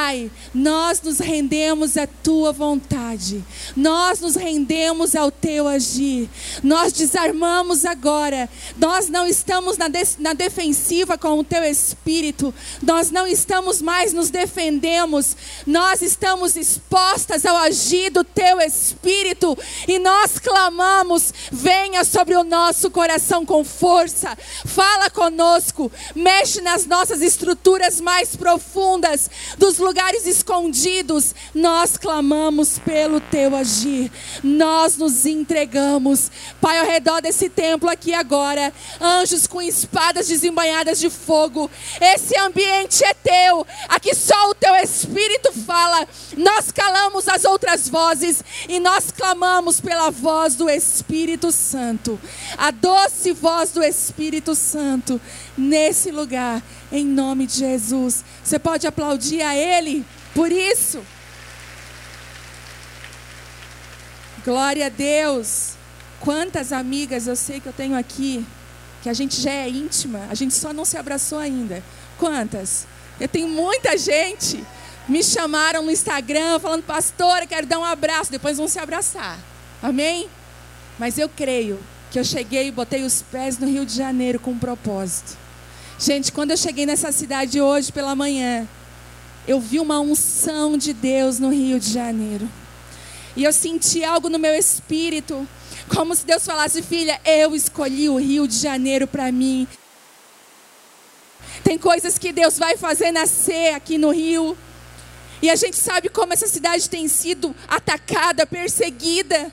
Pai, 0.00 0.30
nós 0.54 1.02
nos 1.02 1.18
rendemos 1.18 1.96
à 1.96 2.06
tua 2.06 2.52
vontade, 2.52 3.44
nós 3.76 4.20
nos 4.20 4.36
rendemos 4.36 5.16
ao 5.16 5.28
teu 5.28 5.66
agir, 5.66 6.30
nós 6.62 6.92
desarmamos 6.92 7.84
agora, 7.84 8.48
nós 8.76 9.08
não 9.08 9.26
estamos 9.26 9.76
na, 9.76 9.88
de, 9.88 10.00
na 10.20 10.34
defensiva 10.34 11.18
com 11.18 11.40
o 11.40 11.42
teu 11.42 11.64
espírito, 11.64 12.54
nós 12.80 13.10
não 13.10 13.26
estamos 13.26 13.82
mais 13.82 14.12
nos 14.12 14.30
defendemos, 14.30 15.36
nós 15.66 16.00
estamos 16.00 16.54
expostas 16.54 17.44
ao 17.44 17.56
agir 17.56 18.10
do 18.10 18.22
teu 18.22 18.60
espírito 18.60 19.58
e 19.88 19.98
nós 19.98 20.38
clamamos: 20.38 21.34
venha 21.50 22.04
sobre 22.04 22.36
o 22.36 22.44
nosso 22.44 22.88
coração 22.88 23.44
com 23.44 23.64
força, 23.64 24.38
fala 24.64 25.10
conosco, 25.10 25.90
mexe 26.14 26.60
nas 26.60 26.86
nossas 26.86 27.20
estruturas 27.20 28.00
mais 28.00 28.36
profundas, 28.36 29.28
dos 29.58 29.87
lugares 29.88 30.26
escondidos, 30.26 31.34
nós 31.54 31.96
clamamos 31.96 32.78
pelo 32.78 33.20
teu 33.20 33.56
agir, 33.56 34.12
nós 34.44 34.98
nos 34.98 35.24
entregamos, 35.24 36.30
Pai, 36.60 36.78
ao 36.78 36.84
redor 36.84 37.22
desse 37.22 37.48
templo 37.48 37.88
aqui 37.88 38.12
agora, 38.12 38.70
anjos 39.00 39.46
com 39.46 39.62
espadas 39.62 40.28
desembanhadas 40.28 41.00
de 41.00 41.08
fogo, 41.08 41.70
esse 42.02 42.38
ambiente 42.38 43.02
é 43.02 43.14
teu, 43.14 43.66
aqui 43.88 44.14
só 44.14 44.50
o 44.50 44.54
teu 44.54 44.74
Espírito 44.76 45.54
fala, 45.64 46.06
nós 46.36 46.70
calamos 46.70 47.26
as 47.26 47.46
outras 47.46 47.88
vozes 47.88 48.44
e 48.68 48.78
nós 48.78 49.10
clamamos 49.10 49.80
pela 49.80 50.10
voz 50.10 50.54
do 50.54 50.68
Espírito 50.68 51.50
Santo, 51.50 52.20
a 52.58 52.70
doce 52.70 53.32
voz 53.32 53.70
do 53.70 53.82
Espírito 53.82 54.54
Santo 54.54 55.18
nesse 55.56 56.10
lugar, 56.10 56.62
em 56.90 57.04
nome 57.04 57.46
de 57.46 57.58
Jesus. 57.58 58.24
Você 58.42 58.58
pode 58.58 58.86
aplaudir 58.86 59.42
a 59.42 59.54
Ele 59.54 60.04
por 60.34 60.50
isso. 60.50 61.02
Glória 64.44 64.86
a 64.86 64.88
Deus. 64.88 65.74
Quantas 66.20 66.72
amigas 66.72 67.26
eu 67.26 67.36
sei 67.36 67.60
que 67.60 67.66
eu 67.66 67.72
tenho 67.72 67.96
aqui, 67.96 68.44
que 69.02 69.08
a 69.08 69.12
gente 69.12 69.40
já 69.40 69.52
é 69.52 69.68
íntima, 69.68 70.26
a 70.30 70.34
gente 70.34 70.54
só 70.54 70.72
não 70.72 70.84
se 70.84 70.96
abraçou 70.96 71.38
ainda. 71.38 71.82
Quantas? 72.18 72.86
Eu 73.20 73.28
tenho 73.28 73.48
muita 73.48 73.96
gente. 73.96 74.64
Me 75.08 75.22
chamaram 75.22 75.82
no 75.82 75.90
Instagram 75.90 76.58
falando, 76.58 76.82
pastora, 76.82 77.46
quero 77.46 77.66
dar 77.66 77.78
um 77.78 77.84
abraço. 77.84 78.30
Depois 78.30 78.58
vão 78.58 78.68
se 78.68 78.78
abraçar. 78.78 79.38
Amém? 79.82 80.28
Mas 80.98 81.18
eu 81.18 81.28
creio 81.28 81.78
que 82.10 82.18
eu 82.18 82.24
cheguei 82.24 82.68
e 82.68 82.72
botei 82.72 83.02
os 83.02 83.22
pés 83.22 83.58
no 83.58 83.66
Rio 83.66 83.86
de 83.86 83.94
Janeiro 83.94 84.40
com 84.40 84.50
um 84.52 84.58
propósito. 84.58 85.36
Gente, 85.98 86.30
quando 86.30 86.52
eu 86.52 86.56
cheguei 86.56 86.86
nessa 86.86 87.10
cidade 87.10 87.60
hoje 87.60 87.90
pela 87.90 88.14
manhã, 88.14 88.68
eu 89.48 89.58
vi 89.58 89.80
uma 89.80 89.98
unção 89.98 90.78
de 90.78 90.92
Deus 90.92 91.40
no 91.40 91.50
Rio 91.50 91.80
de 91.80 91.92
Janeiro. 91.92 92.48
E 93.34 93.42
eu 93.42 93.52
senti 93.52 94.04
algo 94.04 94.28
no 94.28 94.38
meu 94.38 94.54
espírito, 94.54 95.46
como 95.88 96.14
se 96.14 96.24
Deus 96.24 96.46
falasse: 96.46 96.82
Filha, 96.82 97.20
eu 97.24 97.52
escolhi 97.52 98.08
o 98.08 98.16
Rio 98.16 98.46
de 98.46 98.56
Janeiro 98.56 99.08
para 99.08 99.32
mim. 99.32 99.66
Tem 101.64 101.76
coisas 101.76 102.16
que 102.16 102.32
Deus 102.32 102.56
vai 102.58 102.76
fazer 102.76 103.10
nascer 103.10 103.74
aqui 103.74 103.98
no 103.98 104.10
Rio. 104.10 104.56
E 105.42 105.50
a 105.50 105.56
gente 105.56 105.76
sabe 105.76 106.08
como 106.08 106.32
essa 106.32 106.46
cidade 106.46 106.88
tem 106.88 107.08
sido 107.08 107.54
atacada, 107.66 108.46
perseguida. 108.46 109.52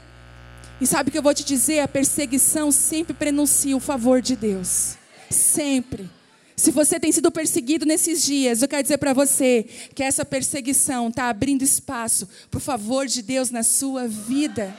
E 0.80 0.86
sabe 0.86 1.09
o 1.09 1.12
que 1.12 1.18
eu 1.18 1.24
vou 1.24 1.34
te 1.34 1.44
dizer? 1.44 1.80
A 1.80 1.88
perseguição 1.88 2.72
sempre 2.72 3.16
prenuncia 3.16 3.76
o 3.76 3.80
favor 3.80 4.22
de 4.22 4.36
Deus. 4.36 4.96
Sempre. 5.30 6.15
Se 6.56 6.72
você 6.72 7.00
tem 7.00 7.11
sido 7.11 7.30
perseguido 7.31 7.86
nesses 7.86 8.23
dias, 8.23 8.61
eu 8.61 8.67
quero 8.67 8.81
dizer 8.81 8.98
para 8.98 9.14
você 9.14 9.66
que 9.94 10.02
essa 10.02 10.24
perseguição 10.24 11.09
está 11.09 11.30
abrindo 11.30 11.63
espaço 11.63 12.28
para 12.50 12.57
o 12.57 12.62
favor 12.62 13.06
de 13.07 13.22
Deus 13.22 13.52
na 13.52 13.62
sua 13.62 14.07
vida. 14.07 14.75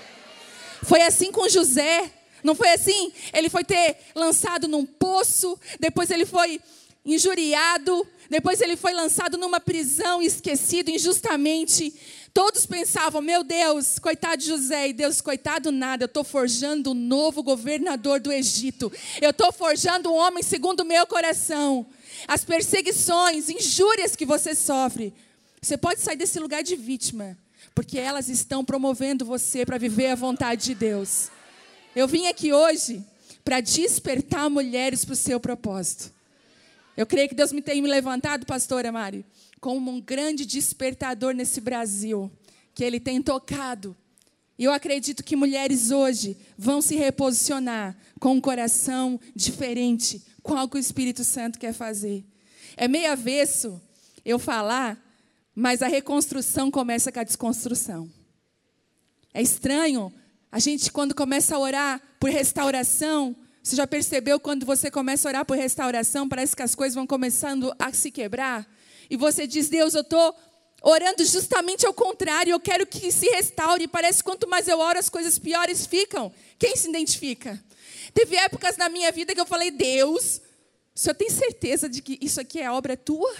Foi 0.83 1.03
assim 1.03 1.31
com 1.31 1.49
José. 1.49 2.11
Não 2.43 2.55
foi 2.55 2.71
assim? 2.71 3.13
Ele 3.33 3.51
foi 3.51 3.65
ter 3.65 3.97
lançado 4.15 4.69
num 4.69 4.87
poço, 4.87 5.59
depois 5.81 6.11
ele 6.11 6.25
foi 6.25 6.61
injuriado, 7.05 8.07
depois 8.29 8.61
ele 8.61 8.77
foi 8.77 8.93
lançado 8.93 9.39
numa 9.39 9.61
prisão, 9.61 10.21
esquecido 10.21 10.91
injustamente. 10.91 11.95
Todos 12.35 12.67
pensavam, 12.67 13.23
meu 13.23 13.43
Deus, 13.43 13.99
coitado 13.99 14.37
de 14.39 14.49
José, 14.49 14.89
e 14.89 14.93
Deus, 14.93 15.21
coitado 15.21 15.73
nada, 15.73 16.05
eu 16.05 16.07
estou 16.07 16.25
forjando 16.25 16.91
um 16.91 16.95
novo 16.95 17.43
governador 17.43 18.21
do 18.21 18.33
Egito. 18.33 18.93
Eu 19.23 19.31
estou 19.31 19.53
forjando 19.53 20.11
um 20.11 20.17
homem 20.17 20.43
segundo 20.43 20.81
o 20.81 20.85
meu 20.85 21.07
coração. 21.07 21.87
As 22.27 22.45
perseguições, 22.45 23.49
injúrias 23.49 24.17
que 24.17 24.27
você 24.27 24.55
sofre, 24.55 25.15
você 25.63 25.77
pode 25.77 26.01
sair 26.01 26.17
desse 26.17 26.39
lugar 26.39 26.63
de 26.63 26.77
vítima, 26.77 27.39
porque 27.75 27.99
elas 27.99 28.29
estão 28.29 28.65
promovendo 28.65 29.25
você 29.25 29.65
para 29.65 29.79
viver 29.79 30.09
a 30.09 30.15
vontade 30.15 30.65
de 30.65 30.75
Deus. 30.75 31.31
Eu 31.95 32.07
vim 32.07 32.27
aqui 32.27 32.53
hoje 32.53 33.03
para 33.45 33.61
despertar 33.61 34.51
mulheres 34.51 35.05
para 35.05 35.13
o 35.13 35.17
seu 35.17 35.39
propósito. 35.39 36.16
Eu 36.97 37.07
creio 37.07 37.29
que 37.29 37.35
Deus 37.35 37.53
me 37.53 37.61
tem 37.61 37.83
me 37.83 37.89
levantado, 37.89 38.47
pastora 38.47 38.91
Mari, 38.91 39.25
como 39.61 39.91
um 39.91 40.01
grande 40.01 40.47
despertador 40.47 41.35
nesse 41.35 41.61
Brasil, 41.61 42.31
que 42.75 42.83
Ele 42.83 42.99
tem 42.99 43.21
tocado. 43.21 43.95
E 44.59 44.65
eu 44.65 44.73
acredito 44.73 45.23
que 45.23 45.37
mulheres 45.37 45.91
hoje 45.91 46.37
vão 46.57 46.81
se 46.81 46.97
reposicionar 46.97 47.95
com 48.19 48.33
um 48.33 48.41
coração 48.41 49.21
diferente, 49.35 50.23
com 50.43 50.55
algo 50.55 50.73
que 50.73 50.79
o 50.79 50.81
Espírito 50.81 51.23
Santo 51.23 51.59
quer 51.59 51.75
fazer. 51.75 52.25
É 52.77 52.89
meio 52.89 53.13
avesso 53.13 53.81
eu 54.25 54.39
falar, 54.39 54.99
mas 55.55 55.83
a 55.83 55.87
reconstrução 55.87 56.71
começa 56.71 57.13
com 57.13 57.21
a 57.21 57.25
desconstrução. 57.25 58.11
É 59.35 59.43
estranho 59.43 60.11
a 60.51 60.59
gente, 60.59 60.91
quando 60.91 61.15
começa 61.15 61.55
a 61.55 61.59
orar 61.59 62.01
por 62.19 62.31
restauração, 62.31 63.37
você 63.69 63.77
já 63.77 63.87
percebeu 63.87 64.39
quando 64.39 64.65
você 64.65 64.91
começa 64.91 65.29
a 65.29 65.31
orar 65.31 65.45
por 65.45 65.57
restauração, 65.57 66.29
parece 66.29 66.55
que 66.55 66.63
as 66.63 66.75
coisas 66.75 66.95
vão 66.95 67.07
começando 67.07 67.75
a 67.79 67.93
se 67.93 68.11
quebrar? 68.11 68.67
e 69.11 69.17
você 69.17 69.47
diz: 69.47 69.69
Deus, 69.69 69.95
eu 69.95 70.03
estou 70.03 70.35
orando 70.83 71.25
justamente 71.25 71.87
ao 71.87 71.95
contrário, 71.95 72.53
eu 72.53 72.61
quero 72.61 72.87
que 72.87 73.11
se 73.11 73.27
restaure. 73.27 73.89
Parece 73.89 74.19
que 74.19 74.25
quanto 74.25 74.49
mais 74.49 74.69
eu 74.69 74.79
oro, 74.79 74.99
as 74.99 75.09
coisas 75.09 75.39
piores 75.39 75.87
ficam. 75.87 76.33
Quem 76.59 76.77
se 76.77 76.89
identifica? 76.89 77.63
Teve 78.15 78.37
épocas 78.37 78.77
na 78.77 78.89
minha 78.89 79.11
vida 79.13 79.35
que 79.35 79.41
eu 79.41 79.47
falei: 79.47 79.71
Deus, 79.71 80.41
o 80.95 80.99
senhor 80.99 81.15
tem 81.15 81.31
certeza 81.31 81.89
de 81.89 82.03
que 82.03 82.19
isso 82.21 82.41
aqui 82.41 82.61
é 82.61 82.71
obra 82.71 82.97
tua? 82.97 83.35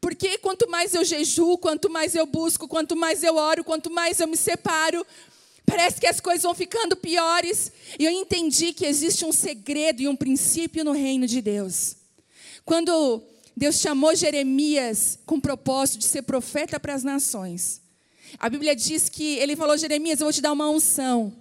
Porque 0.00 0.36
quanto 0.38 0.68
mais 0.68 0.92
eu 0.92 1.02
jejuo, 1.02 1.56
quanto 1.56 1.88
mais 1.88 2.14
eu 2.14 2.26
busco, 2.26 2.68
quanto 2.68 2.94
mais 2.94 3.22
eu 3.22 3.36
oro, 3.36 3.64
quanto 3.64 3.90
mais 3.90 4.20
eu 4.20 4.28
me 4.28 4.36
separo, 4.36 5.06
parece 5.66 6.00
que 6.00 6.06
as 6.06 6.20
coisas 6.20 6.42
vão 6.42 6.54
ficando 6.54 6.96
piores. 6.96 7.72
E 7.98 8.04
eu 8.04 8.10
entendi 8.10 8.72
que 8.72 8.86
existe 8.86 9.24
um 9.24 9.32
segredo 9.32 10.02
e 10.02 10.08
um 10.08 10.16
princípio 10.16 10.84
no 10.84 10.92
reino 10.92 11.26
de 11.26 11.40
Deus. 11.40 11.96
Quando 12.64 13.22
Deus 13.56 13.78
chamou 13.78 14.14
Jeremias 14.14 15.18
com 15.24 15.36
o 15.36 15.40
propósito 15.40 15.98
de 15.98 16.04
ser 16.06 16.22
profeta 16.22 16.80
para 16.80 16.94
as 16.94 17.04
nações. 17.04 17.80
A 18.38 18.48
Bíblia 18.48 18.74
diz 18.74 19.08
que 19.08 19.36
ele 19.38 19.54
falou: 19.54 19.78
Jeremias, 19.78 20.20
eu 20.20 20.26
vou 20.26 20.32
te 20.32 20.40
dar 20.40 20.52
uma 20.52 20.68
unção. 20.68 21.32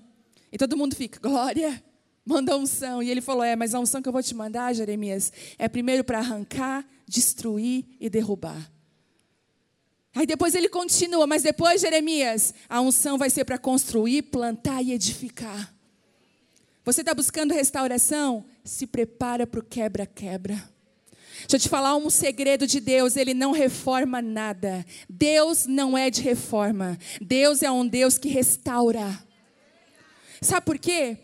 E 0.51 0.57
todo 0.57 0.77
mundo 0.77 0.95
fica, 0.95 1.19
glória, 1.19 1.83
manda 2.23 2.55
unção. 2.55 3.01
E 3.01 3.09
ele 3.09 3.21
falou: 3.21 3.43
É, 3.43 3.55
mas 3.55 3.73
a 3.73 3.79
unção 3.79 4.01
que 4.01 4.07
eu 4.07 4.13
vou 4.13 4.21
te 4.21 4.35
mandar, 4.35 4.73
Jeremias, 4.73 5.33
é 5.57 5.67
primeiro 5.67 6.03
para 6.03 6.19
arrancar, 6.19 6.85
destruir 7.07 7.85
e 7.99 8.09
derrubar. 8.09 8.71
Aí 10.15 10.27
depois 10.27 10.53
ele 10.53 10.69
continua, 10.69 11.25
mas 11.25 11.41
depois, 11.41 11.81
Jeremias, 11.81 12.53
a 12.69 12.79
unção 12.79 13.17
vai 13.17 13.29
ser 13.29 13.45
para 13.45 13.57
construir, 13.57 14.23
plantar 14.23 14.81
e 14.81 14.91
edificar. 14.91 15.73
Você 16.85 17.01
está 17.01 17.13
buscando 17.13 17.53
restauração? 17.53 18.45
Se 18.63 18.85
prepara 18.85 19.47
para 19.47 19.59
o 19.59 19.63
quebra-quebra. 19.63 20.55
Deixa 21.41 21.55
eu 21.55 21.59
te 21.59 21.69
falar 21.69 21.95
um 21.95 22.09
segredo 22.09 22.67
de 22.67 22.79
Deus: 22.79 23.15
Ele 23.15 23.33
não 23.33 23.51
reforma 23.51 24.21
nada. 24.21 24.85
Deus 25.09 25.65
não 25.65 25.97
é 25.97 26.09
de 26.09 26.21
reforma. 26.21 26.97
Deus 27.19 27.63
é 27.63 27.71
um 27.71 27.87
Deus 27.87 28.17
que 28.17 28.29
restaura. 28.29 29.19
Sabe 30.41 30.65
por 30.65 30.77
quê? 30.77 31.17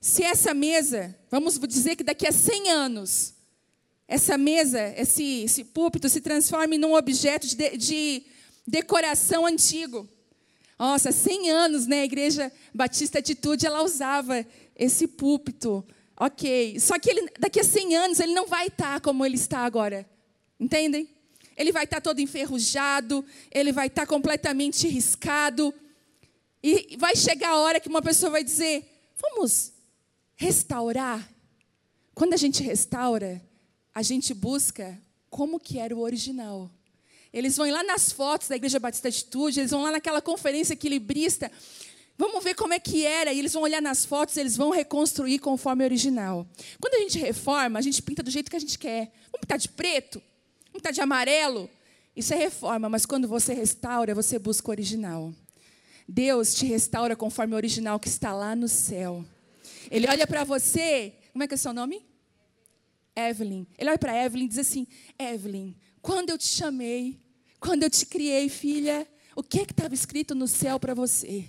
Se 0.00 0.22
essa 0.22 0.54
mesa, 0.54 1.18
vamos 1.30 1.58
dizer 1.58 1.96
que 1.96 2.04
daqui 2.04 2.26
a 2.26 2.32
100 2.32 2.70
anos, 2.70 3.34
essa 4.08 4.36
mesa, 4.36 4.92
esse, 4.96 5.42
esse 5.42 5.62
púlpito 5.62 6.08
se 6.08 6.20
transforme 6.20 6.78
num 6.78 6.94
objeto 6.94 7.46
de, 7.46 7.76
de 7.76 8.22
decoração 8.66 9.46
antigo. 9.46 10.08
Nossa, 10.78 11.12
100 11.12 11.50
anos, 11.50 11.86
né? 11.86 12.00
A 12.00 12.04
Igreja 12.04 12.50
Batista 12.74 13.18
Atitude, 13.18 13.66
ela 13.66 13.84
usava 13.84 14.44
esse 14.74 15.06
púlpito 15.06 15.84
Ok. 16.20 16.78
Só 16.80 16.98
que 16.98 17.10
ele, 17.10 17.30
daqui 17.38 17.60
a 17.60 17.64
100 17.64 17.96
anos 17.96 18.20
ele 18.20 18.34
não 18.34 18.46
vai 18.46 18.66
estar 18.66 19.00
como 19.00 19.24
ele 19.24 19.36
está 19.36 19.60
agora. 19.60 20.08
Entendem? 20.58 21.08
Ele 21.56 21.72
vai 21.72 21.84
estar 21.84 22.00
todo 22.00 22.20
enferrujado, 22.20 23.24
ele 23.50 23.72
vai 23.72 23.86
estar 23.86 24.06
completamente 24.06 24.88
riscado. 24.88 25.72
E 26.62 26.96
vai 26.98 27.14
chegar 27.14 27.50
a 27.50 27.58
hora 27.58 27.80
que 27.80 27.88
uma 27.88 28.02
pessoa 28.02 28.30
vai 28.30 28.42
dizer: 28.42 28.84
vamos 29.16 29.72
restaurar. 30.34 31.28
Quando 32.14 32.34
a 32.34 32.36
gente 32.36 32.64
restaura, 32.64 33.40
a 33.98 34.02
gente 34.02 34.32
busca 34.32 34.96
como 35.28 35.58
que 35.58 35.76
era 35.76 35.92
o 35.92 35.98
original. 35.98 36.70
Eles 37.32 37.56
vão 37.56 37.68
lá 37.68 37.82
nas 37.82 38.12
fotos 38.12 38.46
da 38.46 38.54
Igreja 38.54 38.78
Batista 38.78 39.08
Atitude, 39.08 39.58
eles 39.58 39.72
vão 39.72 39.82
lá 39.82 39.90
naquela 39.90 40.22
conferência 40.22 40.74
equilibrista. 40.74 41.50
Vamos 42.16 42.44
ver 42.44 42.54
como 42.54 42.72
é 42.72 42.78
que 42.78 43.04
era. 43.04 43.32
E 43.32 43.40
eles 43.40 43.52
vão 43.52 43.64
olhar 43.64 43.82
nas 43.82 44.04
fotos, 44.04 44.36
eles 44.36 44.56
vão 44.56 44.70
reconstruir 44.70 45.40
conforme 45.40 45.82
o 45.82 45.86
original. 45.86 46.46
Quando 46.80 46.94
a 46.94 46.98
gente 46.98 47.18
reforma, 47.18 47.76
a 47.76 47.82
gente 47.82 48.00
pinta 48.00 48.22
do 48.22 48.30
jeito 48.30 48.48
que 48.48 48.56
a 48.56 48.60
gente 48.60 48.78
quer. 48.78 49.10
Vamos 49.32 49.40
pintar 49.40 49.58
de 49.58 49.68
preto? 49.68 50.22
Vamos 50.66 50.74
pintar 50.74 50.92
de 50.92 51.00
amarelo? 51.00 51.68
Isso 52.14 52.32
é 52.32 52.36
reforma, 52.36 52.88
mas 52.88 53.04
quando 53.04 53.26
você 53.26 53.52
restaura, 53.52 54.14
você 54.14 54.38
busca 54.38 54.68
o 54.68 54.70
original. 54.70 55.34
Deus 56.06 56.54
te 56.54 56.66
restaura 56.66 57.16
conforme 57.16 57.52
o 57.52 57.56
original 57.56 57.98
que 57.98 58.06
está 58.06 58.32
lá 58.32 58.54
no 58.54 58.68
céu. 58.68 59.24
Ele 59.90 60.06
olha 60.06 60.24
para 60.24 60.44
você, 60.44 61.14
como 61.32 61.42
é 61.42 61.48
que 61.48 61.54
é 61.54 61.56
o 61.56 61.58
seu 61.58 61.72
nome? 61.72 62.06
Evelyn. 63.18 63.66
Ele 63.76 63.90
olha 63.90 63.98
para 63.98 64.24
Evelyn 64.24 64.46
e 64.46 64.48
diz 64.48 64.58
assim: 64.58 64.86
Evelyn, 65.18 65.74
quando 66.00 66.30
eu 66.30 66.38
te 66.38 66.46
chamei, 66.46 67.20
quando 67.58 67.82
eu 67.82 67.90
te 67.90 68.06
criei, 68.06 68.48
filha, 68.48 69.06
o 69.34 69.42
que 69.42 69.60
é 69.60 69.62
estava 69.62 69.94
escrito 69.94 70.34
no 70.34 70.46
céu 70.46 70.78
para 70.78 70.94
você? 70.94 71.48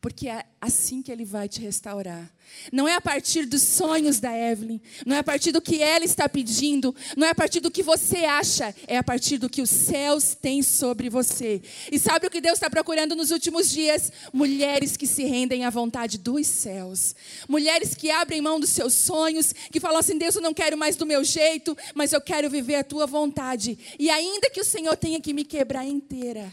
Porque 0.00 0.28
é 0.28 0.44
assim 0.60 1.02
que 1.02 1.10
ele 1.10 1.24
vai 1.24 1.48
te 1.48 1.60
restaurar. 1.60 2.30
Não 2.72 2.86
é 2.86 2.94
a 2.94 3.00
partir 3.00 3.44
dos 3.44 3.62
sonhos 3.62 4.20
da 4.20 4.36
Evelyn, 4.36 4.80
não 5.04 5.16
é 5.16 5.18
a 5.18 5.24
partir 5.24 5.50
do 5.52 5.60
que 5.60 5.82
ela 5.82 6.04
está 6.04 6.28
pedindo, 6.28 6.94
não 7.16 7.26
é 7.26 7.30
a 7.30 7.34
partir 7.34 7.60
do 7.60 7.70
que 7.70 7.82
você 7.82 8.18
acha, 8.18 8.74
é 8.86 8.96
a 8.96 9.02
partir 9.02 9.38
do 9.38 9.50
que 9.50 9.60
os 9.60 9.70
céus 9.70 10.34
têm 10.34 10.62
sobre 10.62 11.10
você. 11.10 11.60
E 11.90 11.98
sabe 11.98 12.26
o 12.26 12.30
que 12.30 12.40
Deus 12.40 12.54
está 12.54 12.70
procurando 12.70 13.16
nos 13.16 13.30
últimos 13.30 13.70
dias? 13.70 14.12
Mulheres 14.32 14.96
que 14.96 15.06
se 15.06 15.24
rendem 15.24 15.64
à 15.64 15.70
vontade 15.70 16.18
dos 16.18 16.46
céus, 16.46 17.14
mulheres 17.48 17.94
que 17.94 18.10
abrem 18.10 18.40
mão 18.40 18.60
dos 18.60 18.70
seus 18.70 18.94
sonhos, 18.94 19.52
que 19.72 19.80
falam 19.80 19.98
assim: 19.98 20.18
Deus, 20.18 20.36
eu 20.36 20.42
não 20.42 20.54
quero 20.54 20.76
mais 20.76 20.96
do 20.96 21.06
meu 21.06 21.24
jeito, 21.24 21.76
mas 21.94 22.12
eu 22.12 22.20
quero 22.20 22.48
viver 22.48 22.76
a 22.76 22.84
tua 22.84 23.06
vontade. 23.06 23.78
E 23.98 24.08
ainda 24.08 24.50
que 24.50 24.60
o 24.60 24.64
Senhor 24.64 24.96
tenha 24.96 25.20
que 25.20 25.32
me 25.32 25.44
quebrar 25.44 25.84
inteira. 25.84 26.50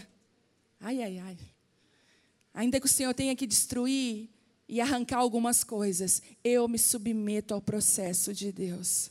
Ai, 0.80 1.02
ai, 1.02 1.20
ai. 1.20 1.38
Ainda 2.54 2.80
que 2.80 2.86
o 2.86 2.90
Senhor 2.90 3.14
tenha 3.14 3.36
que 3.36 3.48
destruir 3.48 4.30
e 4.68 4.80
arrancar 4.80 5.18
algumas 5.18 5.64
coisas, 5.64 6.22
eu 6.44 6.68
me 6.68 6.78
submeto 6.78 7.54
ao 7.54 7.62
processo 7.62 8.34
de 8.34 8.52
Deus. 8.52 9.10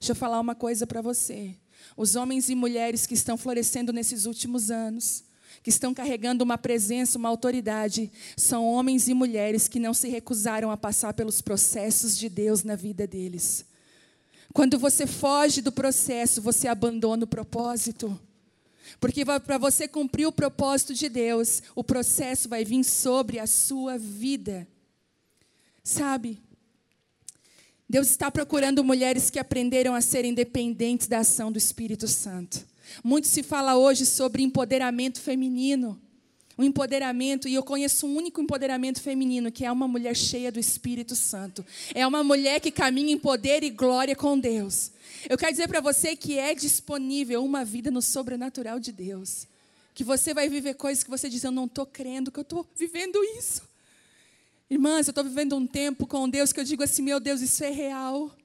Deixa 0.00 0.12
eu 0.12 0.16
falar 0.16 0.40
uma 0.40 0.54
coisa 0.54 0.86
para 0.86 1.02
você. 1.02 1.54
Os 1.96 2.16
homens 2.16 2.48
e 2.48 2.54
mulheres 2.54 3.06
que 3.06 3.14
estão 3.14 3.36
florescendo 3.36 3.92
nesses 3.92 4.24
últimos 4.24 4.70
anos, 4.70 5.24
que 5.62 5.70
estão 5.70 5.92
carregando 5.92 6.44
uma 6.44 6.56
presença, 6.56 7.18
uma 7.18 7.28
autoridade, 7.28 8.10
são 8.36 8.64
homens 8.64 9.08
e 9.08 9.14
mulheres 9.14 9.68
que 9.68 9.80
não 9.80 9.92
se 9.92 10.08
recusaram 10.08 10.70
a 10.70 10.76
passar 10.76 11.12
pelos 11.14 11.40
processos 11.40 12.16
de 12.16 12.28
Deus 12.28 12.62
na 12.62 12.76
vida 12.76 13.06
deles. 13.06 13.64
Quando 14.52 14.78
você 14.78 15.06
foge 15.06 15.60
do 15.60 15.72
processo, 15.72 16.40
você 16.40 16.68
abandona 16.68 17.24
o 17.24 17.28
propósito. 17.28 18.18
Porque 19.00 19.24
para 19.24 19.58
você 19.58 19.86
cumprir 19.86 20.26
o 20.26 20.32
propósito 20.32 20.94
de 20.94 21.08
Deus, 21.08 21.62
o 21.74 21.84
processo 21.84 22.48
vai 22.48 22.64
vir 22.64 22.84
sobre 22.84 23.38
a 23.38 23.46
sua 23.46 23.98
vida. 23.98 24.66
Sabe? 25.82 26.40
Deus 27.88 28.10
está 28.10 28.30
procurando 28.30 28.84
mulheres 28.84 29.30
que 29.30 29.38
aprenderam 29.38 29.94
a 29.94 30.00
ser 30.00 30.24
independentes 30.24 31.06
da 31.06 31.20
ação 31.20 31.50
do 31.50 31.56
Espírito 31.56 32.06
Santo. 32.06 32.66
Muito 33.02 33.26
se 33.26 33.42
fala 33.42 33.76
hoje 33.76 34.04
sobre 34.04 34.42
empoderamento 34.42 35.20
feminino. 35.20 36.00
O 36.58 36.64
empoderamento, 36.64 37.46
e 37.46 37.54
eu 37.54 37.62
conheço 37.62 38.04
um 38.04 38.16
único 38.16 38.40
empoderamento 38.40 39.00
feminino, 39.00 39.52
que 39.52 39.64
é 39.64 39.70
uma 39.70 39.86
mulher 39.86 40.16
cheia 40.16 40.50
do 40.50 40.58
Espírito 40.58 41.14
Santo. 41.14 41.64
É 41.94 42.04
uma 42.04 42.24
mulher 42.24 42.60
que 42.60 42.72
caminha 42.72 43.12
em 43.12 43.18
poder 43.18 43.62
e 43.62 43.70
glória 43.70 44.16
com 44.16 44.36
Deus. 44.36 44.90
Eu 45.30 45.38
quero 45.38 45.52
dizer 45.52 45.68
para 45.68 45.80
você 45.80 46.16
que 46.16 46.36
é 46.36 46.56
disponível 46.56 47.44
uma 47.44 47.64
vida 47.64 47.92
no 47.92 48.02
sobrenatural 48.02 48.80
de 48.80 48.90
Deus. 48.90 49.46
Que 49.94 50.02
você 50.02 50.34
vai 50.34 50.48
viver 50.48 50.74
coisas 50.74 51.04
que 51.04 51.10
você 51.10 51.28
diz, 51.30 51.44
eu 51.44 51.52
não 51.52 51.66
estou 51.66 51.86
crendo 51.86 52.32
que 52.32 52.40
eu 52.40 52.42
estou 52.42 52.66
vivendo 52.74 53.22
isso. 53.38 53.62
Irmãs, 54.68 55.06
eu 55.06 55.12
estou 55.12 55.22
vivendo 55.22 55.54
um 55.54 55.64
tempo 55.64 56.08
com 56.08 56.28
Deus 56.28 56.52
que 56.52 56.58
eu 56.58 56.64
digo 56.64 56.82
assim, 56.82 57.02
meu 57.02 57.20
Deus, 57.20 57.40
isso 57.40 57.62
é 57.62 57.70
real. 57.70 58.36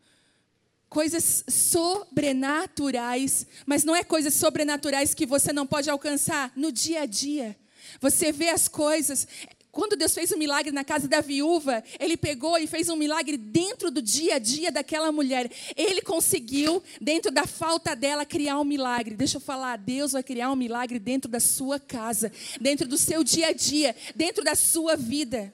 Coisas 0.87 1.43
sobrenaturais, 1.49 3.47
mas 3.65 3.83
não 3.83 3.95
é 3.95 4.03
coisas 4.03 4.35
sobrenaturais 4.35 5.15
que 5.15 5.25
você 5.25 5.51
não 5.51 5.65
pode 5.65 5.89
alcançar 5.89 6.53
no 6.55 6.71
dia 6.71 7.01
a 7.01 7.05
dia. 7.07 7.57
Você 7.99 8.31
vê 8.31 8.49
as 8.49 8.67
coisas, 8.67 9.27
quando 9.73 9.95
Deus 9.95 10.13
fez 10.13 10.31
um 10.31 10.37
milagre 10.37 10.71
na 10.71 10.83
casa 10.83 11.07
da 11.07 11.19
viúva, 11.19 11.83
Ele 11.99 12.15
pegou 12.15 12.59
e 12.59 12.67
fez 12.67 12.89
um 12.89 12.95
milagre 12.95 13.37
dentro 13.37 13.89
do 13.89 14.03
dia 14.03 14.35
a 14.35 14.39
dia 14.39 14.71
daquela 14.71 15.11
mulher. 15.11 15.51
Ele 15.75 15.99
conseguiu, 15.99 16.83
dentro 17.01 17.31
da 17.31 17.47
falta 17.47 17.95
dela, 17.95 18.23
criar 18.23 18.59
um 18.59 18.63
milagre. 18.63 19.15
Deixa 19.15 19.37
eu 19.37 19.41
falar, 19.41 19.77
Deus 19.77 20.11
vai 20.11 20.21
criar 20.21 20.51
um 20.51 20.55
milagre 20.55 20.99
dentro 20.99 21.29
da 21.29 21.39
sua 21.39 21.79
casa, 21.79 22.31
dentro 22.61 22.87
do 22.87 22.99
seu 22.99 23.23
dia 23.23 23.47
a 23.47 23.51
dia, 23.51 23.95
dentro 24.15 24.43
da 24.43 24.53
sua 24.53 24.95
vida. 24.95 25.51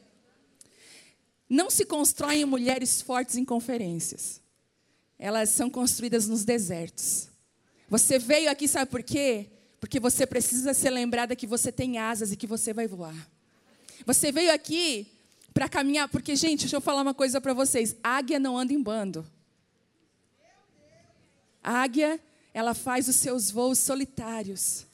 Não 1.50 1.70
se 1.70 1.86
constroem 1.86 2.44
mulheres 2.44 3.02
fortes 3.02 3.38
em 3.38 3.46
conferências. 3.46 4.42
Elas 5.18 5.50
são 5.52 5.70
construídas 5.70 6.28
nos 6.28 6.44
desertos. 6.44 7.30
Você 7.88 8.20
veio 8.20 8.52
aqui, 8.52 8.68
sabe 8.68 8.92
por 8.92 9.02
quê? 9.02 9.48
Porque 9.80 10.00
você 10.00 10.26
precisa 10.26 10.74
ser 10.74 10.90
lembrada 10.90 11.36
que 11.36 11.48
você 11.48 11.72
tem 11.72 11.98
asas 11.98 12.32
e 12.32 12.36
que 12.36 12.48
você 12.48 12.74
vai 12.74 12.88
voar. 12.88 13.16
Você 14.06 14.32
veio 14.32 14.54
aqui 14.54 15.08
para 15.54 15.70
caminhar, 15.70 16.10
porque, 16.10 16.36
gente, 16.36 16.62
deixa 16.62 16.76
eu 16.76 16.82
falar 16.82 17.02
uma 17.02 17.14
coisa 17.14 17.40
para 17.40 17.54
vocês: 17.54 17.96
águia 18.04 18.40
não 18.40 18.58
anda 18.58 18.74
em 18.74 18.82
bando. 18.82 19.26
A 21.64 21.82
águia, 21.82 22.20
ela 22.54 22.74
faz 22.74 23.08
os 23.08 23.16
seus 23.16 23.52
voos 23.52 23.80
solitários. 23.80 24.86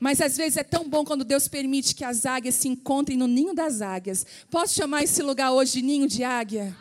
Mas 0.00 0.20
às 0.20 0.36
vezes 0.36 0.56
é 0.56 0.62
tão 0.62 0.88
bom 0.88 1.04
quando 1.04 1.24
Deus 1.24 1.48
permite 1.48 1.94
que 1.94 2.04
as 2.04 2.24
águias 2.24 2.54
se 2.54 2.68
encontrem 2.68 3.18
no 3.18 3.26
ninho 3.26 3.52
das 3.52 3.82
águias. 3.82 4.24
Posso 4.50 4.74
chamar 4.74 5.02
esse 5.02 5.22
lugar 5.22 5.50
hoje 5.50 5.72
de 5.72 5.82
ninho 5.82 6.06
de 6.06 6.22
águia? 6.22 6.76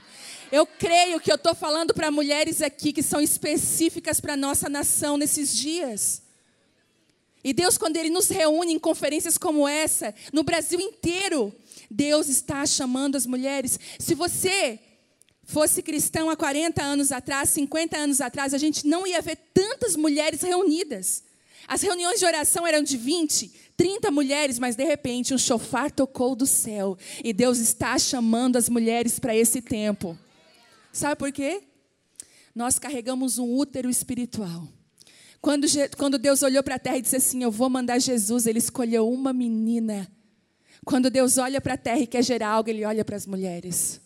Eu 0.51 0.65
creio 0.65 1.19
que 1.19 1.31
eu 1.31 1.35
estou 1.35 1.55
falando 1.55 1.93
para 1.93 2.11
mulheres 2.11 2.61
aqui 2.61 2.93
que 2.93 3.01
são 3.01 3.19
específicas 3.19 4.19
para 4.21 4.33
a 4.33 4.37
nossa 4.37 4.69
nação 4.69 5.17
nesses 5.17 5.55
dias. 5.55 6.21
E 7.47 7.53
Deus, 7.53 7.77
quando 7.77 7.95
Ele 7.95 8.09
nos 8.09 8.27
reúne 8.27 8.73
em 8.73 8.77
conferências 8.77 9.37
como 9.37 9.65
essa, 9.65 10.13
no 10.33 10.43
Brasil 10.43 10.81
inteiro, 10.81 11.55
Deus 11.89 12.27
está 12.27 12.65
chamando 12.65 13.15
as 13.15 13.25
mulheres. 13.25 13.79
Se 13.97 14.13
você 14.13 14.77
fosse 15.45 15.81
cristão 15.81 16.29
há 16.29 16.35
40 16.35 16.83
anos 16.83 17.09
atrás, 17.09 17.51
50 17.51 17.95
anos 17.95 18.19
atrás, 18.19 18.53
a 18.53 18.57
gente 18.57 18.85
não 18.85 19.07
ia 19.07 19.21
ver 19.21 19.37
tantas 19.53 19.95
mulheres 19.95 20.41
reunidas. 20.41 21.23
As 21.69 21.81
reuniões 21.81 22.19
de 22.19 22.25
oração 22.25 22.67
eram 22.67 22.83
de 22.83 22.97
20, 22.97 23.49
30 23.77 24.11
mulheres, 24.11 24.59
mas 24.59 24.75
de 24.75 24.83
repente 24.83 25.33
um 25.33 25.37
chofar 25.37 25.89
tocou 25.89 26.35
do 26.35 26.45
céu 26.45 26.97
e 27.23 27.31
Deus 27.31 27.59
está 27.59 27.97
chamando 27.97 28.57
as 28.57 28.67
mulheres 28.67 29.19
para 29.19 29.33
esse 29.33 29.61
tempo. 29.61 30.19
Sabe 30.91 31.15
por 31.15 31.31
quê? 31.31 31.63
Nós 32.53 32.77
carregamos 32.77 33.37
um 33.37 33.55
útero 33.55 33.89
espiritual. 33.89 34.67
Quando, 35.47 35.65
quando 35.95 36.17
Deus 36.17 36.43
olhou 36.43 36.61
para 36.61 36.75
a 36.75 36.79
terra 36.79 36.97
e 36.97 37.01
disse 37.01 37.15
assim: 37.15 37.41
Eu 37.41 37.49
vou 37.49 37.69
mandar 37.69 37.99
Jesus, 37.99 38.45
ele 38.45 38.59
escolheu 38.59 39.09
uma 39.09 39.31
menina. 39.31 40.05
Quando 40.83 41.09
Deus 41.09 41.37
olha 41.37 41.61
para 41.61 41.75
a 41.75 41.77
terra 41.77 41.99
e 41.99 42.05
quer 42.05 42.21
gerar 42.21 42.49
algo, 42.49 42.69
ele 42.69 42.83
olha 42.83 43.05
para 43.05 43.15
as 43.15 43.25
mulheres. 43.25 44.01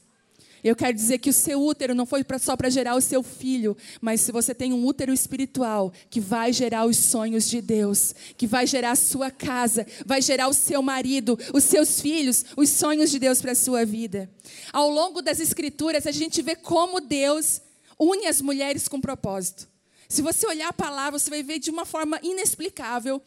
Eu 0.64 0.76
quero 0.76 0.94
dizer 0.94 1.18
que 1.18 1.32
o 1.32 1.34
seu 1.34 1.60
útero 1.60 1.96
não 1.96 2.06
foi 2.06 2.24
só 2.40 2.56
para 2.56 2.70
gerar 2.70 2.94
o 2.96 3.02
seu 3.02 3.24
filho, 3.24 3.76
mas 4.00 4.22
se 4.22 4.32
você 4.32 4.54
tem 4.54 4.72
um 4.72 4.86
útero 4.86 5.12
espiritual 5.12 5.92
que 6.12 6.20
vai 6.20 6.54
gerar 6.54 6.86
os 6.86 6.98
sonhos 6.98 7.50
de 7.50 7.60
Deus, 7.60 8.14
que 8.38 8.46
vai 8.46 8.68
gerar 8.68 8.92
a 8.92 8.96
sua 8.96 9.32
casa, 9.32 9.88
vai 10.06 10.22
gerar 10.22 10.48
o 10.48 10.54
seu 10.54 10.84
marido, 10.84 11.40
os 11.56 11.64
seus 11.64 12.00
filhos, 12.00 12.46
os 12.56 12.70
sonhos 12.70 13.10
de 13.10 13.18
Deus 13.18 13.42
para 13.42 13.54
a 13.54 13.56
sua 13.56 13.84
vida. 13.84 14.30
Ao 14.72 14.92
longo 14.92 15.24
das 15.24 15.40
escrituras, 15.40 16.06
a 16.06 16.12
gente 16.12 16.40
vê 16.44 16.56
como 16.56 17.02
Deus 17.02 17.62
une 18.00 18.28
as 18.28 18.42
mulheres 18.42 18.88
com 18.88 19.02
propósito. 19.02 19.71
Se 20.12 20.22
você 20.22 20.46
olhar 20.46 20.68
a 20.68 20.74
palavra, 20.74 21.18
você 21.18 21.30
vai 21.30 21.42
ver 21.42 21.58
de 21.58 21.70
uma 21.70 21.86
forma 21.86 22.20
inexplicável 22.22 23.22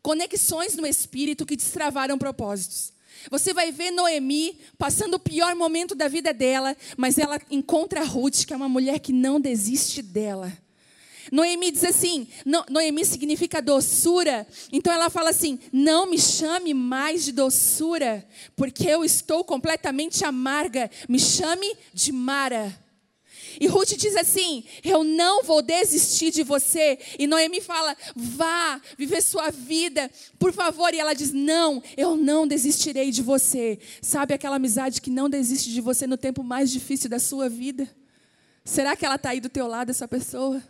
conexões 0.00 0.74
no 0.74 0.86
espírito 0.86 1.44
que 1.44 1.54
destravaram 1.54 2.16
propósitos. 2.16 2.94
Você 3.30 3.52
vai 3.52 3.70
ver 3.70 3.90
Noemi 3.90 4.58
passando 4.78 5.16
o 5.16 5.18
pior 5.18 5.54
momento 5.54 5.94
da 5.94 6.08
vida 6.08 6.32
dela, 6.32 6.74
mas 6.96 7.18
ela 7.18 7.38
encontra 7.50 8.02
Ruth, 8.02 8.46
que 8.46 8.54
é 8.54 8.56
uma 8.56 8.70
mulher 8.70 9.00
que 9.00 9.12
não 9.12 9.38
desiste 9.38 10.00
dela. 10.00 10.50
Noemi 11.30 11.70
diz 11.70 11.84
assim: 11.84 12.26
Noemi 12.70 13.04
significa 13.04 13.60
doçura. 13.60 14.46
Então 14.72 14.90
ela 14.90 15.10
fala 15.10 15.28
assim: 15.28 15.60
não 15.70 16.06
me 16.06 16.18
chame 16.18 16.72
mais 16.72 17.22
de 17.22 17.32
doçura, 17.32 18.26
porque 18.56 18.88
eu 18.88 19.04
estou 19.04 19.44
completamente 19.44 20.24
amarga. 20.24 20.90
Me 21.06 21.18
chame 21.18 21.76
de 21.92 22.12
Mara. 22.12 22.74
E 23.58 23.66
Ruth 23.66 23.96
diz 23.96 24.14
assim: 24.16 24.64
Eu 24.84 25.02
não 25.02 25.42
vou 25.42 25.62
desistir 25.62 26.30
de 26.30 26.42
você. 26.42 26.98
E 27.18 27.26
Noemi 27.26 27.60
fala: 27.60 27.96
Vá 28.14 28.80
viver 28.98 29.22
sua 29.22 29.50
vida, 29.50 30.10
por 30.38 30.52
favor. 30.52 30.92
E 30.92 31.00
ela 31.00 31.14
diz: 31.14 31.32
Não, 31.32 31.82
eu 31.96 32.16
não 32.16 32.46
desistirei 32.46 33.10
de 33.10 33.22
você. 33.22 33.78
Sabe 34.02 34.34
aquela 34.34 34.56
amizade 34.56 35.00
que 35.00 35.10
não 35.10 35.28
desiste 35.28 35.70
de 35.70 35.80
você 35.80 36.06
no 36.06 36.16
tempo 36.16 36.42
mais 36.44 36.70
difícil 36.70 37.08
da 37.08 37.18
sua 37.18 37.48
vida? 37.48 37.88
Será 38.64 38.94
que 38.94 39.04
ela 39.04 39.16
está 39.16 39.30
aí 39.30 39.40
do 39.40 39.48
teu 39.48 39.66
lado, 39.66 39.90
essa 39.90 40.06
pessoa? 40.06 40.62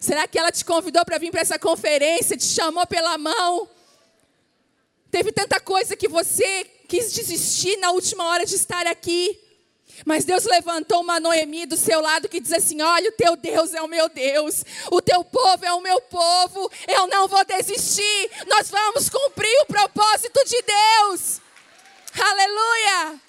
Será 0.00 0.26
que 0.26 0.38
ela 0.38 0.50
te 0.50 0.64
convidou 0.64 1.04
para 1.04 1.18
vir 1.18 1.30
para 1.30 1.40
essa 1.40 1.58
conferência, 1.58 2.36
te 2.36 2.46
chamou 2.46 2.86
pela 2.86 3.16
mão? 3.16 3.68
Teve 5.10 5.30
tanta 5.30 5.60
coisa 5.60 5.96
que 5.96 6.08
você 6.08 6.64
quis 6.88 7.12
desistir 7.12 7.76
na 7.76 7.92
última 7.92 8.24
hora 8.24 8.44
de 8.44 8.54
estar 8.54 8.86
aqui. 8.86 9.38
Mas 10.04 10.24
Deus 10.24 10.44
levantou 10.44 11.00
uma 11.02 11.20
Noemi 11.20 11.66
do 11.66 11.76
seu 11.76 12.00
lado 12.00 12.28
que 12.28 12.40
diz 12.40 12.52
assim: 12.52 12.80
Olha, 12.82 13.08
o 13.08 13.12
teu 13.12 13.36
Deus 13.36 13.74
é 13.74 13.80
o 13.82 13.88
meu 13.88 14.08
Deus, 14.08 14.64
o 14.90 15.00
teu 15.00 15.24
povo 15.24 15.64
é 15.64 15.72
o 15.72 15.80
meu 15.80 16.00
povo, 16.00 16.70
eu 16.88 17.06
não 17.06 17.28
vou 17.28 17.44
desistir, 17.44 18.30
nós 18.46 18.70
vamos 18.70 19.08
cumprir 19.08 19.56
o 19.62 19.66
propósito 19.66 20.44
de 20.44 20.62
Deus. 20.62 21.40
Aleluia! 22.18 23.20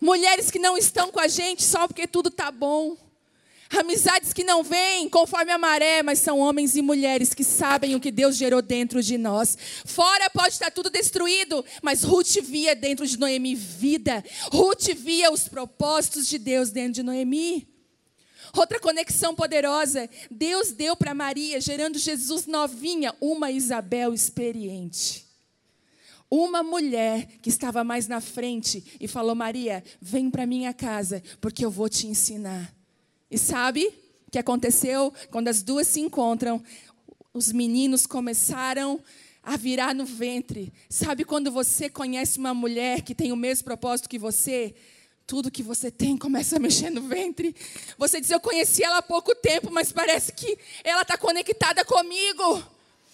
Mulheres 0.00 0.50
que 0.50 0.58
não 0.58 0.76
estão 0.76 1.10
com 1.10 1.20
a 1.20 1.28
gente 1.28 1.62
só 1.62 1.86
porque 1.86 2.06
tudo 2.06 2.28
está 2.28 2.50
bom. 2.50 3.03
Amizades 3.78 4.32
que 4.32 4.44
não 4.44 4.62
vêm 4.62 5.08
conforme 5.08 5.50
a 5.50 5.58
maré, 5.58 6.02
mas 6.02 6.20
são 6.20 6.38
homens 6.38 6.76
e 6.76 6.82
mulheres 6.82 7.34
que 7.34 7.42
sabem 7.42 7.94
o 7.94 8.00
que 8.00 8.12
Deus 8.12 8.36
gerou 8.36 8.62
dentro 8.62 9.02
de 9.02 9.18
nós. 9.18 9.58
Fora 9.84 10.30
pode 10.30 10.54
estar 10.54 10.70
tudo 10.70 10.88
destruído, 10.88 11.64
mas 11.82 12.02
Ruth 12.02 12.40
via 12.42 12.76
dentro 12.76 13.06
de 13.06 13.18
Noemi 13.18 13.54
vida. 13.54 14.24
Ruth 14.52 14.94
via 14.96 15.32
os 15.32 15.48
propósitos 15.48 16.28
de 16.28 16.38
Deus 16.38 16.70
dentro 16.70 16.92
de 16.94 17.02
Noemi. 17.02 17.66
Outra 18.56 18.78
conexão 18.78 19.34
poderosa, 19.34 20.08
Deus 20.30 20.70
deu 20.70 20.94
para 20.94 21.12
Maria, 21.12 21.60
gerando 21.60 21.98
Jesus 21.98 22.46
novinha, 22.46 23.12
uma 23.20 23.50
Isabel 23.50 24.14
experiente. 24.14 25.26
Uma 26.30 26.62
mulher 26.62 27.26
que 27.42 27.48
estava 27.48 27.82
mais 27.82 28.06
na 28.06 28.20
frente 28.20 28.84
e 29.00 29.08
falou: 29.08 29.34
Maria, 29.34 29.82
vem 30.00 30.30
para 30.30 30.46
minha 30.46 30.72
casa, 30.72 31.22
porque 31.40 31.64
eu 31.64 31.70
vou 31.70 31.88
te 31.88 32.06
ensinar. 32.06 32.83
E 33.34 33.38
sabe 33.38 33.92
o 34.28 34.30
que 34.30 34.38
aconteceu? 34.38 35.12
Quando 35.28 35.48
as 35.48 35.60
duas 35.60 35.88
se 35.88 35.98
encontram, 35.98 36.62
os 37.32 37.50
meninos 37.50 38.06
começaram 38.06 39.02
a 39.42 39.56
virar 39.56 39.92
no 39.92 40.06
ventre. 40.06 40.72
Sabe 40.88 41.24
quando 41.24 41.50
você 41.50 41.90
conhece 41.90 42.38
uma 42.38 42.54
mulher 42.54 43.02
que 43.02 43.12
tem 43.12 43.32
o 43.32 43.36
mesmo 43.36 43.64
propósito 43.64 44.08
que 44.08 44.20
você? 44.20 44.72
Tudo 45.26 45.50
que 45.50 45.64
você 45.64 45.90
tem 45.90 46.16
começa 46.16 46.54
a 46.54 46.60
mexer 46.60 46.90
no 46.90 47.02
ventre. 47.08 47.56
Você 47.98 48.20
diz: 48.20 48.30
Eu 48.30 48.38
conheci 48.38 48.84
ela 48.84 48.98
há 48.98 49.02
pouco 49.02 49.34
tempo, 49.34 49.68
mas 49.68 49.90
parece 49.90 50.32
que 50.32 50.56
ela 50.84 51.02
está 51.02 51.18
conectada 51.18 51.84
comigo. 51.84 52.62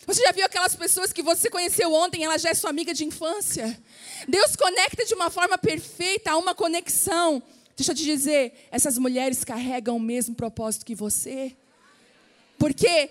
Você 0.07 0.23
já 0.23 0.33
viu 0.33 0.45
aquelas 0.45 0.77
pessoas 0.77 1.15
que 1.15 1.23
você 1.23 1.49
conheceu 1.49 1.95
ontem, 1.95 2.25
ela 2.25 2.37
já 2.37 2.51
é 2.51 2.55
sua 2.55 2.69
amiga 2.69 2.93
de 2.93 3.07
infância? 3.07 3.83
Deus 4.29 4.55
conecta 4.55 5.03
de 5.07 5.15
uma 5.15 5.31
forma 5.31 5.57
perfeita, 5.57 6.33
há 6.33 6.37
uma 6.37 6.55
conexão. 6.55 7.43
Deixa 7.81 7.93
eu 7.93 7.97
te 7.97 8.05
dizer, 8.05 8.69
essas 8.71 8.99
mulheres 8.99 9.43
carregam 9.43 9.97
o 9.97 10.01
mesmo 10.01 10.35
propósito 10.35 10.85
que 10.85 10.95
você. 10.95 11.57
Porque 12.59 13.09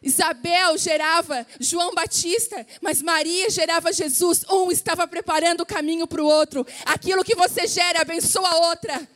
Isabel 0.00 0.78
gerava 0.78 1.44
João 1.58 1.92
Batista, 1.92 2.64
mas 2.80 3.02
Maria 3.02 3.50
gerava 3.50 3.92
Jesus. 3.92 4.44
Um 4.48 4.70
estava 4.70 5.08
preparando 5.08 5.62
o 5.62 5.66
caminho 5.66 6.06
para 6.06 6.22
o 6.22 6.24
outro. 6.24 6.64
Aquilo 6.84 7.24
que 7.24 7.34
você 7.34 7.66
gera 7.66 8.02
abençoa 8.02 8.48
a 8.48 8.68
outra. 8.68 9.08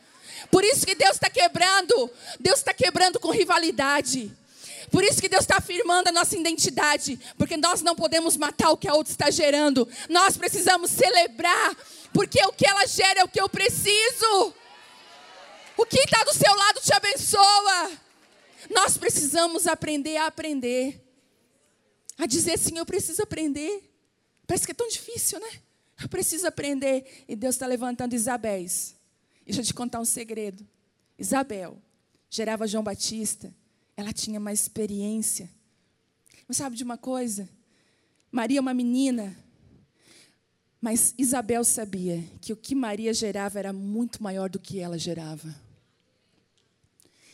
Por 0.51 0.61
isso 0.65 0.85
que 0.85 0.93
Deus 0.93 1.13
está 1.13 1.29
quebrando. 1.29 2.11
Deus 2.37 2.59
está 2.59 2.73
quebrando 2.73 3.17
com 3.17 3.31
rivalidade. 3.31 4.29
Por 4.91 5.05
isso 5.05 5.21
que 5.21 5.29
Deus 5.29 5.43
está 5.43 5.59
afirmando 5.59 6.09
a 6.09 6.11
nossa 6.11 6.35
identidade. 6.35 7.17
Porque 7.37 7.55
nós 7.55 7.81
não 7.81 7.95
podemos 7.95 8.35
matar 8.35 8.71
o 8.71 8.77
que 8.77 8.89
a 8.89 8.93
outra 8.93 9.13
está 9.13 9.31
gerando. 9.31 9.87
Nós 10.09 10.35
precisamos 10.35 10.91
celebrar. 10.91 11.77
Porque 12.11 12.43
o 12.43 12.51
que 12.51 12.67
ela 12.67 12.85
gera 12.85 13.21
é 13.21 13.23
o 13.23 13.29
que 13.29 13.39
eu 13.39 13.47
preciso. 13.47 14.53
O 15.81 15.85
que 15.87 15.99
está 15.99 16.23
do 16.23 16.31
seu 16.31 16.55
lado 16.55 16.79
te 16.79 16.93
abençoa. 16.93 17.99
Nós 18.69 18.99
precisamos 18.99 19.65
aprender 19.65 20.15
a 20.17 20.27
aprender. 20.27 21.03
A 22.19 22.27
dizer 22.27 22.53
assim, 22.53 22.77
eu 22.77 22.85
preciso 22.85 23.23
aprender. 23.23 23.91
Parece 24.45 24.63
que 24.63 24.73
é 24.73 24.75
tão 24.75 24.87
difícil, 24.87 25.39
né? 25.39 25.49
Eu 25.99 26.07
preciso 26.07 26.45
aprender. 26.45 27.25
E 27.27 27.35
Deus 27.35 27.55
está 27.55 27.65
levantando 27.65 28.13
Isabéis. 28.13 28.95
Deixa 29.43 29.61
eu 29.61 29.65
te 29.65 29.73
contar 29.73 29.99
um 29.99 30.05
segredo. 30.05 30.67
Isabel 31.17 31.81
gerava 32.29 32.67
João 32.67 32.83
Batista. 32.83 33.51
Ela 33.97 34.13
tinha 34.13 34.39
mais 34.39 34.61
experiência. 34.61 35.49
Mas 36.47 36.57
sabe 36.57 36.75
de 36.75 36.83
uma 36.83 36.97
coisa? 36.97 37.49
Maria 38.31 38.59
é 38.59 38.61
uma 38.61 38.73
menina. 38.73 39.35
Mas 40.79 41.15
Isabel 41.17 41.63
sabia 41.63 42.23
que 42.39 42.53
o 42.53 42.57
que 42.57 42.75
Maria 42.75 43.15
gerava 43.15 43.57
era 43.57 43.73
muito 43.73 44.21
maior 44.21 44.47
do 44.47 44.59
que 44.59 44.79
ela 44.79 44.99
gerava. 44.99 45.70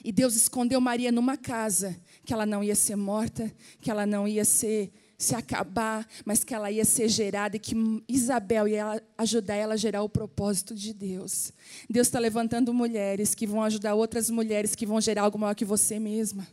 E 0.04 0.12
Deus 0.12 0.36
escondeu 0.36 0.80
Maria 0.80 1.12
numa 1.12 1.38
casa, 1.38 2.00
que 2.25 2.34
ela 2.34 2.46
não 2.46 2.63
ia 2.63 2.75
ser 2.75 2.96
morta, 2.96 3.51
que 3.82 3.89
ela 3.89 4.06
não 4.06 4.27
ia 4.27 4.46
ser 4.46 4.92
se 5.18 5.34
acabar, 5.34 6.08
mas 6.24 6.44
que 6.44 6.54
ela 6.54 6.70
ia 6.70 6.86
ser 6.86 7.10
gerada 7.10 7.56
e 7.56 7.60
que 7.60 7.75
Isabel 8.08 8.68
ia 8.68 9.01
ajudar 9.18 9.56
ela 9.56 9.74
a 9.74 9.77
gerar 9.77 10.04
o 10.04 10.10
propósito 10.10 10.75
de 10.75 10.94
Deus. 10.94 11.51
Deus 11.89 12.08
está 12.08 12.20
levantando 12.20 12.72
mulheres 12.72 13.34
que 13.34 13.48
vão 13.48 13.63
ajudar 13.63 13.96
outras 13.96 14.30
mulheres 14.30 14.75
que 14.75 14.86
vão 14.86 15.01
gerar 15.01 15.24
algo 15.24 15.39
maior 15.39 15.56
que 15.56 15.66
você 15.66 16.00
mesma. 16.00 16.48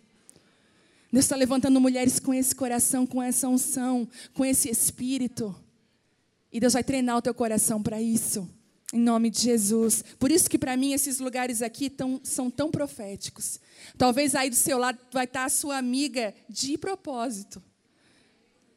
Deus 1.12 1.26
está 1.26 1.36
levantando 1.36 1.78
mulheres 1.80 2.18
com 2.18 2.32
esse 2.32 2.54
coração, 2.54 3.06
com 3.06 3.22
essa 3.22 3.46
unção, 3.48 4.08
com 4.32 4.44
esse 4.44 4.70
espírito. 4.70 5.54
E 6.50 6.58
Deus 6.58 6.72
vai 6.72 6.82
treinar 6.82 7.18
o 7.18 7.22
teu 7.22 7.34
coração 7.34 7.82
para 7.82 8.00
isso. 8.00 8.48
Em 8.94 9.00
nome 9.00 9.28
de 9.28 9.40
Jesus. 9.40 10.04
Por 10.20 10.30
isso 10.30 10.48
que 10.48 10.56
para 10.56 10.76
mim 10.76 10.92
esses 10.92 11.18
lugares 11.18 11.62
aqui 11.62 11.90
tão, 11.90 12.20
são 12.22 12.48
tão 12.48 12.70
proféticos. 12.70 13.58
Talvez 13.98 14.36
aí 14.36 14.48
do 14.48 14.54
seu 14.54 14.78
lado 14.78 15.00
vai 15.12 15.24
estar 15.24 15.44
a 15.44 15.48
sua 15.48 15.76
amiga 15.76 16.32
de 16.48 16.78
propósito. 16.78 17.60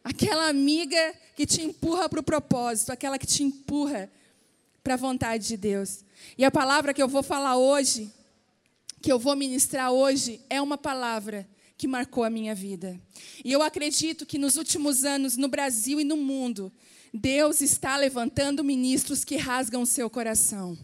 Aquela 0.04 0.50
amiga 0.50 1.14
que 1.36 1.46
te 1.46 1.62
empurra 1.62 2.10
para 2.10 2.20
o 2.20 2.24
propósito, 2.24 2.92
aquela 2.92 3.20
que 3.20 3.28
te 3.28 3.44
empurra 3.44 4.12
para 4.84 4.96
a 4.96 4.98
vontade 4.98 5.50
de 5.50 5.56
Deus. 5.56 6.04
E 6.36 6.44
a 6.44 6.50
palavra 6.50 6.96
que 6.96 7.04
eu 7.04 7.08
vou 7.08 7.22
falar 7.22 7.56
hoje, 7.56 8.12
que 9.00 9.12
eu 9.12 9.20
vou 9.20 9.36
ministrar 9.36 9.92
hoje, 9.92 10.42
é 10.50 10.60
uma 10.60 10.80
palavra 10.80 11.48
que 11.78 11.88
marcou 11.88 12.24
a 12.24 12.30
minha 12.32 12.56
vida. 12.56 13.00
E 13.46 13.52
eu 13.52 13.62
acredito 13.62 14.26
que 14.26 14.40
nos 14.40 14.56
últimos 14.56 15.04
anos, 15.06 15.38
no 15.38 15.48
Brasil 15.48 16.00
e 16.02 16.04
no 16.04 16.18
mundo, 16.18 16.74
Deus 17.18 17.62
está 17.62 17.98
levantando 17.98 18.64
ministros 18.64 19.24
que 19.24 19.38
rasgam 19.38 19.86
seu 19.86 20.10
coração. 20.10 20.78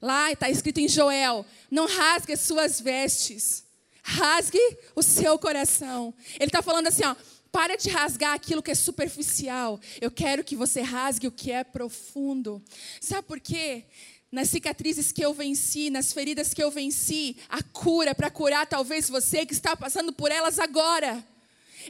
Lá 0.00 0.32
está 0.32 0.50
escrito 0.50 0.78
em 0.78 0.88
Joel: 0.88 1.44
não 1.70 1.86
rasgue 1.86 2.32
as 2.32 2.40
suas 2.40 2.80
vestes, 2.80 3.64
rasgue 4.02 4.60
o 4.96 5.02
seu 5.02 5.38
coração. 5.38 6.14
Ele 6.34 6.46
está 6.46 6.62
falando 6.62 6.86
assim: 6.88 7.04
ó, 7.04 7.14
para 7.52 7.76
de 7.76 7.88
rasgar 7.90 8.34
aquilo 8.34 8.62
que 8.62 8.70
é 8.70 8.74
superficial. 8.74 9.78
Eu 10.00 10.10
quero 10.10 10.42
que 10.42 10.56
você 10.56 10.80
rasgue 10.80 11.28
o 11.28 11.32
que 11.32 11.52
é 11.52 11.62
profundo. 11.62 12.62
Sabe 13.00 13.26
por 13.28 13.38
quê? 13.38 13.84
Nas 14.32 14.48
cicatrizes 14.48 15.12
que 15.12 15.24
eu 15.24 15.32
venci, 15.32 15.90
nas 15.90 16.12
feridas 16.12 16.52
que 16.52 16.62
eu 16.62 16.70
venci, 16.70 17.36
a 17.48 17.62
cura 17.62 18.14
para 18.14 18.30
curar 18.30 18.66
talvez 18.66 19.08
você 19.08 19.46
que 19.46 19.52
está 19.52 19.76
passando 19.76 20.12
por 20.12 20.32
elas 20.32 20.58
agora. 20.58 21.24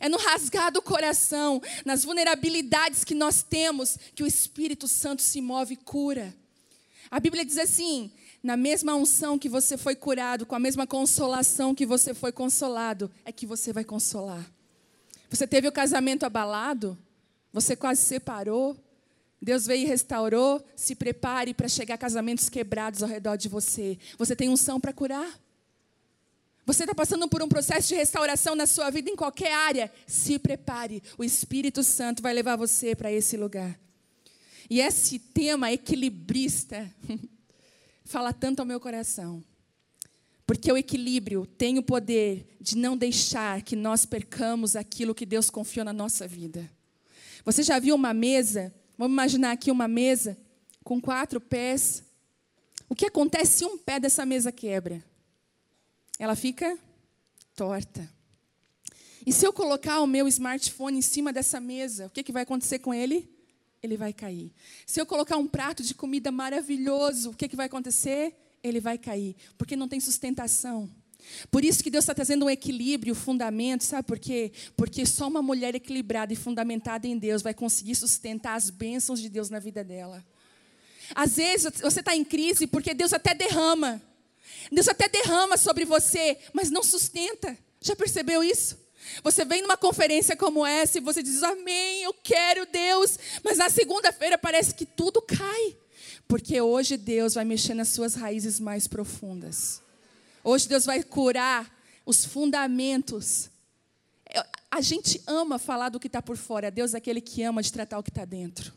É 0.00 0.08
no 0.08 0.16
rasgar 0.16 0.72
do 0.72 0.82
coração, 0.82 1.60
nas 1.84 2.04
vulnerabilidades 2.04 3.04
que 3.04 3.14
nós 3.14 3.42
temos, 3.42 3.98
que 4.14 4.22
o 4.22 4.26
Espírito 4.26 4.88
Santo 4.88 5.22
se 5.22 5.40
move 5.40 5.74
e 5.74 5.76
cura. 5.76 6.34
A 7.10 7.20
Bíblia 7.20 7.44
diz 7.44 7.58
assim: 7.58 8.10
na 8.42 8.56
mesma 8.56 8.94
unção 8.94 9.38
que 9.38 9.48
você 9.48 9.78
foi 9.78 9.96
curado, 9.96 10.44
com 10.44 10.54
a 10.54 10.58
mesma 10.58 10.86
consolação 10.86 11.74
que 11.74 11.86
você 11.86 12.12
foi 12.12 12.30
consolado, 12.30 13.10
é 13.24 13.32
que 13.32 13.46
você 13.46 13.72
vai 13.72 13.84
consolar. 13.84 14.44
Você 15.30 15.46
teve 15.46 15.66
o 15.66 15.72
casamento 15.72 16.24
abalado, 16.24 16.98
você 17.52 17.74
quase 17.74 18.02
separou, 18.02 18.76
Deus 19.40 19.66
veio 19.66 19.82
e 19.82 19.86
restaurou, 19.86 20.64
se 20.74 20.94
prepare 20.94 21.52
para 21.52 21.68
chegar 21.68 21.98
casamentos 21.98 22.48
quebrados 22.48 23.02
ao 23.02 23.08
redor 23.08 23.36
de 23.36 23.48
você. 23.48 23.98
Você 24.16 24.34
tem 24.34 24.48
unção 24.48 24.80
para 24.80 24.92
curar? 24.92 25.38
Você 26.66 26.84
está 26.84 26.94
passando 26.94 27.28
por 27.28 27.42
um 27.42 27.48
processo 27.48 27.88
de 27.88 27.94
restauração 27.94 28.54
na 28.54 28.66
sua 28.66 28.90
vida 28.90 29.10
em 29.10 29.16
qualquer 29.16 29.52
área, 29.52 29.92
se 30.06 30.38
prepare. 30.38 31.02
O 31.18 31.24
Espírito 31.24 31.82
Santo 31.82 32.22
vai 32.22 32.32
levar 32.32 32.56
você 32.56 32.94
para 32.94 33.12
esse 33.12 33.36
lugar. 33.36 33.78
E 34.70 34.80
esse 34.80 35.18
tema 35.18 35.70
equilibrista 35.70 36.90
fala 38.04 38.32
tanto 38.32 38.60
ao 38.60 38.66
meu 38.66 38.80
coração. 38.80 39.44
Porque 40.46 40.70
o 40.72 40.76
equilíbrio 40.76 41.46
tem 41.46 41.78
o 41.78 41.82
poder 41.82 42.56
de 42.60 42.76
não 42.76 42.96
deixar 42.96 43.62
que 43.62 43.76
nós 43.76 44.06
percamos 44.06 44.74
aquilo 44.74 45.14
que 45.14 45.26
Deus 45.26 45.50
confiou 45.50 45.84
na 45.84 45.92
nossa 45.92 46.26
vida. 46.26 46.70
Você 47.44 47.62
já 47.62 47.78
viu 47.78 47.94
uma 47.94 48.14
mesa? 48.14 48.74
Vamos 48.96 49.12
imaginar 49.12 49.52
aqui 49.52 49.70
uma 49.70 49.88
mesa 49.88 50.36
com 50.82 51.00
quatro 51.00 51.40
pés. 51.40 52.02
O 52.88 52.94
que 52.94 53.06
acontece 53.06 53.58
se 53.58 53.64
um 53.64 53.76
pé 53.76 54.00
dessa 54.00 54.24
mesa 54.24 54.50
quebra? 54.50 55.02
Ela 56.24 56.34
fica 56.34 56.78
torta. 57.54 58.10
E 59.26 59.32
se 59.32 59.46
eu 59.46 59.52
colocar 59.52 60.00
o 60.00 60.06
meu 60.06 60.26
smartphone 60.26 60.98
em 60.98 61.02
cima 61.02 61.32
dessa 61.32 61.60
mesa, 61.60 62.06
o 62.06 62.10
que, 62.10 62.22
que 62.22 62.32
vai 62.32 62.42
acontecer 62.42 62.78
com 62.78 62.94
ele? 62.94 63.30
Ele 63.82 63.96
vai 63.96 64.12
cair. 64.12 64.52
Se 64.86 64.98
eu 65.00 65.04
colocar 65.04 65.36
um 65.36 65.46
prato 65.46 65.82
de 65.82 65.94
comida 65.94 66.32
maravilhoso, 66.32 67.30
o 67.30 67.34
que, 67.34 67.46
que 67.46 67.56
vai 67.56 67.66
acontecer? 67.66 68.34
Ele 68.62 68.80
vai 68.80 68.96
cair, 68.96 69.36
porque 69.58 69.76
não 69.76 69.86
tem 69.86 70.00
sustentação. 70.00 70.90
Por 71.50 71.62
isso 71.62 71.82
que 71.82 71.90
Deus 71.90 72.04
está 72.04 72.14
trazendo 72.14 72.46
um 72.46 72.50
equilíbrio, 72.50 73.12
um 73.12 73.16
fundamento, 73.16 73.84
sabe 73.84 74.06
por 74.06 74.18
quê? 74.18 74.52
Porque 74.76 75.04
só 75.06 75.28
uma 75.28 75.42
mulher 75.42 75.74
equilibrada 75.74 76.32
e 76.32 76.36
fundamentada 76.36 77.06
em 77.06 77.18
Deus 77.18 77.42
vai 77.42 77.52
conseguir 77.52 77.94
sustentar 77.94 78.54
as 78.54 78.70
bênçãos 78.70 79.20
de 79.20 79.28
Deus 79.28 79.50
na 79.50 79.58
vida 79.58 79.84
dela. 79.84 80.24
Às 81.14 81.36
vezes 81.36 81.70
você 81.80 82.00
está 82.00 82.16
em 82.16 82.24
crise 82.24 82.66
porque 82.66 82.94
Deus 82.94 83.12
até 83.12 83.34
derrama. 83.34 84.02
Deus 84.70 84.88
até 84.88 85.08
derrama 85.08 85.56
sobre 85.56 85.84
você, 85.84 86.38
mas 86.52 86.70
não 86.70 86.82
sustenta. 86.82 87.56
Já 87.80 87.94
percebeu 87.94 88.42
isso? 88.42 88.78
Você 89.22 89.44
vem 89.44 89.62
numa 89.62 89.76
conferência 89.76 90.36
como 90.36 90.64
essa 90.64 90.98
e 90.98 91.00
você 91.00 91.22
diz, 91.22 91.42
Amém, 91.42 92.02
eu 92.02 92.14
quero 92.14 92.66
Deus. 92.66 93.18
Mas 93.42 93.58
na 93.58 93.68
segunda-feira 93.68 94.38
parece 94.38 94.74
que 94.74 94.86
tudo 94.86 95.20
cai. 95.20 95.76
Porque 96.26 96.60
hoje 96.60 96.96
Deus 96.96 97.34
vai 97.34 97.44
mexer 97.44 97.74
nas 97.74 97.88
suas 97.88 98.14
raízes 98.14 98.58
mais 98.58 98.88
profundas. 98.88 99.80
Hoje 100.42 100.68
Deus 100.68 100.84
vai 100.84 101.02
curar 101.02 101.70
os 102.06 102.24
fundamentos. 102.24 103.50
A 104.70 104.80
gente 104.80 105.22
ama 105.26 105.58
falar 105.58 105.90
do 105.90 106.00
que 106.00 106.06
está 106.06 106.22
por 106.22 106.36
fora. 106.36 106.70
Deus 106.70 106.94
é 106.94 106.96
aquele 106.96 107.20
que 107.20 107.42
ama 107.42 107.62
de 107.62 107.72
tratar 107.72 107.98
o 107.98 108.02
que 108.02 108.10
está 108.10 108.24
dentro. 108.24 108.72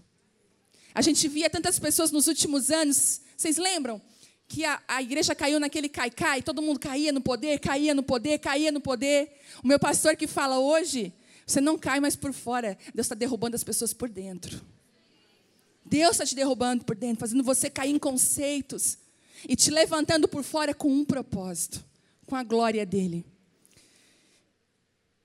A 0.94 1.02
gente 1.02 1.28
via 1.28 1.50
tantas 1.50 1.80
pessoas 1.80 2.12
nos 2.12 2.28
últimos 2.28 2.72
anos, 2.72 3.22
vocês 3.36 3.58
lembram? 3.58 4.02
Que 4.48 4.64
a, 4.64 4.82
a 4.88 5.02
igreja 5.02 5.36
caiu 5.36 5.60
naquele 5.60 5.90
cai-cai, 5.90 6.42
todo 6.42 6.62
mundo 6.62 6.80
caía 6.80 7.12
no 7.12 7.22
poder, 7.22 7.60
caía 7.60 7.94
no 7.94 8.04
poder, 8.04 8.40
caía 8.40 8.72
no 8.72 8.80
poder. 8.80 9.40
O 9.64 9.68
meu 9.68 9.78
pastor 9.78 10.16
que 10.16 10.28
fala 10.28 10.60
hoje, 10.60 11.14
você 11.46 11.60
não 11.60 11.78
cai 11.78 12.00
mais 12.00 12.16
por 12.16 12.34
fora, 12.34 12.78
Deus 12.94 13.06
está 13.06 13.16
derrubando 13.16 13.56
as 13.56 13.64
pessoas 13.64 13.94
por 13.94 14.10
dentro. 14.10 14.62
Deus 15.86 16.12
está 16.12 16.26
te 16.26 16.36
derrubando 16.36 16.84
por 16.84 16.96
dentro, 16.96 17.20
fazendo 17.20 17.44
você 17.44 17.70
cair 17.70 17.92
em 17.92 18.00
conceitos 18.00 18.98
e 19.48 19.56
te 19.56 19.72
levantando 19.72 20.28
por 20.28 20.44
fora 20.44 20.74
com 20.74 20.92
um 20.92 21.06
propósito, 21.06 21.84
com 22.26 22.36
a 22.36 22.44
glória 22.44 22.86
dele. 22.86 23.26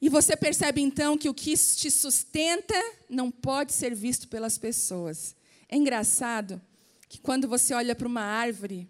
E 0.00 0.09
você 0.09 0.37
percebe 0.37 0.81
então 0.81 1.17
que 1.17 1.29
o 1.29 1.35
que 1.35 1.57
te 1.57 1.91
sustenta 1.91 2.75
não 3.09 3.31
pode 3.31 3.73
ser 3.73 3.95
visto 3.95 4.26
pelas 4.26 4.59
pessoas. 4.59 5.37
É 5.69 5.76
engraçado 5.76 6.61
que 7.09 7.21
quando 7.21 7.47
você 7.47 7.73
olha 7.73 7.95
para 7.95 8.09
uma 8.09 8.23
árvore, 8.23 8.88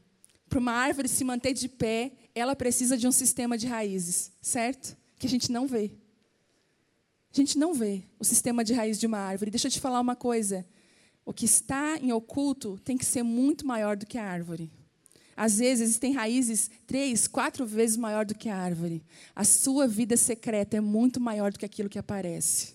para 0.53 0.61
uma 0.61 0.73
árvore 0.73 1.09
se 1.09 1.25
manter 1.25 1.55
de 1.55 1.67
pé, 1.67 2.13
ela 2.35 2.55
precisa 2.55 2.95
de 2.99 3.09
um 3.09 3.11
sistema 3.11 3.57
de 3.57 3.67
raízes, 3.67 4.31
certo? 4.43 4.95
Que 5.19 5.27
a 5.27 5.31
gente 5.31 5.51
não 5.51 5.67
vê. 5.67 5.93
A 7.33 7.37
gente 7.39 7.57
não 7.57 7.73
vê 7.73 8.03
o 8.19 8.25
sistema 8.25 8.63
de 8.63 8.75
raiz 8.75 9.01
de 9.01 9.07
uma 9.07 9.17
árvore. 9.17 9.51
Deixa 9.51 9.69
eu 9.69 9.73
te 9.73 9.81
falar 9.81 9.99
uma 9.99 10.15
coisa. 10.15 10.67
O 11.25 11.33
que 11.33 11.47
está 11.47 11.97
em 11.97 12.13
oculto 12.13 12.79
tem 12.85 12.99
que 12.99 13.05
ser 13.07 13.23
muito 13.23 13.67
maior 13.67 13.97
do 13.97 14.05
que 14.05 14.19
a 14.19 14.27
árvore. 14.27 14.71
Às 15.35 15.57
vezes 15.57 15.85
existem 15.85 16.13
raízes 16.13 16.71
três, 16.87 17.27
quatro 17.27 17.65
vezes 17.65 17.97
maior 17.97 18.27
do 18.27 18.35
que 18.35 18.51
a 18.51 18.57
árvore. 18.57 19.03
A 19.35 19.45
sua 19.45 19.89
vida 19.89 20.19
secreta 20.19 20.77
é 20.77 20.83
muito 20.83 21.19
maior 21.19 21.51
do 21.51 21.59
que 21.59 21.65
aquilo 21.65 21.89
que 21.89 21.99
aparece. 21.99 22.75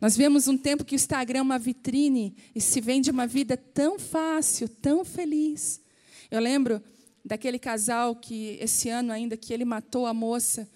Nós 0.00 0.16
vemos 0.16 0.48
um 0.48 0.56
tempo 0.56 0.82
que 0.82 0.94
o 0.94 0.96
Instagram 0.96 1.40
é 1.40 1.42
uma 1.42 1.58
vitrine 1.58 2.34
e 2.54 2.60
se 2.60 2.80
vende 2.80 3.10
uma 3.10 3.26
vida 3.26 3.54
tão 3.54 3.98
fácil, 3.98 4.66
tão 4.66 5.04
feliz. 5.04 5.83
Eu 6.30 6.40
lembro 6.40 6.82
daquele 7.24 7.58
casal 7.58 8.14
que 8.14 8.58
esse 8.60 8.88
ano 8.88 9.12
ainda 9.12 9.36
que 9.36 9.52
ele 9.52 9.64
matou 9.64 10.06
a 10.06 10.14
moça, 10.14 10.68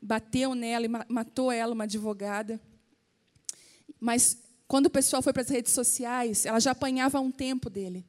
bateu 0.00 0.54
nela 0.54 0.86
e 0.86 1.12
matou 1.12 1.50
ela, 1.50 1.74
uma 1.74 1.84
advogada. 1.84 2.60
Mas 4.00 4.38
quando 4.66 4.86
o 4.86 4.90
pessoal 4.90 5.22
foi 5.22 5.32
para 5.32 5.42
as 5.42 5.48
redes 5.48 5.72
sociais, 5.72 6.46
ela 6.46 6.60
já 6.60 6.70
apanhava 6.70 7.20
um 7.20 7.30
tempo 7.30 7.68
dele. 7.68 8.04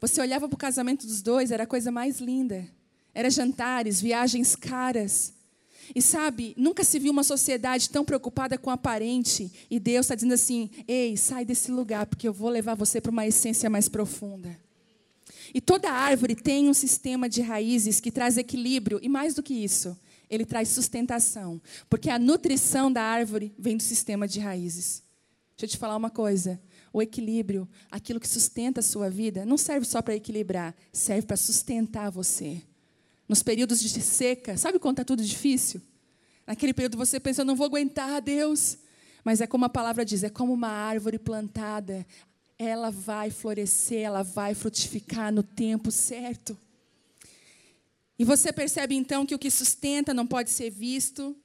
Você 0.00 0.20
olhava 0.20 0.48
para 0.48 0.54
o 0.54 0.58
casamento 0.58 1.06
dos 1.06 1.22
dois, 1.22 1.50
era 1.50 1.62
a 1.64 1.66
coisa 1.66 1.90
mais 1.90 2.18
linda. 2.18 2.68
Era 3.14 3.30
jantares, 3.30 4.00
viagens 4.00 4.54
caras. 4.54 5.32
E 5.94 6.02
sabe, 6.02 6.54
nunca 6.56 6.82
se 6.82 6.98
viu 6.98 7.12
uma 7.12 7.22
sociedade 7.22 7.88
tão 7.88 8.04
preocupada 8.04 8.58
com 8.58 8.68
o 8.68 8.72
aparente. 8.72 9.50
E 9.70 9.78
Deus 9.78 10.06
está 10.06 10.14
dizendo 10.14 10.34
assim: 10.34 10.70
ei, 10.86 11.16
sai 11.16 11.44
desse 11.44 11.70
lugar, 11.70 12.06
porque 12.06 12.28
eu 12.28 12.32
vou 12.32 12.50
levar 12.50 12.74
você 12.74 13.00
para 13.00 13.12
uma 13.12 13.26
essência 13.26 13.70
mais 13.70 13.88
profunda. 13.88 14.65
E 15.56 15.60
toda 15.62 15.90
árvore 15.90 16.34
tem 16.34 16.68
um 16.68 16.74
sistema 16.74 17.30
de 17.30 17.40
raízes 17.40 17.98
que 17.98 18.10
traz 18.10 18.36
equilíbrio, 18.36 19.00
e 19.02 19.08
mais 19.08 19.32
do 19.32 19.42
que 19.42 19.54
isso, 19.54 19.98
ele 20.28 20.44
traz 20.44 20.68
sustentação. 20.68 21.62
Porque 21.88 22.10
a 22.10 22.18
nutrição 22.18 22.92
da 22.92 23.02
árvore 23.02 23.54
vem 23.58 23.74
do 23.74 23.82
sistema 23.82 24.28
de 24.28 24.38
raízes. 24.38 25.02
Deixa 25.56 25.64
eu 25.64 25.68
te 25.70 25.78
falar 25.78 25.96
uma 25.96 26.10
coisa 26.10 26.60
o 26.92 27.00
equilíbrio, 27.00 27.66
aquilo 27.90 28.20
que 28.20 28.28
sustenta 28.28 28.80
a 28.80 28.82
sua 28.82 29.08
vida, 29.08 29.46
não 29.46 29.56
serve 29.56 29.86
só 29.86 30.02
para 30.02 30.14
equilibrar, 30.14 30.74
serve 30.92 31.26
para 31.26 31.38
sustentar 31.38 32.10
você. 32.10 32.60
Nos 33.26 33.42
períodos 33.42 33.80
de 33.80 34.02
seca, 34.02 34.58
sabe 34.58 34.78
quando 34.78 34.96
está 34.96 35.04
tudo 35.04 35.22
difícil? 35.22 35.80
Naquele 36.46 36.74
período 36.74 36.98
você 36.98 37.18
pensa, 37.18 37.40
eu 37.40 37.46
não 37.46 37.56
vou 37.56 37.64
aguentar, 37.64 38.20
Deus. 38.20 38.76
Mas 39.24 39.40
é 39.40 39.46
como 39.46 39.64
a 39.64 39.70
palavra 39.70 40.04
diz, 40.04 40.22
é 40.22 40.28
como 40.28 40.52
uma 40.52 40.68
árvore 40.68 41.18
plantada. 41.18 42.06
Ela 42.58 42.90
vai 42.90 43.30
florescer, 43.30 44.02
ela 44.02 44.22
vai 44.22 44.54
frutificar 44.54 45.32
no 45.32 45.42
tempo 45.42 45.90
certo. 45.90 46.58
E 48.18 48.24
você 48.24 48.52
percebe 48.52 48.94
então 48.94 49.26
que 49.26 49.34
o 49.34 49.38
que 49.38 49.50
sustenta 49.50 50.14
não 50.14 50.26
pode 50.26 50.50
ser 50.50 50.70
visto, 50.70 51.36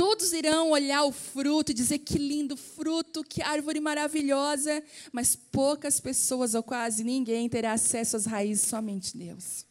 Todos 0.00 0.32
irão 0.32 0.70
olhar 0.70 1.04
o 1.04 1.12
fruto 1.12 1.72
e 1.72 1.74
dizer 1.74 1.98
que 1.98 2.16
lindo 2.16 2.56
fruto, 2.56 3.22
que 3.22 3.42
árvore 3.42 3.80
maravilhosa, 3.80 4.82
mas 5.12 5.36
poucas 5.36 6.00
pessoas 6.00 6.54
ou 6.54 6.62
quase 6.62 7.04
ninguém 7.04 7.50
terá 7.50 7.74
acesso 7.74 8.16
às 8.16 8.24
raízes, 8.24 8.66
somente 8.66 9.14
Deus. 9.14 9.66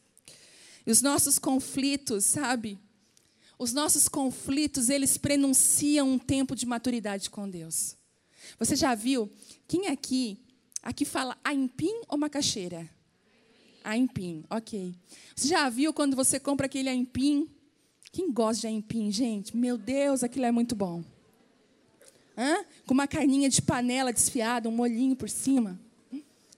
E 0.85 0.91
os 0.91 1.01
nossos 1.01 1.39
conflitos, 1.39 2.25
sabe? 2.25 2.77
Os 3.57 3.73
nossos 3.73 4.07
conflitos, 4.07 4.87
eles 4.87 5.17
prenunciam 5.17 6.07
um 6.07 6.19
tempo 6.19 6.55
de 6.55 6.67
maturidade 6.67 7.27
com 7.27 7.49
Deus. 7.49 7.97
Você 8.59 8.75
já 8.75 8.93
viu? 8.93 9.31
Quem 9.67 9.87
aqui, 9.87 10.37
aqui 10.81 11.05
fala 11.05 11.37
aimpim 11.43 12.01
ou 12.07 12.17
macaxeira? 12.17 12.89
Aimpim, 13.83 14.43
ok. 14.49 14.93
Você 15.35 15.47
já 15.47 15.69
viu 15.69 15.93
quando 15.93 16.15
você 16.15 16.39
compra 16.39 16.65
aquele 16.65 16.89
aimpim 16.89 17.49
quem 18.11 18.31
gosta 18.31 18.61
de 18.61 18.67
aipim, 18.67 19.11
gente? 19.11 19.55
Meu 19.55 19.77
Deus, 19.77 20.23
aquilo 20.23 20.45
é 20.45 20.51
muito 20.51 20.75
bom. 20.75 21.03
Hã? 22.37 22.65
Com 22.85 22.93
uma 22.93 23.07
carninha 23.07 23.49
de 23.49 23.61
panela 23.61 24.11
desfiada, 24.11 24.67
um 24.67 24.71
molhinho 24.71 25.15
por 25.15 25.29
cima. 25.29 25.79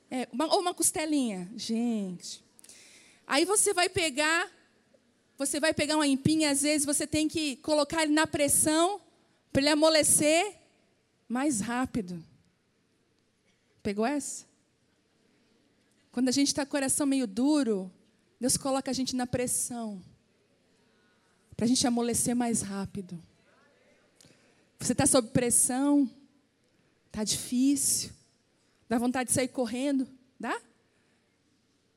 É, 0.09 0.27
uma, 0.31 0.45
ou 0.53 0.61
uma 0.61 0.73
costelinha. 0.73 1.51
Gente. 1.55 2.43
Aí 3.27 3.43
você 3.43 3.73
vai 3.73 3.89
pegar, 3.89 4.49
você 5.37 5.59
vai 5.59 5.73
pegar 5.73 5.97
um 5.97 6.01
aipim, 6.01 6.45
às 6.45 6.61
vezes 6.61 6.85
você 6.85 7.05
tem 7.05 7.27
que 7.27 7.57
colocar 7.57 8.03
ele 8.03 8.13
na 8.13 8.25
pressão 8.25 9.01
para 9.51 9.61
ele 9.61 9.69
amolecer 9.69 10.55
mais 11.27 11.59
rápido. 11.59 12.23
Pegou 13.83 14.05
essa? 14.05 14.45
Quando 16.11 16.29
a 16.29 16.31
gente 16.31 16.47
está 16.47 16.65
com 16.65 16.69
o 16.69 16.71
coração 16.71 17.05
meio 17.07 17.25
duro, 17.25 17.91
Deus 18.39 18.57
coloca 18.57 18.91
a 18.91 18.93
gente 18.93 19.15
na 19.15 19.25
pressão 19.25 20.01
para 21.61 21.65
a 21.65 21.67
gente 21.67 21.85
amolecer 21.85 22.35
mais 22.35 22.63
rápido. 22.63 23.21
Você 24.79 24.93
está 24.93 25.05
sob 25.05 25.27
pressão, 25.27 26.09
está 27.05 27.23
difícil, 27.23 28.09
dá 28.89 28.97
vontade 28.97 29.27
de 29.27 29.35
sair 29.35 29.47
correndo, 29.47 30.07
dá? 30.39 30.59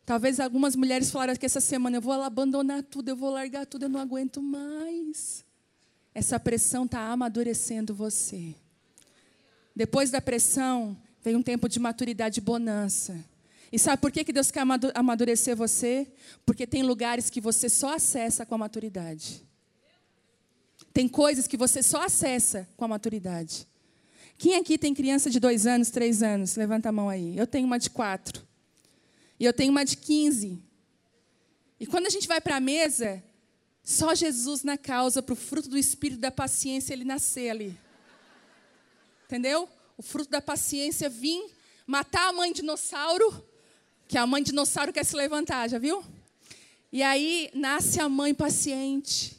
Talvez 0.04 0.38
algumas 0.38 0.76
mulheres 0.76 1.10
falaram 1.10 1.34
que 1.34 1.46
essa 1.46 1.62
semana 1.62 1.96
eu 1.96 2.02
vou 2.02 2.12
abandonar 2.12 2.82
tudo, 2.82 3.08
eu 3.08 3.16
vou 3.16 3.30
largar 3.30 3.64
tudo, 3.64 3.84
eu 3.84 3.88
não 3.88 3.98
aguento 3.98 4.42
mais. 4.42 5.42
Essa 6.14 6.38
pressão 6.38 6.84
está 6.84 7.00
amadurecendo 7.08 7.94
você. 7.94 8.54
Depois 9.74 10.10
da 10.10 10.20
pressão, 10.20 10.94
vem 11.24 11.34
um 11.34 11.42
tempo 11.42 11.68
de 11.68 11.80
maturidade 11.80 12.38
e 12.38 12.42
bonança. 12.42 13.24
E 13.72 13.78
sabe 13.78 14.00
por 14.00 14.12
que 14.12 14.30
Deus 14.30 14.50
quer 14.50 14.62
amadurecer 14.94 15.56
você? 15.56 16.06
Porque 16.44 16.66
tem 16.66 16.82
lugares 16.82 17.30
que 17.30 17.40
você 17.40 17.68
só 17.68 17.94
acessa 17.94 18.44
com 18.44 18.54
a 18.54 18.58
maturidade. 18.58 19.42
Tem 20.92 21.08
coisas 21.08 21.48
que 21.48 21.56
você 21.56 21.82
só 21.82 22.04
acessa 22.04 22.68
com 22.76 22.84
a 22.84 22.88
maturidade. 22.88 23.66
Quem 24.36 24.54
aqui 24.56 24.76
tem 24.76 24.94
criança 24.94 25.30
de 25.30 25.40
dois 25.40 25.66
anos, 25.66 25.90
três 25.90 26.22
anos? 26.22 26.56
Levanta 26.56 26.90
a 26.90 26.92
mão 26.92 27.08
aí. 27.08 27.36
Eu 27.36 27.46
tenho 27.46 27.66
uma 27.66 27.78
de 27.78 27.88
quatro. 27.88 28.46
E 29.40 29.44
eu 29.44 29.52
tenho 29.52 29.72
uma 29.72 29.84
de 29.84 29.96
quinze. 29.96 30.62
E 31.80 31.86
quando 31.86 32.06
a 32.06 32.10
gente 32.10 32.28
vai 32.28 32.40
para 32.40 32.56
a 32.56 32.60
mesa, 32.60 33.22
só 33.82 34.14
Jesus 34.14 34.62
na 34.62 34.76
causa 34.76 35.22
para 35.22 35.32
o 35.32 35.36
fruto 35.36 35.68
do 35.68 35.78
espírito 35.78 36.20
da 36.20 36.30
paciência 36.30 36.92
ele 36.92 37.04
nascer 37.04 37.48
ali. 37.48 37.76
Entendeu? 39.24 39.68
O 39.96 40.02
fruto 40.02 40.30
da 40.30 40.40
paciência 40.40 41.08
vir 41.08 41.42
matar 41.86 42.28
a 42.28 42.32
mãe 42.32 42.52
dinossauro, 42.52 43.44
que 44.08 44.18
a 44.18 44.26
mãe 44.26 44.42
dinossauro 44.42 44.92
quer 44.92 45.04
se 45.04 45.14
levantar, 45.16 45.68
já 45.68 45.78
viu? 45.78 46.04
E 46.92 47.02
aí 47.02 47.50
nasce 47.54 48.00
a 48.00 48.08
mãe 48.08 48.34
paciente. 48.34 49.36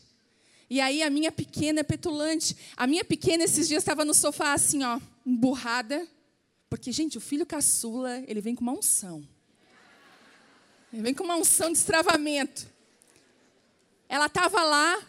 E 0.69 0.81
aí 0.81 1.03
a 1.03 1.09
minha 1.09 1.31
pequena 1.31 1.81
é 1.81 1.83
petulante. 1.83 2.55
A 2.75 2.87
minha 2.87 3.05
pequena 3.05 3.43
esses 3.43 3.67
dias 3.67 3.81
estava 3.81 4.03
no 4.03 4.13
sofá 4.13 4.53
assim, 4.53 4.83
ó, 4.83 4.99
emburrada. 5.25 6.07
Porque, 6.69 6.91
gente, 6.91 7.17
o 7.17 7.21
filho 7.21 7.45
caçula, 7.45 8.23
ele 8.27 8.41
vem 8.41 8.55
com 8.55 8.61
uma 8.61 8.73
unção. 8.73 9.25
Ele 10.91 11.01
vem 11.01 11.13
com 11.13 11.23
uma 11.23 11.35
unção 11.35 11.71
de 11.71 11.77
estravamento. 11.77 12.67
ela 14.09 14.25
estava 14.25 14.63
lá 14.63 15.01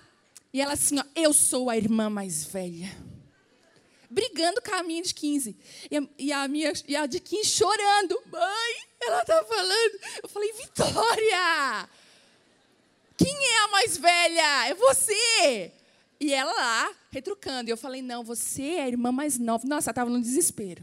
e 0.53 0.61
ela 0.61 0.75
assim, 0.75 0.99
ó, 0.99 1.05
eu 1.15 1.33
sou 1.33 1.69
a 1.69 1.77
irmã 1.77 2.09
mais 2.09 2.45
velha. 2.45 2.97
Brigando 4.17 4.63
com 4.63 4.75
a 4.75 4.83
minha 4.83 5.03
de 5.03 5.13
15. 5.13 5.55
E 6.19 6.33
a, 6.33 6.49
minha 6.49 6.73
e 6.89 6.97
a 6.97 7.05
de 7.05 7.21
15 7.21 7.51
chorando. 7.51 8.19
Mãe, 8.33 8.75
ela 9.03 9.21
está 9.21 9.45
falando. 9.45 10.01
Eu 10.23 10.29
falei, 10.31 10.51
Vitória! 10.55 11.87
Quem 13.15 13.35
é 13.35 13.59
a 13.65 13.69
mais 13.69 13.99
velha? 13.99 14.69
É 14.69 14.75
você! 14.75 15.71
E 16.19 16.33
ela 16.33 16.51
lá, 16.51 16.95
retrucando. 17.11 17.69
E 17.69 17.73
eu 17.73 17.77
falei, 17.77 18.01
não, 18.01 18.25
você 18.25 18.63
é 18.63 18.85
a 18.85 18.89
irmã 18.89 19.13
mais 19.13 19.39
nova. 19.39 19.69
Nossa, 19.69 19.91
ela 19.91 19.93
estava 19.93 20.09
no 20.09 20.23
desespero. 20.23 20.83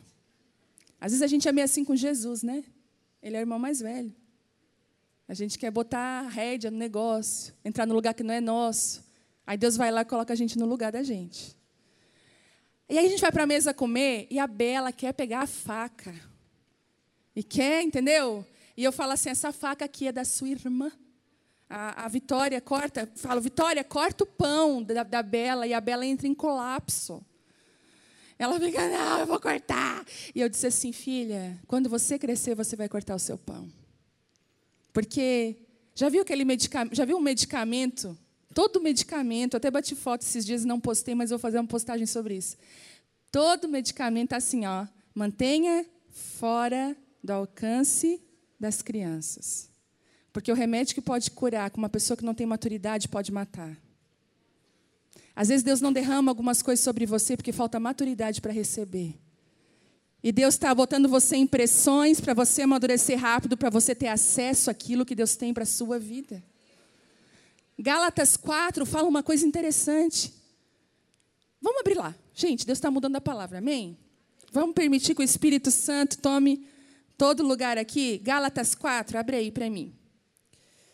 Às 1.02 1.12
vezes 1.12 1.24
a 1.24 1.28
gente 1.28 1.50
é 1.50 1.52
meio 1.52 1.66
assim 1.66 1.84
com 1.84 1.96
Jesus, 1.96 2.44
né? 2.44 2.64
Ele 3.20 3.36
é 3.36 3.40
o 3.40 3.42
irmão 3.42 3.58
mais 3.58 3.80
velho. 3.80 4.14
A 5.28 5.34
gente 5.34 5.58
quer 5.58 5.72
botar 5.72 6.28
rédea 6.28 6.70
no 6.70 6.78
negócio, 6.78 7.52
entrar 7.66 7.88
no 7.88 7.96
lugar 7.96 8.14
que 8.14 8.22
não 8.22 8.32
é 8.36 8.40
nosso. 8.40 9.04
Aí 9.44 9.58
Deus 9.58 9.76
vai 9.76 9.90
lá 9.90 10.02
e 10.02 10.06
coloca 10.06 10.32
a 10.32 10.36
gente 10.36 10.56
no 10.56 10.68
lugar 10.68 10.92
da 10.92 11.02
gente. 11.02 11.63
E 12.90 12.98
aí 12.98 13.06
a 13.06 13.10
gente 13.10 13.22
vai 13.22 13.32
para 13.32 13.44
a 13.44 13.48
mesa 13.48 13.74
comer 13.74 14.28
e 14.30 14.40
a 14.40 14.48
Bela 14.48 14.92
quer 14.92 15.14
pegar 15.14 15.42
a 15.42 15.48
faca. 15.48 16.14
E 17.36 17.42
quer, 17.42 17.82
entendeu? 17.82 18.46
E 18.76 18.84
eu 18.84 18.92
falo 18.92 19.14
assim: 19.14 19.30
essa 19.30 19.52
faca 19.52 19.86
aqui 19.86 20.08
é 20.08 20.12
da 20.12 20.26
sua 20.26 20.50
irmã. 20.50 20.92
A, 21.70 22.06
a 22.06 22.08
Vitória 22.08 22.60
corta, 22.62 23.10
falo, 23.16 23.42
Vitória, 23.42 23.84
corta 23.84 24.24
o 24.24 24.28
pão 24.28 24.84
da, 24.84 25.04
da 25.04 25.24
Bela. 25.24 25.66
E 25.66 25.74
a 25.74 25.82
Bela 25.82 26.06
entra 26.06 26.28
em 26.28 26.34
colapso. 26.34 27.26
Ela 28.38 28.60
fica, 28.60 28.90
não, 28.90 29.20
eu 29.20 29.26
vou 29.26 29.40
cortar. 29.40 30.06
E 30.36 30.42
eu 30.42 30.50
disse 30.50 30.68
assim, 30.68 30.92
filha, 30.92 31.60
quando 31.68 31.90
você 31.90 32.20
crescer, 32.20 32.56
você 32.56 32.76
vai 32.76 32.90
cortar 32.90 33.16
o 33.16 33.20
seu 33.20 33.38
pão. 33.38 33.72
Porque 34.92 35.58
já 35.96 36.10
viu 36.10 36.22
aquele 36.22 36.44
medicamento, 36.44 36.96
já 36.96 37.06
viu 37.06 37.18
um 37.18 37.22
medicamento? 37.22 38.18
Todo 38.54 38.82
medicamento, 38.82 39.58
até 39.58 39.72
bati 39.72 39.96
foto 39.96 40.22
esses 40.22 40.46
dias 40.46 40.64
e 40.64 40.68
não 40.68 40.80
postei, 40.80 41.16
mas 41.16 41.30
vou 41.32 41.40
fazer 41.40 41.58
uma 41.58 41.68
postagem 41.68 42.06
sobre 42.06 42.36
isso. 42.36 42.56
Todo 43.32 43.68
medicamento 43.68 44.34
assim, 44.34 44.66
ó, 44.66 44.86
mantenha 45.14 45.86
fora 46.12 46.96
do 47.24 47.32
alcance 47.32 48.22
das 48.60 48.82
crianças. 48.82 49.70
Porque 50.32 50.52
o 50.52 50.56
remédio 50.56 50.96
que 50.96 51.02
pode 51.02 51.32
curar 51.32 51.70
com 51.72 51.80
uma 51.80 51.90
pessoa 51.90 52.16
que 52.18 52.26
não 52.26 52.34
tem 52.34 52.46
maturidade 52.46 53.08
pode 53.08 53.32
matar. 53.32 53.78
Às 55.36 55.48
vezes 55.48 55.64
Deus 55.64 55.82
não 55.82 55.92
derrama 55.92 56.30
algumas 56.32 56.62
coisas 56.62 56.84
sobre 56.84 57.06
você 57.06 57.36
porque 57.36 57.52
falta 57.52 57.80
maturidade 57.80 58.40
para 58.40 58.54
receber. 58.54 59.16
E 60.24 60.32
Deus 60.32 60.54
está 60.54 60.74
botando 60.74 61.10
você 61.10 61.36
em 61.36 61.46
pressões 61.46 62.22
para 62.22 62.34
você 62.34 62.62
amadurecer 62.62 63.20
rápido, 63.20 63.58
para 63.58 63.70
você 63.70 63.94
ter 63.94 64.08
acesso 64.08 64.70
àquilo 64.70 65.06
que 65.06 65.16
Deus 65.16 65.36
tem 65.36 65.54
para 65.54 65.64
a 65.64 65.66
sua 65.66 66.00
vida. 66.00 66.42
Gálatas 67.78 68.38
4 68.38 68.86
fala 68.86 69.08
uma 69.08 69.24
coisa 69.24 69.46
interessante. 69.46 70.34
Vamos 71.62 71.80
abrir 71.80 71.96
lá. 71.96 72.16
Gente, 72.34 72.66
Deus 72.66 72.78
está 72.78 72.92
mudando 72.92 73.16
a 73.16 73.22
palavra, 73.22 73.58
amém? 73.58 73.98
Vamos 74.52 74.76
permitir 74.76 75.16
que 75.16 75.22
o 75.22 75.24
Espírito 75.24 75.72
Santo 75.72 76.18
tome 76.20 76.68
todo 77.18 77.44
lugar 77.44 77.78
aqui? 77.78 78.18
Gálatas 78.20 78.76
4, 78.76 79.18
abre 79.18 79.38
aí 79.38 79.52
para 79.52 79.70
mim. 79.70 79.94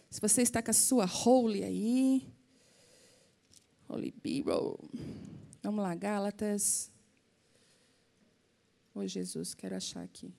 Se 0.10 0.22
você 0.22 0.42
está 0.42 0.62
com 0.62 0.72
a 0.72 0.74
sua 0.74 1.06
holy 1.06 1.64
aí. 1.64 2.28
Holy 3.88 4.14
Bible. 4.24 4.78
Vamos 5.62 5.84
lá, 5.84 5.94
Gálatas 5.96 6.92
Oi, 9.00 9.08
Jesus, 9.08 9.54
quero 9.54 9.78
achar 9.78 10.04
aqui. 10.04 10.34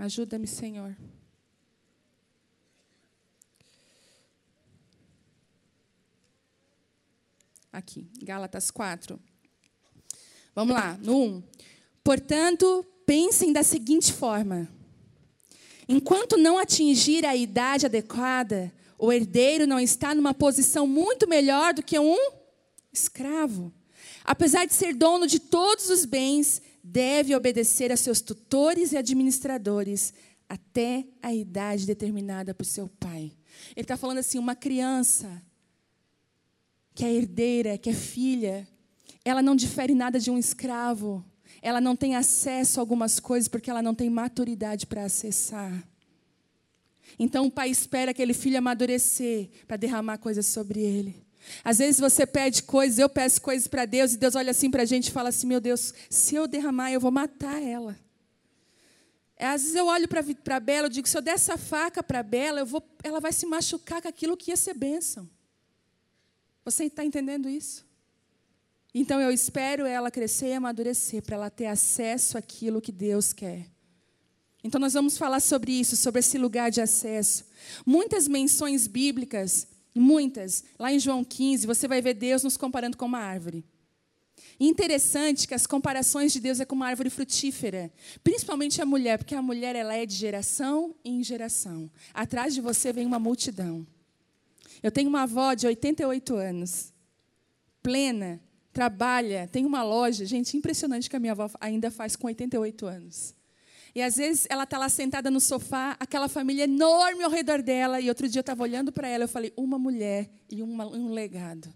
Ajuda-me, 0.00 0.46
Senhor. 0.46 0.96
Aqui, 7.70 8.08
Gálatas 8.22 8.70
4. 8.70 9.20
Vamos 10.54 10.74
lá, 10.74 10.96
no 11.02 11.22
1. 11.22 11.42
Portanto, 12.02 12.82
pensem 13.04 13.52
da 13.52 13.62
seguinte 13.62 14.10
forma: 14.10 14.66
enquanto 15.86 16.38
não 16.38 16.56
atingir 16.56 17.26
a 17.26 17.36
idade 17.36 17.84
adequada, 17.84 18.72
o 18.98 19.12
herdeiro 19.12 19.66
não 19.66 19.78
está 19.78 20.14
numa 20.14 20.32
posição 20.32 20.86
muito 20.86 21.28
melhor 21.28 21.74
do 21.74 21.82
que 21.82 21.98
um 21.98 22.16
escravo. 22.90 23.70
Apesar 24.24 24.64
de 24.64 24.72
ser 24.72 24.94
dono 24.94 25.26
de 25.26 25.38
todos 25.38 25.90
os 25.90 26.06
bens, 26.06 26.62
deve 26.90 27.34
obedecer 27.36 27.92
a 27.92 27.96
seus 27.96 28.20
tutores 28.20 28.92
e 28.92 28.96
administradores 28.96 30.12
até 30.48 31.06
a 31.22 31.32
idade 31.32 31.86
determinada 31.86 32.52
por 32.52 32.64
seu 32.64 32.88
pai. 32.88 33.32
Ele 33.76 33.84
está 33.84 33.96
falando 33.96 34.18
assim: 34.18 34.38
uma 34.38 34.56
criança 34.56 35.40
que 36.94 37.04
é 37.04 37.12
herdeira, 37.12 37.78
que 37.78 37.90
é 37.90 37.94
filha, 37.94 38.68
ela 39.24 39.40
não 39.40 39.54
difere 39.54 39.94
nada 39.94 40.18
de 40.18 40.30
um 40.30 40.38
escravo. 40.38 41.24
Ela 41.62 41.80
não 41.80 41.94
tem 41.94 42.16
acesso 42.16 42.80
a 42.80 42.82
algumas 42.82 43.20
coisas 43.20 43.48
porque 43.48 43.70
ela 43.70 43.82
não 43.82 43.94
tem 43.94 44.08
maturidade 44.08 44.86
para 44.86 45.04
acessar. 45.04 45.86
Então 47.18 47.46
o 47.46 47.50
pai 47.50 47.70
espera 47.70 48.12
aquele 48.12 48.32
filho 48.32 48.58
amadurecer 48.58 49.50
para 49.66 49.76
derramar 49.76 50.18
coisas 50.18 50.46
sobre 50.46 50.80
ele. 50.80 51.29
Às 51.64 51.78
vezes 51.78 52.00
você 52.00 52.26
pede 52.26 52.62
coisas, 52.62 52.98
eu 52.98 53.08
peço 53.08 53.40
coisas 53.40 53.66
para 53.66 53.84
Deus, 53.84 54.14
e 54.14 54.16
Deus 54.16 54.34
olha 54.34 54.50
assim 54.50 54.70
para 54.70 54.82
a 54.82 54.86
gente 54.86 55.08
e 55.08 55.12
fala 55.12 55.30
assim: 55.30 55.46
meu 55.46 55.60
Deus, 55.60 55.92
se 56.08 56.34
eu 56.34 56.46
derramar, 56.46 56.92
eu 56.92 57.00
vou 57.00 57.10
matar 57.10 57.62
ela. 57.62 57.98
É, 59.36 59.46
às 59.46 59.62
vezes 59.62 59.76
eu 59.76 59.86
olho 59.86 60.06
para 60.06 60.56
a 60.56 60.60
Bela 60.60 60.86
e 60.86 60.90
digo: 60.90 61.08
se 61.08 61.16
eu 61.16 61.22
der 61.22 61.32
essa 61.32 61.56
faca 61.56 62.02
para 62.02 62.20
a 62.20 62.22
Bela, 62.22 62.60
eu 62.60 62.66
vou, 62.66 62.82
ela 63.02 63.20
vai 63.20 63.32
se 63.32 63.46
machucar 63.46 64.02
com 64.02 64.08
aquilo 64.08 64.36
que 64.36 64.50
ia 64.50 64.56
ser 64.56 64.74
bênção. 64.74 65.28
Você 66.64 66.84
está 66.84 67.04
entendendo 67.04 67.48
isso? 67.48 67.86
Então 68.94 69.20
eu 69.20 69.30
espero 69.30 69.86
ela 69.86 70.10
crescer 70.10 70.48
e 70.48 70.52
amadurecer 70.52 71.22
para 71.22 71.36
ela 71.36 71.50
ter 71.50 71.66
acesso 71.66 72.36
àquilo 72.36 72.80
que 72.80 72.92
Deus 72.92 73.32
quer. 73.32 73.66
Então 74.62 74.80
nós 74.80 74.92
vamos 74.92 75.16
falar 75.16 75.40
sobre 75.40 75.72
isso, 75.72 75.96
sobre 75.96 76.18
esse 76.18 76.36
lugar 76.36 76.70
de 76.70 76.80
acesso. 76.80 77.46
Muitas 77.86 78.28
menções 78.28 78.86
bíblicas 78.86 79.66
Muitas. 79.94 80.64
Lá 80.78 80.92
em 80.92 80.98
João 80.98 81.24
15, 81.24 81.66
você 81.66 81.88
vai 81.88 82.00
ver 82.00 82.14
Deus 82.14 82.42
nos 82.42 82.56
comparando 82.56 82.96
com 82.96 83.06
uma 83.06 83.18
árvore. 83.18 83.64
interessante 84.58 85.48
que 85.48 85.54
as 85.54 85.66
comparações 85.66 86.32
de 86.32 86.40
Deus 86.40 86.60
é 86.60 86.64
com 86.64 86.74
uma 86.74 86.88
árvore 86.88 87.08
frutífera, 87.10 87.90
principalmente 88.22 88.80
a 88.80 88.86
mulher, 88.86 89.18
porque 89.18 89.34
a 89.34 89.42
mulher 89.42 89.74
ela 89.74 89.94
é 89.94 90.04
de 90.04 90.14
geração 90.14 90.94
em 91.04 91.22
geração. 91.22 91.90
Atrás 92.12 92.54
de 92.54 92.60
você 92.60 92.92
vem 92.92 93.06
uma 93.06 93.18
multidão. 93.18 93.86
Eu 94.82 94.90
tenho 94.90 95.08
uma 95.08 95.22
avó 95.22 95.54
de 95.54 95.66
88 95.66 96.34
anos, 96.34 96.92
plena, 97.82 98.40
trabalha, 98.72 99.48
tem 99.50 99.64
uma 99.64 99.82
loja. 99.82 100.24
Gente, 100.24 100.56
impressionante 100.56 101.08
que 101.08 101.16
a 101.16 101.20
minha 101.20 101.32
avó 101.32 101.50
ainda 101.60 101.90
faz 101.90 102.16
com 102.16 102.26
88 102.26 102.86
anos. 102.86 103.34
E 103.94 104.02
às 104.02 104.16
vezes 104.16 104.46
ela 104.48 104.64
está 104.64 104.78
lá 104.78 104.88
sentada 104.88 105.30
no 105.30 105.40
sofá, 105.40 105.96
aquela 105.98 106.28
família 106.28 106.64
enorme 106.64 107.22
ao 107.22 107.30
redor 107.30 107.62
dela. 107.62 108.00
E 108.00 108.08
outro 108.08 108.28
dia 108.28 108.38
eu 108.38 108.42
estava 108.42 108.62
olhando 108.62 108.92
para 108.92 109.08
ela, 109.08 109.24
eu 109.24 109.28
falei: 109.28 109.52
uma 109.56 109.78
mulher 109.78 110.30
e 110.50 110.62
uma, 110.62 110.86
um 110.86 111.12
legado. 111.12 111.72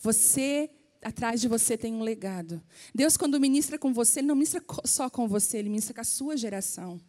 Você, 0.00 0.70
atrás 1.02 1.40
de 1.40 1.48
você 1.48 1.76
tem 1.76 1.94
um 1.94 2.02
legado. 2.02 2.62
Deus, 2.94 3.16
quando 3.16 3.38
ministra 3.38 3.78
com 3.78 3.92
você, 3.92 4.20
não 4.20 4.34
ministra 4.34 4.62
só 4.84 5.08
com 5.08 5.28
você, 5.28 5.58
ele 5.58 5.68
ministra 5.68 5.94
com 5.94 6.00
a 6.00 6.04
sua 6.04 6.36
geração. 6.36 7.00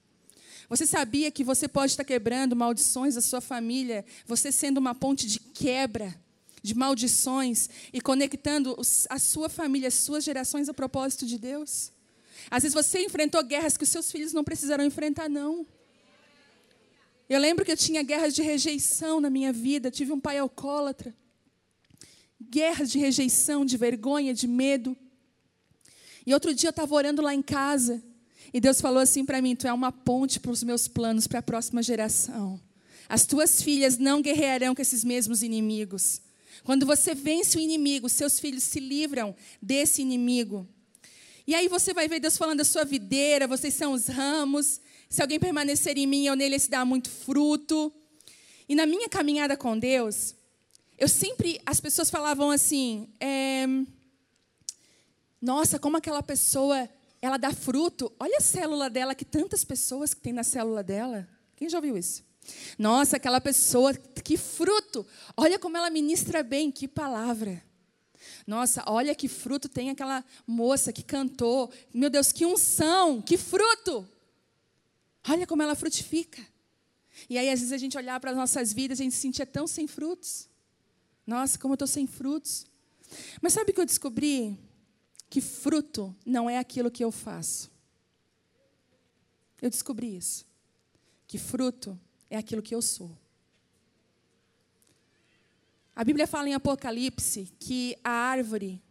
Você 0.70 0.86
sabia 0.86 1.30
que 1.30 1.44
você 1.44 1.68
pode 1.68 1.92
estar 1.92 2.04
quebrando 2.04 2.56
maldições 2.56 3.16
da 3.16 3.22
sua 3.22 3.42
família, 3.42 4.06
você 4.26 4.52
sendo 4.52 4.78
uma 4.78 4.96
ponte 4.96 5.28
de 5.28 5.40
quebra 5.40 6.16
de 6.64 6.74
maldições 6.74 7.70
e 7.92 8.00
conectando 8.00 8.76
a 9.10 9.20
sua 9.20 9.50
família, 9.50 9.90
as 9.90 9.96
suas 9.96 10.24
gerações 10.24 10.70
ao 10.70 10.74
propósito 10.74 11.26
de 11.26 11.38
Deus? 11.38 11.93
Às 12.50 12.64
vezes 12.64 12.74
você 12.74 13.04
enfrentou 13.04 13.44
guerras 13.44 13.78
que 13.78 13.84
os 13.84 13.90
seus 13.90 14.12
filhos 14.12 14.34
não 14.34 14.44
precisaram 14.44 14.84
enfrentar, 14.84 15.30
não. 15.30 15.66
Eu 17.30 17.40
lembro 17.40 17.64
que 17.64 17.72
eu 17.72 17.78
tinha 17.78 18.04
guerras 18.04 18.34
de 18.34 18.42
rejeição 18.42 19.20
na 19.22 19.30
minha 19.30 19.52
vida, 19.54 19.90
tive 19.90 20.12
um 20.12 20.20
pai 20.20 20.38
alcoólatra. 20.38 21.16
Guerras 22.42 22.92
de 22.92 23.00
rejeição, 23.00 23.66
de 23.66 23.78
vergonha, 23.78 24.34
de 24.34 24.48
medo. 24.48 24.96
E 26.26 26.34
outro 26.34 26.54
dia 26.54 26.68
eu 26.68 26.72
estava 26.72 26.94
orando 26.94 27.22
lá 27.22 27.34
em 27.34 27.42
casa, 27.42 28.04
e 28.54 28.60
Deus 28.60 28.80
falou 28.80 29.00
assim 29.02 29.26
para 29.26 29.42
mim: 29.42 29.56
Tu 29.56 29.68
é 29.68 29.74
uma 29.74 29.92
ponte 29.92 30.40
para 30.40 30.52
os 30.52 30.64
meus 30.64 30.88
planos 30.88 31.28
para 31.28 31.40
a 31.40 31.44
próxima 31.44 31.82
geração. 31.82 32.60
As 33.10 33.26
tuas 33.26 33.62
filhas 33.62 33.98
não 33.98 34.22
guerrearão 34.22 34.76
com 34.76 34.82
esses 34.82 35.04
mesmos 35.04 35.44
inimigos. 35.44 36.22
Quando 36.64 36.86
você 36.86 37.14
vence 37.16 37.58
o 37.58 37.62
inimigo, 37.62 38.08
seus 38.08 38.40
filhos 38.40 38.64
se 38.64 38.80
livram 38.80 39.36
desse 39.62 40.02
inimigo. 40.02 40.68
E 41.46 41.54
aí 41.54 41.68
você 41.68 41.94
vai 41.94 42.08
ver 42.08 42.20
Deus 42.20 42.38
falando 42.38 42.60
da 42.60 42.64
sua 42.64 42.86
videira, 42.86 43.48
vocês 43.48 43.74
são 43.74 43.92
os 43.92 44.08
ramos. 44.08 44.80
Se 45.10 45.22
alguém 45.22 45.40
permanecer 45.40 45.98
em 45.98 46.08
mim, 46.08 46.26
eu 46.26 46.36
nele 46.36 46.58
se 46.58 46.70
dá 46.70 46.86
muito 46.86 47.10
fruto. 47.10 47.92
E 48.68 48.76
na 48.76 48.86
minha 48.86 49.10
caminhada 49.10 49.58
com 49.58 49.78
Deus, 49.78 50.36
eu 50.98 51.08
sempre, 51.08 51.60
as 51.66 51.82
pessoas 51.82 52.10
falavam 52.10 52.50
assim, 52.50 53.10
é, 53.20 53.66
nossa, 55.42 55.78
como 55.78 55.98
aquela 55.98 56.24
pessoa, 56.24 56.90
ela 57.22 57.36
dá 57.36 57.52
fruto. 57.52 58.10
Olha 58.18 58.38
a 58.38 58.42
célula 58.42 58.90
dela, 58.90 59.14
que 59.14 59.26
tantas 59.26 59.66
pessoas 59.66 60.14
que 60.14 60.22
tem 60.22 60.32
na 60.32 60.44
célula 60.44 60.82
dela. 60.82 61.28
Quem 61.58 61.68
já 61.68 61.78
ouviu 61.78 61.98
isso? 61.98 62.24
Nossa, 62.80 63.18
aquela 63.18 63.42
pessoa, 63.42 63.94
que 63.94 64.38
fruto! 64.38 65.06
Olha 65.36 65.60
como 65.60 65.76
ela 65.76 65.90
ministra 65.90 66.42
bem, 66.42 66.72
que 66.72 66.88
palavra. 66.88 67.62
Nossa, 68.46 68.84
olha 68.88 69.16
que 69.16 69.28
fruto 69.28 69.70
tem 69.70 69.90
aquela 69.90 70.24
moça 70.46 70.92
que 70.92 71.02
cantou. 71.02 71.72
Meu 71.94 72.10
Deus, 72.10 72.32
que 72.32 72.46
unção, 72.46 73.22
que 73.22 73.38
fruto! 73.38 74.08
Olha 75.28 75.48
como 75.48 75.62
ela 75.62 75.76
frutifica. 75.76 76.46
E 77.30 77.38
aí, 77.38 77.50
às 77.50 77.60
vezes, 77.60 77.72
a 77.72 77.78
gente 77.78 77.98
olhar 77.98 78.20
para 78.20 78.32
as 78.32 78.38
nossas 78.38 78.74
vidas, 78.74 79.00
a 79.00 79.04
gente 79.04 79.16
se 79.16 79.22
sentia 79.22 79.46
tão 79.46 79.66
sem 79.66 79.88
frutos. 79.88 80.50
Nossa, 81.26 81.58
como 81.58 81.74
eu 81.74 81.76
estou 81.76 81.88
sem 81.88 82.06
frutos. 82.06 82.66
Mas 83.42 83.54
sabe 83.54 83.72
o 83.72 83.74
que 83.74 83.80
eu 83.80 83.86
descobri? 83.86 84.58
Que 85.30 85.40
fruto 85.40 86.16
não 86.26 86.50
é 86.50 86.58
aquilo 86.58 86.92
que 86.92 87.04
eu 87.04 87.12
faço. 87.12 87.72
Eu 89.62 89.70
descobri 89.70 90.18
isso. 90.18 90.46
Que 91.26 91.38
fruto 91.38 91.98
é 92.30 92.38
aquilo 92.38 92.62
que 92.62 92.76
eu 92.76 92.82
sou. 92.82 93.18
A 95.96 96.04
Bíblia 96.04 96.26
fala 96.26 96.50
em 96.50 96.56
Apocalipse 96.56 97.52
que 97.60 97.96
a 98.04 98.10
árvore 98.10 98.82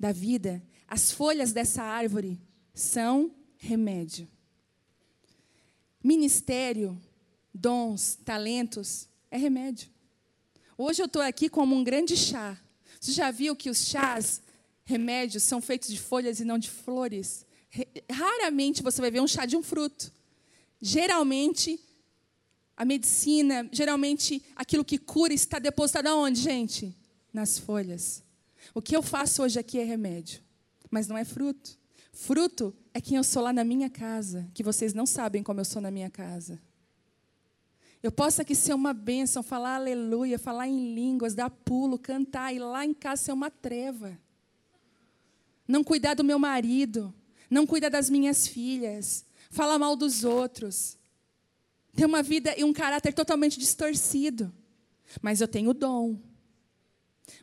da 0.00 0.10
vida, 0.10 0.62
as 0.88 1.12
folhas 1.12 1.52
dessa 1.52 1.82
árvore 1.82 2.40
são 2.72 3.30
remédio. 3.58 4.26
Ministério, 6.02 6.98
dons, 7.52 8.18
talentos 8.24 9.06
é 9.30 9.36
remédio. 9.36 9.90
Hoje 10.78 11.02
eu 11.02 11.06
estou 11.06 11.20
aqui 11.20 11.50
como 11.50 11.76
um 11.76 11.84
grande 11.84 12.16
chá. 12.16 12.58
Você 12.98 13.12
já 13.12 13.30
viu 13.30 13.54
que 13.54 13.68
os 13.68 13.84
chás, 13.84 14.40
remédios, 14.84 15.42
são 15.42 15.60
feitos 15.60 15.90
de 15.90 16.00
folhas 16.00 16.40
e 16.40 16.44
não 16.44 16.58
de 16.58 16.70
flores? 16.70 17.44
Raramente 18.10 18.82
você 18.82 19.02
vai 19.02 19.10
ver 19.10 19.20
um 19.20 19.28
chá 19.28 19.44
de 19.44 19.58
um 19.58 19.62
fruto. 19.62 20.10
Geralmente 20.80 21.78
a 22.76 22.84
medicina, 22.84 23.68
geralmente 23.72 24.42
aquilo 24.54 24.84
que 24.84 24.98
cura 24.98 25.32
está 25.32 25.58
depositado 25.58 26.08
aonde, 26.08 26.40
gente? 26.40 26.94
Nas 27.32 27.58
folhas. 27.58 28.22
O 28.74 28.82
que 28.82 28.94
eu 28.94 29.02
faço 29.02 29.42
hoje 29.42 29.58
aqui 29.58 29.78
é 29.78 29.84
remédio, 29.84 30.42
mas 30.90 31.08
não 31.08 31.16
é 31.16 31.24
fruto. 31.24 31.78
Fruto 32.12 32.74
é 32.92 33.00
quem 33.00 33.16
eu 33.16 33.24
sou 33.24 33.42
lá 33.42 33.52
na 33.52 33.64
minha 33.64 33.88
casa, 33.88 34.48
que 34.52 34.62
vocês 34.62 34.92
não 34.92 35.06
sabem 35.06 35.42
como 35.42 35.60
eu 35.60 35.64
sou 35.64 35.80
na 35.80 35.90
minha 35.90 36.10
casa. 36.10 36.60
Eu 38.02 38.12
posso 38.12 38.42
aqui 38.42 38.54
ser 38.54 38.74
uma 38.74 38.92
bênção, 38.92 39.42
falar 39.42 39.76
aleluia, 39.76 40.38
falar 40.38 40.68
em 40.68 40.94
línguas, 40.94 41.34
dar 41.34 41.50
pulo, 41.50 41.98
cantar, 41.98 42.54
e 42.54 42.58
lá 42.58 42.84
em 42.84 42.94
casa 42.94 43.24
ser 43.24 43.32
uma 43.32 43.50
treva. 43.50 44.18
Não 45.66 45.82
cuidar 45.82 46.14
do 46.14 46.22
meu 46.22 46.38
marido, 46.38 47.12
não 47.50 47.66
cuidar 47.66 47.88
das 47.88 48.08
minhas 48.08 48.46
filhas, 48.46 49.24
falar 49.50 49.78
mal 49.78 49.96
dos 49.96 50.24
outros, 50.24 50.96
tem 51.96 52.04
uma 52.04 52.22
vida 52.22 52.54
e 52.56 52.62
um 52.62 52.72
caráter 52.72 53.14
totalmente 53.14 53.58
distorcido. 53.58 54.52
Mas 55.22 55.40
eu 55.40 55.48
tenho 55.48 55.72
dom. 55.72 56.20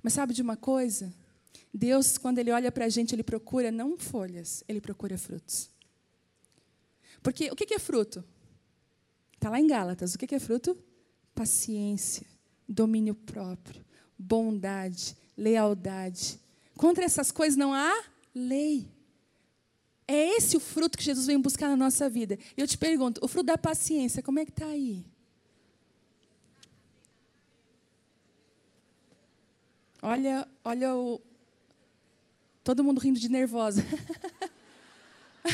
Mas 0.01 0.13
sabe 0.13 0.33
de 0.33 0.41
uma 0.41 0.55
coisa? 0.55 1.13
Deus, 1.73 2.19
quando 2.19 2.37
Ele 2.37 2.51
olha 2.51 2.71
para 2.71 2.85
a 2.85 2.89
gente, 2.89 3.15
Ele 3.15 3.23
procura 3.23 3.71
não 3.71 3.97
folhas, 3.97 4.63
Ele 4.67 4.79
procura 4.79 5.17
frutos. 5.17 5.71
Porque 7.23 7.49
o 7.49 7.55
que 7.55 7.73
é 7.73 7.79
fruto? 7.79 8.23
Está 9.33 9.49
lá 9.49 9.59
em 9.59 9.65
Gálatas. 9.65 10.13
O 10.13 10.17
que 10.17 10.35
é 10.35 10.39
fruto? 10.39 10.77
Paciência, 11.33 12.27
domínio 12.69 13.15
próprio, 13.15 13.83
bondade, 14.17 15.17
lealdade. 15.35 16.39
Contra 16.77 17.03
essas 17.03 17.31
coisas 17.31 17.57
não 17.57 17.73
há 17.73 17.91
lei. 18.35 18.87
É 20.07 20.35
esse 20.35 20.57
o 20.57 20.59
fruto 20.59 20.97
que 20.97 21.03
Jesus 21.03 21.27
vem 21.27 21.39
buscar 21.39 21.69
na 21.69 21.77
nossa 21.77 22.09
vida. 22.09 22.37
E 22.57 22.61
eu 22.61 22.67
te 22.67 22.77
pergunto, 22.77 23.23
o 23.23 23.27
fruto 23.27 23.47
da 23.47 23.57
paciência, 23.57 24.21
como 24.21 24.39
é 24.39 24.45
que 24.45 24.51
está 24.51 24.65
aí? 24.65 25.05
Olha, 30.01 30.47
olha 30.63 30.95
o. 30.95 31.21
Todo 32.63 32.83
mundo 32.83 32.99
rindo 32.99 33.19
de 33.19 33.29
nervosa. 33.29 33.85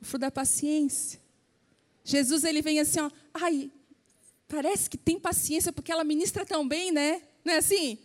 o 0.00 0.04
fruto 0.04 0.18
da 0.22 0.30
paciência. 0.30 1.20
Jesus 2.02 2.42
ele 2.42 2.60
vem 2.62 2.80
assim, 2.80 2.98
ó, 2.98 3.10
ai, 3.32 3.70
parece 4.48 4.90
que 4.90 4.98
tem 4.98 5.20
paciência 5.20 5.72
porque 5.72 5.92
ela 5.92 6.02
ministra 6.02 6.44
tão 6.44 6.66
bem, 6.66 6.90
né? 6.90 7.22
Não 7.44 7.52
é 7.52 7.58
assim? 7.58 7.96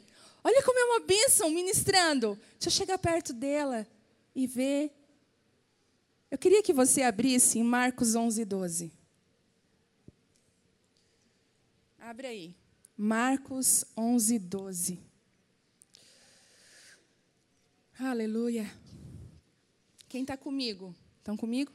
Olha 0.43 0.61
como 0.61 0.79
é 0.79 0.83
uma 0.85 0.99
bênção 0.99 1.49
ministrando. 1.49 2.39
Deixa 2.59 2.67
eu 2.67 2.71
chegar 2.71 2.99
perto 2.99 3.33
dela 3.33 3.87
e 4.35 4.45
ver. 4.45 4.91
Eu 6.29 6.37
queria 6.37 6.61
que 6.61 6.73
você 6.73 7.01
abrisse 7.01 7.57
em 7.57 7.63
Marcos 7.63 8.15
11, 8.15 8.43
12. 8.43 8.91
Abre 11.97 12.27
aí. 12.27 12.55
Marcos 12.97 13.85
11, 13.97 14.37
12. 14.37 14.99
Aleluia. 17.97 18.69
Quem 20.09 20.21
está 20.21 20.35
comigo? 20.35 20.93
Estão 21.17 21.37
comigo? 21.37 21.71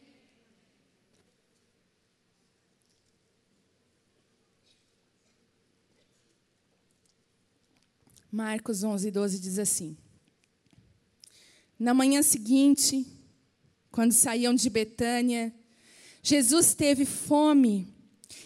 Marcos 8.30 8.84
11, 8.84 9.10
12 9.10 9.40
diz 9.40 9.58
assim. 9.58 9.96
Na 11.80 11.94
manhã 11.94 12.22
seguinte, 12.22 13.06
quando 13.90 14.12
saíam 14.12 14.54
de 14.54 14.68
Betânia, 14.68 15.50
Jesus 16.22 16.74
teve 16.74 17.06
fome 17.06 17.88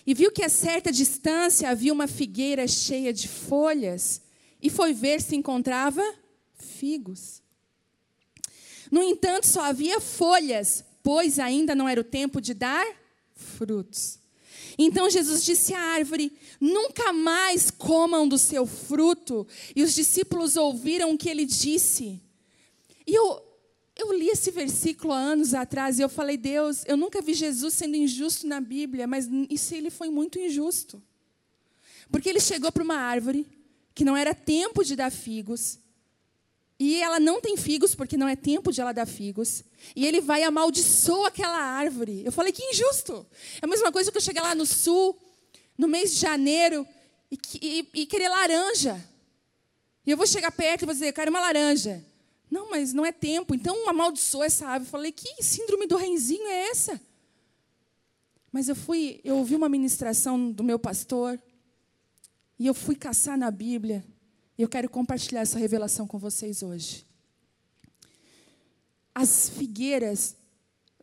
e 0.06 0.14
viu 0.14 0.30
que 0.30 0.44
a 0.44 0.48
certa 0.48 0.92
distância 0.92 1.68
havia 1.68 1.92
uma 1.92 2.06
figueira 2.06 2.68
cheia 2.68 3.12
de 3.12 3.26
folhas 3.26 4.22
e 4.62 4.70
foi 4.70 4.92
ver 4.92 5.20
se 5.20 5.34
encontrava 5.34 6.00
figos. 6.54 7.42
No 8.88 9.02
entanto, 9.02 9.48
só 9.48 9.62
havia 9.62 10.00
folhas, 10.00 10.84
pois 11.02 11.40
ainda 11.40 11.74
não 11.74 11.88
era 11.88 12.00
o 12.00 12.04
tempo 12.04 12.40
de 12.40 12.54
dar 12.54 12.86
frutos. 13.34 14.20
Então 14.78 15.10
Jesus 15.10 15.44
disse 15.44 15.74
à 15.74 15.80
árvore: 15.80 16.32
Nunca 16.60 17.12
mais 17.12 17.68
comam 17.68 18.28
do 18.28 18.38
seu 18.38 18.64
fruto. 18.64 19.44
E 19.74 19.82
os 19.82 19.92
discípulos 19.92 20.54
ouviram 20.54 21.12
o 21.12 21.18
que 21.18 21.28
ele 21.28 21.44
disse. 21.44 22.23
E 23.06 23.14
eu, 23.14 23.42
eu 23.96 24.12
li 24.12 24.28
esse 24.28 24.50
versículo 24.50 25.12
há 25.12 25.18
anos 25.18 25.54
atrás 25.54 25.98
e 25.98 26.02
eu 26.02 26.08
falei, 26.08 26.36
Deus, 26.36 26.84
eu 26.86 26.96
nunca 26.96 27.22
vi 27.22 27.34
Jesus 27.34 27.74
sendo 27.74 27.96
injusto 27.96 28.46
na 28.46 28.60
Bíblia, 28.60 29.06
mas 29.06 29.28
isso 29.48 29.74
ele 29.74 29.90
foi 29.90 30.10
muito 30.10 30.38
injusto. 30.38 31.02
Porque 32.10 32.28
ele 32.28 32.40
chegou 32.40 32.70
para 32.72 32.82
uma 32.82 32.96
árvore 32.96 33.46
que 33.94 34.04
não 34.04 34.16
era 34.16 34.34
tempo 34.34 34.84
de 34.84 34.96
dar 34.96 35.10
figos, 35.10 35.78
e 36.78 37.00
ela 37.00 37.20
não 37.20 37.40
tem 37.40 37.56
figos 37.56 37.94
porque 37.94 38.16
não 38.16 38.26
é 38.26 38.34
tempo 38.34 38.72
de 38.72 38.80
ela 38.80 38.92
dar 38.92 39.06
figos, 39.06 39.62
e 39.94 40.04
ele 40.04 40.20
vai 40.20 40.40
e 40.40 40.44
amaldiçoa 40.44 41.28
aquela 41.28 41.58
árvore. 41.58 42.22
Eu 42.24 42.32
falei, 42.32 42.52
que 42.52 42.64
injusto. 42.64 43.24
É 43.62 43.64
a 43.64 43.68
mesma 43.68 43.92
coisa 43.92 44.10
que 44.10 44.16
eu 44.16 44.22
chegar 44.22 44.42
lá 44.42 44.54
no 44.54 44.66
sul, 44.66 45.16
no 45.78 45.86
mês 45.86 46.12
de 46.12 46.20
janeiro, 46.20 46.86
e, 47.30 47.38
e, 47.62 47.88
e 47.94 48.06
querer 48.06 48.28
laranja. 48.28 49.02
E 50.04 50.10
eu 50.10 50.16
vou 50.16 50.26
chegar 50.26 50.50
perto 50.50 50.82
e 50.82 50.86
vou 50.86 50.94
dizer, 50.94 51.08
eu 51.08 51.12
quero 51.12 51.30
uma 51.30 51.40
laranja. 51.40 52.04
Não, 52.54 52.70
mas 52.70 52.92
não 52.92 53.04
é 53.04 53.10
tempo. 53.10 53.52
Então 53.52 53.88
amaldiçoa 53.88 54.46
essa 54.46 54.68
ave. 54.68 54.84
Eu 54.84 54.88
falei, 54.88 55.10
que 55.10 55.42
síndrome 55.42 55.88
do 55.88 55.96
renzinho 55.96 56.46
é 56.46 56.68
essa? 56.68 57.00
Mas 58.52 58.68
eu 58.68 58.76
fui, 58.76 59.20
eu 59.24 59.38
ouvi 59.38 59.56
uma 59.56 59.68
ministração 59.68 60.52
do 60.52 60.62
meu 60.62 60.78
pastor 60.78 61.36
e 62.56 62.64
eu 62.64 62.72
fui 62.72 62.94
caçar 62.94 63.36
na 63.36 63.50
Bíblia. 63.50 64.04
E 64.56 64.62
eu 64.62 64.68
quero 64.68 64.88
compartilhar 64.88 65.40
essa 65.40 65.58
revelação 65.58 66.06
com 66.06 66.16
vocês 66.16 66.62
hoje. 66.62 67.04
As 69.12 69.48
figueiras 69.48 70.36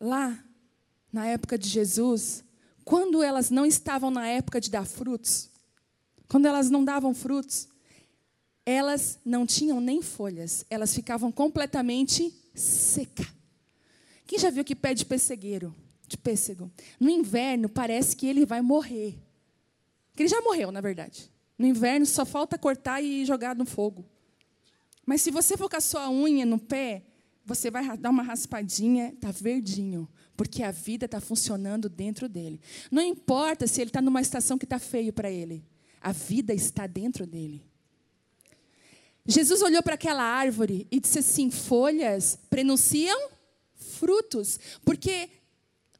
lá 0.00 0.42
na 1.12 1.26
época 1.26 1.58
de 1.58 1.68
Jesus, 1.68 2.42
quando 2.82 3.22
elas 3.22 3.50
não 3.50 3.66
estavam 3.66 4.10
na 4.10 4.26
época 4.26 4.58
de 4.58 4.70
dar 4.70 4.86
frutos, 4.86 5.50
quando 6.28 6.46
elas 6.46 6.70
não 6.70 6.82
davam 6.82 7.12
frutos, 7.12 7.68
elas 8.64 9.18
não 9.24 9.46
tinham 9.46 9.80
nem 9.80 10.00
folhas, 10.00 10.64
elas 10.70 10.94
ficavam 10.94 11.32
completamente 11.32 12.32
seca. 12.54 13.26
Quem 14.26 14.38
já 14.38 14.50
viu 14.50 14.64
que 14.64 14.74
pé 14.74 14.94
de 14.94 15.04
pessegueiro, 15.04 15.74
de 16.06 16.16
pêssego? 16.16 16.70
No 16.98 17.10
inverno 17.10 17.68
parece 17.68 18.16
que 18.16 18.26
ele 18.26 18.46
vai 18.46 18.62
morrer. 18.62 19.18
Que 20.14 20.22
ele 20.22 20.28
já 20.28 20.40
morreu, 20.40 20.70
na 20.70 20.80
verdade. 20.80 21.30
No 21.58 21.66
inverno 21.66 22.06
só 22.06 22.24
falta 22.24 22.58
cortar 22.58 23.02
e 23.02 23.24
jogar 23.24 23.54
no 23.54 23.66
fogo. 23.66 24.04
Mas 25.04 25.22
se 25.22 25.30
você 25.30 25.56
for 25.56 25.68
com 25.68 25.76
a 25.76 25.80
sua 25.80 26.10
unha 26.10 26.46
no 26.46 26.58
pé, 26.58 27.02
você 27.44 27.70
vai 27.70 27.96
dar 27.96 28.10
uma 28.10 28.22
raspadinha, 28.22 29.08
está 29.08 29.30
verdinho, 29.30 30.08
porque 30.36 30.62
a 30.62 30.70
vida 30.70 31.06
está 31.06 31.20
funcionando 31.20 31.88
dentro 31.88 32.28
dele. 32.28 32.60
Não 32.90 33.02
importa 33.02 33.66
se 33.66 33.80
ele 33.80 33.90
está 33.90 34.00
numa 34.00 34.20
estação 34.20 34.56
que 34.56 34.64
está 34.64 34.78
feio 34.78 35.12
para 35.12 35.30
ele, 35.30 35.64
a 36.00 36.12
vida 36.12 36.54
está 36.54 36.86
dentro 36.86 37.26
dele. 37.26 37.71
Jesus 39.26 39.62
olhou 39.62 39.82
para 39.82 39.94
aquela 39.94 40.22
árvore 40.22 40.86
e 40.90 40.98
disse 40.98 41.20
assim: 41.20 41.50
folhas 41.50 42.38
prenunciam 42.50 43.30
frutos, 43.74 44.58
porque 44.84 45.30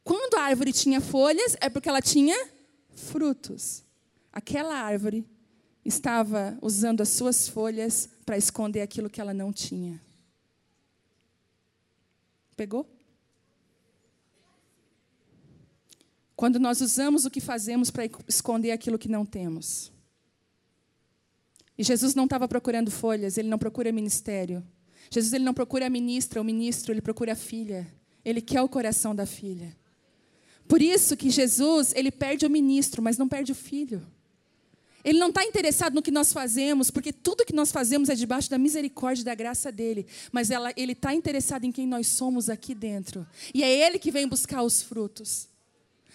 Quando 0.04 0.34
a 0.34 0.42
árvore 0.42 0.72
tinha 0.72 1.00
folhas, 1.00 1.56
é 1.60 1.68
porque 1.68 1.88
ela 1.88 2.02
tinha 2.02 2.36
frutos. 2.90 3.84
Aquela 4.32 4.74
árvore 4.74 5.24
estava 5.84 6.58
usando 6.60 7.00
as 7.00 7.08
suas 7.10 7.48
folhas 7.48 8.08
para 8.24 8.36
esconder 8.36 8.80
aquilo 8.80 9.10
que 9.10 9.20
ela 9.20 9.34
não 9.34 9.52
tinha. 9.52 10.00
Pegou? 12.56 12.88
Quando 16.34 16.58
nós 16.58 16.80
usamos 16.80 17.24
o 17.24 17.30
que 17.30 17.40
fazemos 17.40 17.90
para 17.90 18.04
esconder 18.26 18.72
aquilo 18.72 18.98
que 18.98 19.08
não 19.08 19.24
temos. 19.24 19.91
E 21.82 21.84
Jesus 21.84 22.14
não 22.14 22.26
estava 22.26 22.46
procurando 22.46 22.92
folhas, 22.92 23.36
ele 23.36 23.48
não 23.48 23.58
procura 23.58 23.90
ministério. 23.90 24.62
Jesus 25.10 25.32
ele 25.32 25.42
não 25.42 25.52
procura 25.52 25.88
a 25.88 25.90
ministra 25.90 26.38
ou 26.38 26.44
ministro, 26.44 26.92
ele 26.92 27.00
procura 27.00 27.32
a 27.32 27.34
filha. 27.34 27.92
Ele 28.24 28.40
quer 28.40 28.62
o 28.62 28.68
coração 28.68 29.12
da 29.12 29.26
filha. 29.26 29.76
Por 30.68 30.80
isso 30.80 31.16
que 31.16 31.28
Jesus, 31.28 31.92
ele 31.96 32.12
perde 32.12 32.46
o 32.46 32.50
ministro, 32.50 33.02
mas 33.02 33.18
não 33.18 33.28
perde 33.28 33.50
o 33.50 33.54
filho. 33.56 34.00
Ele 35.02 35.18
não 35.18 35.30
está 35.30 35.44
interessado 35.44 35.94
no 35.94 36.02
que 36.02 36.12
nós 36.12 36.32
fazemos, 36.32 36.88
porque 36.88 37.12
tudo 37.12 37.44
que 37.44 37.52
nós 37.52 37.72
fazemos 37.72 38.08
é 38.08 38.14
debaixo 38.14 38.48
da 38.48 38.58
misericórdia 38.58 39.22
e 39.22 39.24
da 39.24 39.34
graça 39.34 39.72
dele. 39.72 40.06
Mas 40.30 40.52
ela, 40.52 40.72
ele 40.76 40.92
está 40.92 41.12
interessado 41.12 41.64
em 41.64 41.72
quem 41.72 41.84
nós 41.84 42.06
somos 42.06 42.48
aqui 42.48 42.76
dentro. 42.76 43.26
E 43.52 43.64
é 43.64 43.68
ele 43.68 43.98
que 43.98 44.12
vem 44.12 44.28
buscar 44.28 44.62
os 44.62 44.82
frutos. 44.82 45.48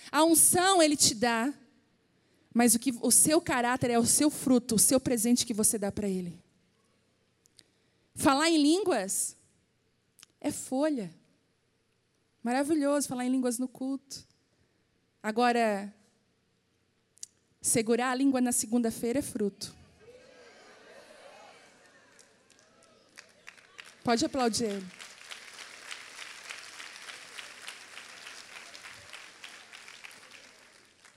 A 0.10 0.24
unção 0.24 0.82
ele 0.82 0.96
te 0.96 1.14
dá, 1.14 1.54
mas 2.58 2.74
o, 2.74 2.80
que, 2.80 2.92
o 3.04 3.12
seu 3.12 3.40
caráter 3.40 3.92
é 3.92 4.00
o 4.00 4.06
seu 4.06 4.32
fruto, 4.32 4.74
o 4.74 4.80
seu 4.80 5.00
presente 5.00 5.46
que 5.46 5.54
você 5.54 5.78
dá 5.78 5.92
para 5.92 6.08
ele. 6.08 6.42
Falar 8.16 8.50
em 8.50 8.58
línguas 8.58 9.38
é 10.42 10.52
folha. 10.52 11.14
Maravilhoso 12.42 13.08
falar 13.08 13.26
em 13.26 13.30
línguas 13.30 13.60
no 13.60 13.68
culto. 13.68 14.26
Agora, 15.22 15.94
segurar 17.62 18.10
a 18.10 18.16
língua 18.16 18.42
na 18.42 18.52
segunda-feira 18.52 19.20
é 19.20 19.22
fruto. 19.22 19.76
Pode 24.04 24.26
aplaudir 24.26 24.64
ele. 24.64 24.97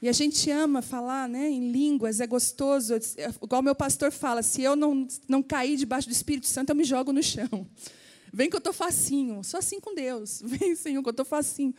E 0.03 0.09
a 0.09 0.13
gente 0.13 0.51
ama 0.51 0.81
falar 0.81 1.29
né, 1.29 1.51
em 1.51 1.71
línguas, 1.71 2.21
é 2.21 2.27
gostoso. 2.27 2.95
Igual 3.43 3.63
meu 3.63 3.75
pastor 3.75 4.11
fala, 4.11 4.43
se 4.43 4.63
eu 4.63 4.75
não, 4.75 5.07
não 5.29 5.43
cair 5.43 5.77
debaixo 5.77 6.09
do 6.09 6.13
Espírito 6.13 6.47
Santo, 6.47 6.71
eu 6.71 6.75
me 6.75 6.85
jogo 6.85 7.13
no 7.13 7.23
chão. 7.23 7.67
Vem 8.33 8.49
que 8.49 8.57
eu 8.57 8.59
estou 8.59 8.73
facinho. 8.73 9.45
Sou 9.45 9.59
assim 9.59 9.79
com 9.79 9.95
Deus. 9.95 10.41
Vem, 10.45 10.75
Senhor, 10.75 11.03
que 11.03 11.09
eu 11.09 11.13
estou 11.13 11.27
facinho. 11.27 11.75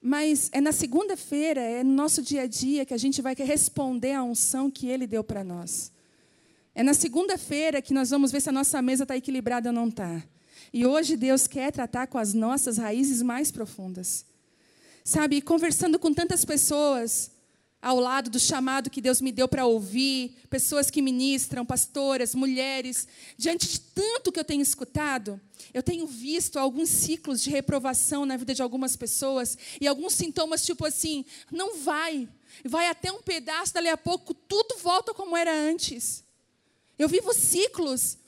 Mas 0.00 0.48
é 0.52 0.60
na 0.60 0.70
segunda-feira, 0.70 1.60
é 1.60 1.82
no 1.82 1.92
nosso 1.92 2.22
dia 2.22 2.42
a 2.42 2.46
dia, 2.46 2.86
que 2.86 2.94
a 2.94 2.98
gente 2.98 3.20
vai 3.20 3.34
responder 3.34 4.12
à 4.12 4.22
unção 4.22 4.70
que 4.70 4.86
Ele 4.86 5.06
deu 5.06 5.24
para 5.24 5.42
nós. 5.42 5.90
É 6.72 6.84
na 6.84 6.94
segunda-feira 6.94 7.82
que 7.82 7.92
nós 7.92 8.10
vamos 8.10 8.30
ver 8.30 8.40
se 8.40 8.48
a 8.48 8.52
nossa 8.52 8.80
mesa 8.80 9.02
está 9.02 9.16
equilibrada 9.16 9.70
ou 9.70 9.72
não 9.72 9.88
está. 9.88 10.22
E 10.72 10.86
hoje 10.86 11.16
Deus 11.16 11.48
quer 11.48 11.72
tratar 11.72 12.06
com 12.06 12.18
as 12.18 12.32
nossas 12.32 12.78
raízes 12.78 13.22
mais 13.22 13.50
profundas. 13.50 14.24
Sabe, 15.04 15.40
conversando 15.40 15.98
com 15.98 16.12
tantas 16.12 16.44
pessoas, 16.44 17.30
ao 17.80 18.00
lado 18.00 18.28
do 18.28 18.40
chamado 18.40 18.90
que 18.90 19.00
Deus 19.00 19.20
me 19.20 19.30
deu 19.30 19.46
para 19.46 19.64
ouvir, 19.64 20.36
pessoas 20.50 20.90
que 20.90 21.00
ministram, 21.00 21.64
pastoras, 21.64 22.34
mulheres, 22.34 23.06
diante 23.36 23.68
de 23.68 23.80
tanto 23.80 24.32
que 24.32 24.40
eu 24.40 24.44
tenho 24.44 24.62
escutado, 24.62 25.40
eu 25.72 25.82
tenho 25.82 26.06
visto 26.06 26.58
alguns 26.58 26.88
ciclos 26.88 27.40
de 27.40 27.50
reprovação 27.50 28.26
na 28.26 28.36
vida 28.36 28.52
de 28.52 28.62
algumas 28.62 28.96
pessoas 28.96 29.56
e 29.80 29.86
alguns 29.86 30.14
sintomas 30.14 30.64
tipo 30.64 30.84
assim, 30.84 31.24
não 31.52 31.76
vai, 31.78 32.28
vai 32.64 32.88
até 32.88 33.12
um 33.12 33.22
pedaço, 33.22 33.74
dali 33.74 33.88
a 33.88 33.96
pouco 33.96 34.34
tudo 34.34 34.78
volta 34.78 35.14
como 35.14 35.36
era 35.36 35.54
antes. 35.54 36.24
Eu 36.98 37.08
vivo 37.08 37.32
ciclos, 37.32 38.18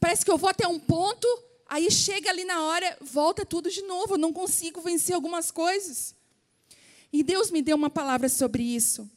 parece 0.00 0.24
que 0.24 0.30
eu 0.30 0.38
vou 0.38 0.48
até 0.48 0.66
um 0.66 0.78
ponto, 0.78 1.26
aí 1.74 1.90
chega 1.90 2.30
ali 2.30 2.44
na 2.44 2.62
hora, 2.62 2.96
volta 3.00 3.44
tudo 3.44 3.68
de 3.68 3.82
novo, 3.82 4.14
eu 4.14 4.18
não 4.18 4.32
consigo 4.32 4.80
vencer 4.80 5.12
algumas 5.12 5.50
coisas. 5.50 6.14
E 7.12 7.20
Deus 7.20 7.50
me 7.50 7.60
deu 7.60 7.76
uma 7.76 7.90
palavra 7.90 8.28
sobre 8.28 8.62
isso. 8.62 9.10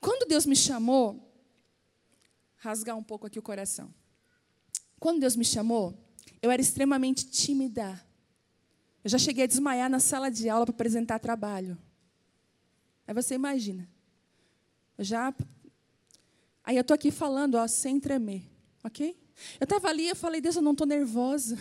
Quando 0.00 0.28
Deus 0.28 0.44
me 0.44 0.56
chamou, 0.56 1.32
rasgar 2.56 2.96
um 2.96 3.02
pouco 3.02 3.28
aqui 3.28 3.38
o 3.38 3.42
coração. 3.42 3.94
Quando 4.98 5.20
Deus 5.20 5.36
me 5.36 5.44
chamou, 5.44 5.96
eu 6.42 6.50
era 6.50 6.60
extremamente 6.60 7.30
tímida. 7.30 8.04
Eu 9.04 9.10
já 9.10 9.18
cheguei 9.18 9.44
a 9.44 9.46
desmaiar 9.46 9.88
na 9.88 10.00
sala 10.00 10.28
de 10.28 10.48
aula 10.48 10.66
para 10.66 10.74
apresentar 10.74 11.20
trabalho. 11.20 11.78
Aí 13.06 13.14
você 13.14 13.36
imagina. 13.36 13.88
Eu 14.96 15.04
já. 15.04 15.32
Aí 16.64 16.76
eu 16.76 16.80
estou 16.80 16.96
aqui 16.96 17.12
falando, 17.12 17.54
ó, 17.54 17.68
sem 17.68 18.00
tremer, 18.00 18.42
ok? 18.82 19.16
Eu 19.60 19.64
estava 19.64 19.88
ali, 19.88 20.08
eu 20.08 20.16
falei, 20.16 20.40
Deus, 20.40 20.56
eu 20.56 20.62
não 20.62 20.72
estou 20.72 20.86
nervosa. 20.86 21.56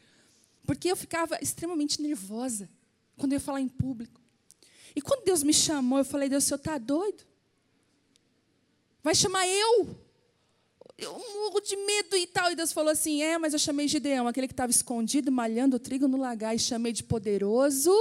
Porque 0.66 0.90
eu 0.90 0.96
ficava 0.96 1.38
extremamente 1.40 2.02
nervosa 2.02 2.68
quando 3.16 3.32
eu 3.32 3.36
ia 3.36 3.40
falar 3.40 3.60
em 3.60 3.68
público. 3.68 4.20
E 4.94 5.00
quando 5.00 5.24
Deus 5.24 5.42
me 5.42 5.52
chamou, 5.52 5.98
eu 5.98 6.04
falei, 6.04 6.28
Deus, 6.28 6.44
o 6.44 6.46
senhor 6.46 6.58
está 6.58 6.78
doido? 6.78 7.24
Vai 9.02 9.14
chamar 9.14 9.46
eu? 9.46 9.96
Eu 10.98 11.12
morro 11.12 11.60
de 11.60 11.76
medo 11.76 12.16
e 12.16 12.26
tal. 12.26 12.50
E 12.50 12.56
Deus 12.56 12.72
falou 12.72 12.90
assim: 12.90 13.22
é, 13.22 13.36
mas 13.38 13.52
eu 13.52 13.58
chamei 13.58 13.86
Gideão, 13.86 14.26
aquele 14.26 14.48
que 14.48 14.52
estava 14.52 14.72
escondido, 14.72 15.30
malhando 15.30 15.76
o 15.76 15.78
trigo 15.78 16.08
no 16.08 16.16
lagar, 16.16 16.56
e 16.56 16.58
chamei 16.58 16.92
de 16.92 17.04
poderoso 17.04 17.92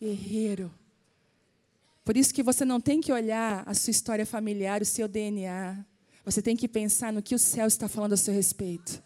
guerreiro. 0.00 0.72
Por 2.04 2.16
isso 2.16 2.34
que 2.34 2.42
você 2.42 2.64
não 2.64 2.80
tem 2.80 3.00
que 3.00 3.12
olhar 3.12 3.62
a 3.66 3.74
sua 3.74 3.90
história 3.90 4.26
familiar, 4.26 4.82
o 4.82 4.84
seu 4.84 5.08
DNA. 5.08 5.84
Você 6.24 6.40
tem 6.40 6.56
que 6.56 6.68
pensar 6.68 7.12
no 7.12 7.22
que 7.22 7.34
o 7.34 7.38
céu 7.38 7.66
está 7.66 7.88
falando 7.88 8.12
a 8.12 8.16
seu 8.16 8.32
respeito. 8.32 9.02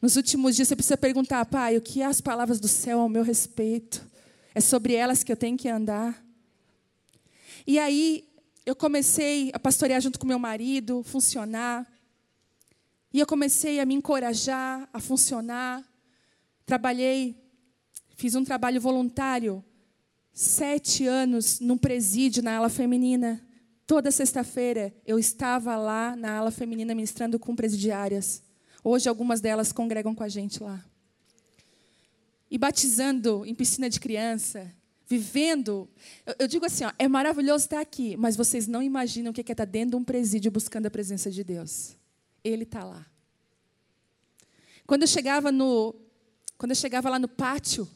Nos 0.00 0.16
últimos 0.16 0.56
dias 0.56 0.68
você 0.68 0.76
precisa 0.76 0.96
perguntar, 0.96 1.44
pai, 1.46 1.76
o 1.76 1.80
que 1.80 2.02
é 2.02 2.06
as 2.06 2.20
palavras 2.20 2.60
do 2.60 2.68
céu 2.68 3.00
ao 3.00 3.08
meu 3.08 3.22
respeito? 3.22 4.04
É 4.54 4.60
sobre 4.60 4.94
elas 4.94 5.22
que 5.22 5.32
eu 5.32 5.36
tenho 5.36 5.56
que 5.56 5.68
andar. 5.68 6.22
E 7.66 7.78
aí 7.78 8.28
eu 8.66 8.76
comecei 8.76 9.50
a 9.54 9.58
pastorear 9.58 10.00
junto 10.00 10.18
com 10.18 10.26
meu 10.26 10.38
marido, 10.38 11.02
funcionar. 11.02 11.86
E 13.12 13.20
eu 13.20 13.26
comecei 13.26 13.80
a 13.80 13.86
me 13.86 13.94
encorajar 13.94 14.88
a 14.92 15.00
funcionar. 15.00 15.82
Trabalhei, 16.66 17.36
fiz 18.16 18.34
um 18.34 18.44
trabalho 18.44 18.80
voluntário, 18.80 19.64
sete 20.32 21.06
anos 21.06 21.60
num 21.60 21.78
presídio 21.78 22.42
na 22.42 22.56
ala 22.56 22.68
feminina. 22.68 23.40
Toda 23.86 24.10
sexta-feira 24.10 24.94
eu 25.06 25.18
estava 25.18 25.76
lá 25.76 26.14
na 26.16 26.36
ala 26.38 26.50
feminina 26.50 26.94
ministrando 26.94 27.38
com 27.38 27.54
presidiárias. 27.54 28.42
Hoje, 28.82 29.08
algumas 29.08 29.40
delas 29.40 29.72
congregam 29.72 30.14
com 30.14 30.22
a 30.22 30.28
gente 30.28 30.62
lá. 30.62 30.84
E 32.50 32.58
batizando 32.58 33.44
em 33.46 33.54
piscina 33.54 33.88
de 33.88 33.98
criança, 33.98 34.70
vivendo. 35.06 35.88
Eu, 36.24 36.34
eu 36.40 36.48
digo 36.48 36.64
assim: 36.64 36.84
ó, 36.84 36.92
é 36.98 37.08
maravilhoso 37.08 37.64
estar 37.64 37.80
aqui, 37.80 38.16
mas 38.16 38.36
vocês 38.36 38.66
não 38.66 38.82
imaginam 38.82 39.30
o 39.30 39.34
que 39.34 39.40
é 39.40 39.52
estar 39.52 39.64
dentro 39.64 39.90
de 39.90 39.96
um 39.96 40.04
presídio 40.04 40.50
buscando 40.50 40.86
a 40.86 40.90
presença 40.90 41.30
de 41.30 41.42
Deus. 41.44 41.96
Ele 42.42 42.64
está 42.64 42.84
lá. 42.84 43.06
Quando 44.86 45.02
eu 45.02 45.08
chegava 45.08 45.52
no, 45.52 45.94
quando 46.58 46.72
eu 46.72 46.76
chegava 46.76 47.08
lá 47.08 47.18
no 47.18 47.28
pátio 47.28 47.88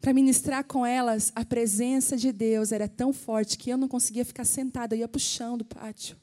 para 0.00 0.14
ministrar 0.14 0.64
com 0.64 0.84
elas, 0.84 1.30
a 1.34 1.44
presença 1.44 2.16
de 2.16 2.32
Deus 2.32 2.72
era 2.72 2.88
tão 2.88 3.12
forte 3.12 3.58
que 3.58 3.70
eu 3.70 3.76
não 3.76 3.86
conseguia 3.86 4.24
ficar 4.24 4.44
sentada, 4.44 4.94
eu 4.94 5.00
ia 5.00 5.08
para 5.08 5.18
o 5.18 5.20
chão 5.20 5.58
do 5.58 5.64
pátio. 5.64 6.16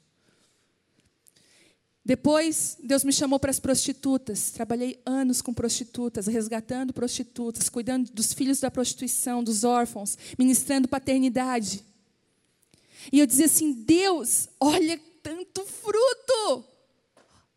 Depois, 2.04 2.78
Deus 2.82 3.04
me 3.04 3.12
chamou 3.12 3.38
para 3.38 3.50
as 3.50 3.60
prostitutas. 3.60 4.50
Trabalhei 4.50 4.98
anos 5.04 5.42
com 5.42 5.52
prostitutas, 5.52 6.26
resgatando 6.26 6.92
prostitutas, 6.92 7.68
cuidando 7.68 8.10
dos 8.10 8.32
filhos 8.32 8.60
da 8.60 8.70
prostituição, 8.70 9.44
dos 9.44 9.62
órfãos, 9.62 10.16
ministrando 10.38 10.88
paternidade. 10.88 11.84
E 13.12 13.20
eu 13.20 13.26
dizia 13.26 13.44
assim: 13.44 13.72
Deus, 13.72 14.48
olha 14.58 14.98
tanto 15.22 15.64
fruto! 15.66 16.64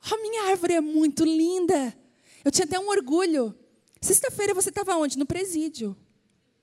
A 0.01 0.17
minha 0.17 0.49
árvore 0.49 0.73
é 0.73 0.81
muito 0.81 1.23
linda. 1.23 1.95
Eu 2.43 2.51
tinha 2.51 2.65
até 2.65 2.77
um 2.77 2.89
orgulho. 2.89 3.55
Sexta-feira 4.01 4.53
você 4.53 4.69
estava 4.69 4.97
onde? 4.97 5.17
No 5.17 5.25
presídio. 5.25 5.95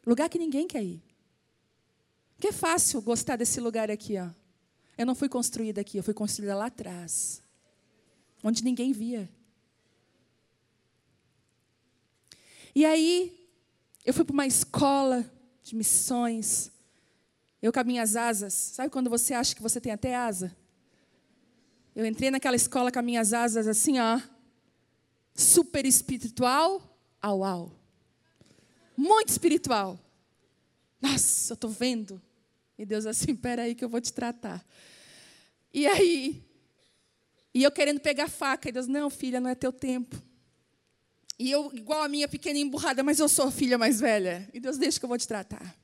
Lugar 0.08 0.28
que 0.28 0.38
ninguém 0.38 0.66
quer 0.66 0.82
ir. 0.82 1.02
Que 2.40 2.48
é 2.48 2.52
fácil 2.52 3.02
gostar 3.02 3.36
desse 3.36 3.60
lugar 3.60 3.90
aqui, 3.90 4.16
ó. 4.18 4.30
Eu 4.96 5.04
não 5.04 5.14
fui 5.14 5.28
construída 5.28 5.80
aqui, 5.80 5.98
eu 5.98 6.02
fui 6.02 6.14
construída 6.14 6.56
lá 6.56 6.66
atrás 6.66 7.42
onde 8.42 8.64
ninguém 8.64 8.92
via. 8.92 9.28
E 12.74 12.84
aí, 12.84 13.48
eu 14.04 14.14
fui 14.14 14.24
para 14.24 14.32
uma 14.32 14.46
escola 14.46 15.28
de 15.62 15.74
missões. 15.74 16.70
Eu 17.60 17.72
com 17.72 17.80
as 17.80 17.86
minhas 17.86 18.16
asas. 18.16 18.54
Sabe 18.54 18.90
quando 18.90 19.10
você 19.10 19.34
acha 19.34 19.54
que 19.54 19.62
você 19.62 19.80
tem 19.80 19.92
até 19.92 20.14
asa? 20.14 20.56
Eu 21.94 22.06
entrei 22.06 22.30
naquela 22.30 22.56
escola 22.56 22.92
com 22.92 22.98
as 22.98 23.04
minhas 23.04 23.32
asas 23.32 23.66
assim, 23.66 23.98
ó. 23.98 24.20
Super 25.34 25.84
espiritual, 25.84 26.96
au 27.20 27.44
au. 27.44 27.77
Muito 28.98 29.28
espiritual. 29.28 29.96
Nossa, 31.00 31.52
eu 31.52 31.54
estou 31.54 31.70
vendo. 31.70 32.20
E 32.76 32.84
Deus 32.84 33.06
assim, 33.06 33.34
peraí 33.36 33.74
que 33.74 33.84
eu 33.84 33.88
vou 33.88 34.00
te 34.00 34.12
tratar. 34.12 34.66
E 35.72 35.86
aí, 35.86 36.42
e 37.54 37.62
eu 37.62 37.70
querendo 37.70 38.00
pegar 38.00 38.28
faca, 38.28 38.68
e 38.68 38.72
Deus, 38.72 38.88
não, 38.88 39.08
filha, 39.08 39.40
não 39.40 39.48
é 39.48 39.54
teu 39.54 39.72
tempo. 39.72 40.20
E 41.38 41.48
eu, 41.48 41.70
igual 41.72 42.02
a 42.02 42.08
minha 42.08 42.26
pequena 42.26 42.58
emburrada, 42.58 43.04
mas 43.04 43.20
eu 43.20 43.28
sou 43.28 43.46
a 43.46 43.52
filha 43.52 43.78
mais 43.78 44.00
velha. 44.00 44.50
E 44.52 44.58
Deus, 44.58 44.76
deixa 44.76 44.98
que 44.98 45.04
eu 45.04 45.08
vou 45.08 45.18
te 45.18 45.28
tratar. 45.28 45.76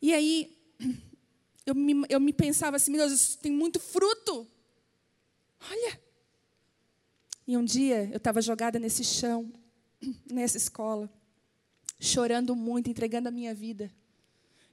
E 0.00 0.14
aí, 0.14 0.58
eu 1.66 1.74
me, 1.74 2.06
eu 2.08 2.18
me 2.18 2.32
pensava 2.32 2.76
assim, 2.76 2.90
meu 2.90 3.06
Deus, 3.06 3.36
tem 3.36 3.52
muito 3.52 3.78
fruto. 3.78 4.48
Olha. 5.70 6.00
E 7.46 7.54
um 7.54 7.64
dia, 7.64 8.08
eu 8.10 8.16
estava 8.16 8.40
jogada 8.40 8.78
nesse 8.78 9.04
chão, 9.04 9.52
nessa 10.30 10.56
escola, 10.56 11.12
chorando 12.04 12.54
muito, 12.54 12.90
entregando 12.90 13.28
a 13.28 13.30
minha 13.30 13.54
vida. 13.54 13.90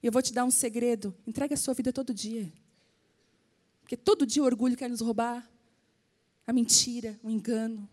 E 0.02 0.08
eu 0.08 0.12
vou 0.12 0.22
te 0.22 0.34
dar 0.34 0.46
um 0.46 0.52
segredo: 0.52 1.16
entregue 1.26 1.54
a 1.54 1.58
sua 1.58 1.74
vida 1.74 1.94
todo 1.94 2.14
dia. 2.14 2.52
Porque 3.82 3.98
todo 3.98 4.26
dia 4.26 4.42
o 4.42 4.46
orgulho 4.46 4.78
quer 4.78 4.90
nos 4.90 5.02
roubar, 5.02 5.50
a 6.46 6.54
mentira, 6.54 7.20
o 7.24 7.30
engano, 7.30 7.90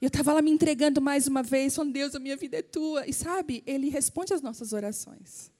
e 0.00 0.04
eu 0.04 0.08
estava 0.08 0.34
lá 0.34 0.42
me 0.42 0.50
entregando 0.50 1.00
mais 1.00 1.26
uma 1.26 1.42
vez, 1.42 1.74
falando, 1.74 1.94
Deus, 1.94 2.14
a 2.14 2.18
minha 2.18 2.36
vida 2.36 2.58
é 2.58 2.62
tua. 2.62 3.06
E 3.06 3.12
sabe, 3.14 3.62
Ele 3.66 3.88
responde 3.88 4.34
às 4.34 4.42
nossas 4.42 4.74
orações. 4.74 5.50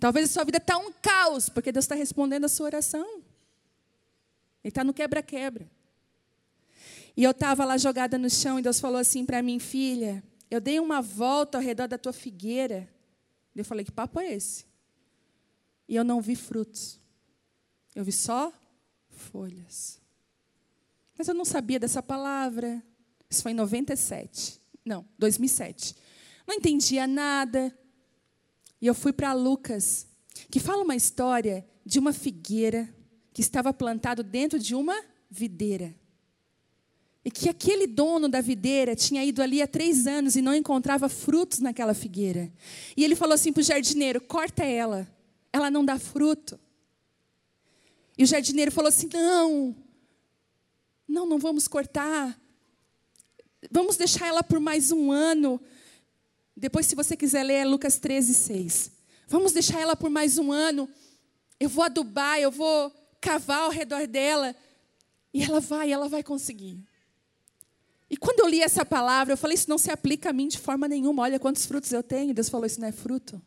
Talvez 0.00 0.30
a 0.30 0.32
sua 0.32 0.44
vida 0.44 0.56
está 0.56 0.78
um 0.78 0.90
caos, 0.92 1.50
porque 1.50 1.70
Deus 1.70 1.84
está 1.84 1.94
respondendo 1.94 2.44
a 2.44 2.48
sua 2.48 2.64
oração. 2.64 3.06
Ele 4.64 4.70
está 4.70 4.82
no 4.82 4.94
quebra-quebra. 4.94 5.70
E 7.14 7.22
eu 7.22 7.32
estava 7.32 7.66
lá 7.66 7.76
jogada 7.76 8.16
no 8.16 8.30
chão 8.30 8.58
e 8.58 8.62
Deus 8.62 8.80
falou 8.80 8.98
assim 8.98 9.26
para 9.26 9.42
mim, 9.42 9.58
filha, 9.58 10.24
eu 10.52 10.60
dei 10.60 10.78
uma 10.78 11.00
volta 11.00 11.56
ao 11.56 11.64
redor 11.64 11.86
da 11.86 11.96
tua 11.96 12.12
figueira. 12.12 12.86
Eu 13.56 13.64
falei, 13.64 13.86
que 13.86 13.90
papo 13.90 14.20
é 14.20 14.34
esse? 14.34 14.66
E 15.88 15.96
eu 15.96 16.04
não 16.04 16.20
vi 16.20 16.36
frutos. 16.36 17.00
Eu 17.94 18.04
vi 18.04 18.12
só 18.12 18.52
folhas. 19.08 19.98
Mas 21.16 21.26
eu 21.26 21.32
não 21.32 21.46
sabia 21.46 21.80
dessa 21.80 22.02
palavra. 22.02 22.82
Isso 23.30 23.42
foi 23.42 23.52
em 23.52 23.54
97. 23.54 24.60
Não, 24.84 25.08
2007. 25.18 25.96
Não 26.46 26.56
entendia 26.56 27.06
nada. 27.06 27.74
E 28.78 28.86
eu 28.86 28.94
fui 28.94 29.12
para 29.12 29.32
Lucas, 29.32 30.06
que 30.50 30.60
fala 30.60 30.82
uma 30.82 30.96
história 30.96 31.66
de 31.82 31.98
uma 31.98 32.12
figueira 32.12 32.94
que 33.32 33.40
estava 33.40 33.72
plantado 33.72 34.22
dentro 34.22 34.58
de 34.58 34.74
uma 34.74 35.02
videira. 35.30 35.94
E 37.24 37.30
que 37.30 37.48
aquele 37.48 37.86
dono 37.86 38.28
da 38.28 38.40
videira 38.40 38.96
tinha 38.96 39.24
ido 39.24 39.42
ali 39.42 39.62
há 39.62 39.66
três 39.66 40.06
anos 40.06 40.34
e 40.34 40.42
não 40.42 40.54
encontrava 40.54 41.08
frutos 41.08 41.60
naquela 41.60 41.94
figueira. 41.94 42.52
E 42.96 43.04
ele 43.04 43.14
falou 43.14 43.34
assim 43.34 43.52
para 43.52 43.60
o 43.60 43.64
jardineiro: 43.64 44.20
corta 44.20 44.64
ela, 44.64 45.08
ela 45.52 45.70
não 45.70 45.84
dá 45.84 45.98
fruto. 45.98 46.58
E 48.18 48.24
o 48.24 48.26
jardineiro 48.26 48.72
falou 48.72 48.88
assim: 48.88 49.08
não, 49.12 49.76
não, 51.06 51.26
não 51.26 51.38
vamos 51.38 51.68
cortar. 51.68 52.38
Vamos 53.70 53.96
deixar 53.96 54.26
ela 54.26 54.42
por 54.42 54.58
mais 54.58 54.90
um 54.90 55.12
ano. 55.12 55.60
Depois, 56.56 56.86
se 56.86 56.94
você 56.94 57.16
quiser 57.16 57.44
ler, 57.44 57.54
é 57.54 57.64
Lucas 57.64 57.98
13, 57.98 58.34
6. 58.34 58.92
Vamos 59.28 59.52
deixar 59.52 59.80
ela 59.80 59.94
por 59.94 60.10
mais 60.10 60.38
um 60.38 60.50
ano. 60.50 60.88
Eu 61.58 61.68
vou 61.68 61.84
adubar, 61.84 62.40
eu 62.40 62.50
vou 62.50 62.90
cavar 63.20 63.60
ao 63.60 63.70
redor 63.70 64.06
dela. 64.08 64.54
E 65.32 65.42
ela 65.42 65.60
vai, 65.60 65.92
ela 65.92 66.08
vai 66.08 66.22
conseguir. 66.22 66.78
E 68.12 68.16
quando 68.18 68.40
eu 68.40 68.46
li 68.46 68.60
essa 68.60 68.84
palavra, 68.84 69.32
eu 69.32 69.38
falei: 69.38 69.54
Isso 69.54 69.70
não 69.70 69.78
se 69.78 69.90
aplica 69.90 70.28
a 70.28 70.32
mim 70.34 70.46
de 70.46 70.58
forma 70.58 70.86
nenhuma. 70.86 71.22
Olha 71.22 71.40
quantos 71.40 71.64
frutos 71.64 71.90
eu 71.92 72.02
tenho. 72.02 72.34
Deus 72.34 72.50
falou: 72.50 72.66
Isso 72.66 72.78
não 72.78 72.86
é 72.86 72.92
fruto. 72.92 73.40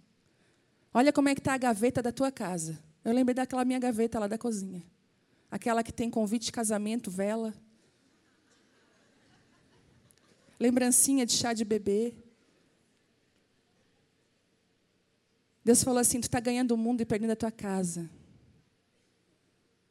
Olha 0.92 1.14
como 1.14 1.30
é 1.30 1.36
que 1.36 1.40
está 1.40 1.54
a 1.54 1.58
gaveta 1.58 2.02
da 2.02 2.12
tua 2.12 2.32
casa. 2.32 2.80
Eu 3.04 3.14
lembrei 3.14 3.36
daquela 3.36 3.64
minha 3.64 3.78
gaveta 3.78 4.18
lá 4.18 4.26
da 4.26 4.40
cozinha. 4.40 4.82
Aquela 5.52 5.84
que 5.84 5.94
tem 5.94 6.10
convite 6.10 6.46
de 6.46 6.52
casamento, 6.52 7.12
vela. 7.12 7.54
lembrancinha 10.60 11.28
de 11.28 11.34
chá 11.34 11.54
de 11.54 11.64
bebê. 11.64 12.16
Deus 15.64 15.84
falou 15.84 16.00
assim: 16.00 16.20
tu 16.20 16.24
está 16.24 16.40
ganhando 16.40 16.72
o 16.72 16.78
mundo 16.78 17.02
e 17.02 17.06
perdendo 17.06 17.34
a 17.34 17.36
tua 17.36 17.52
casa. 17.52 18.10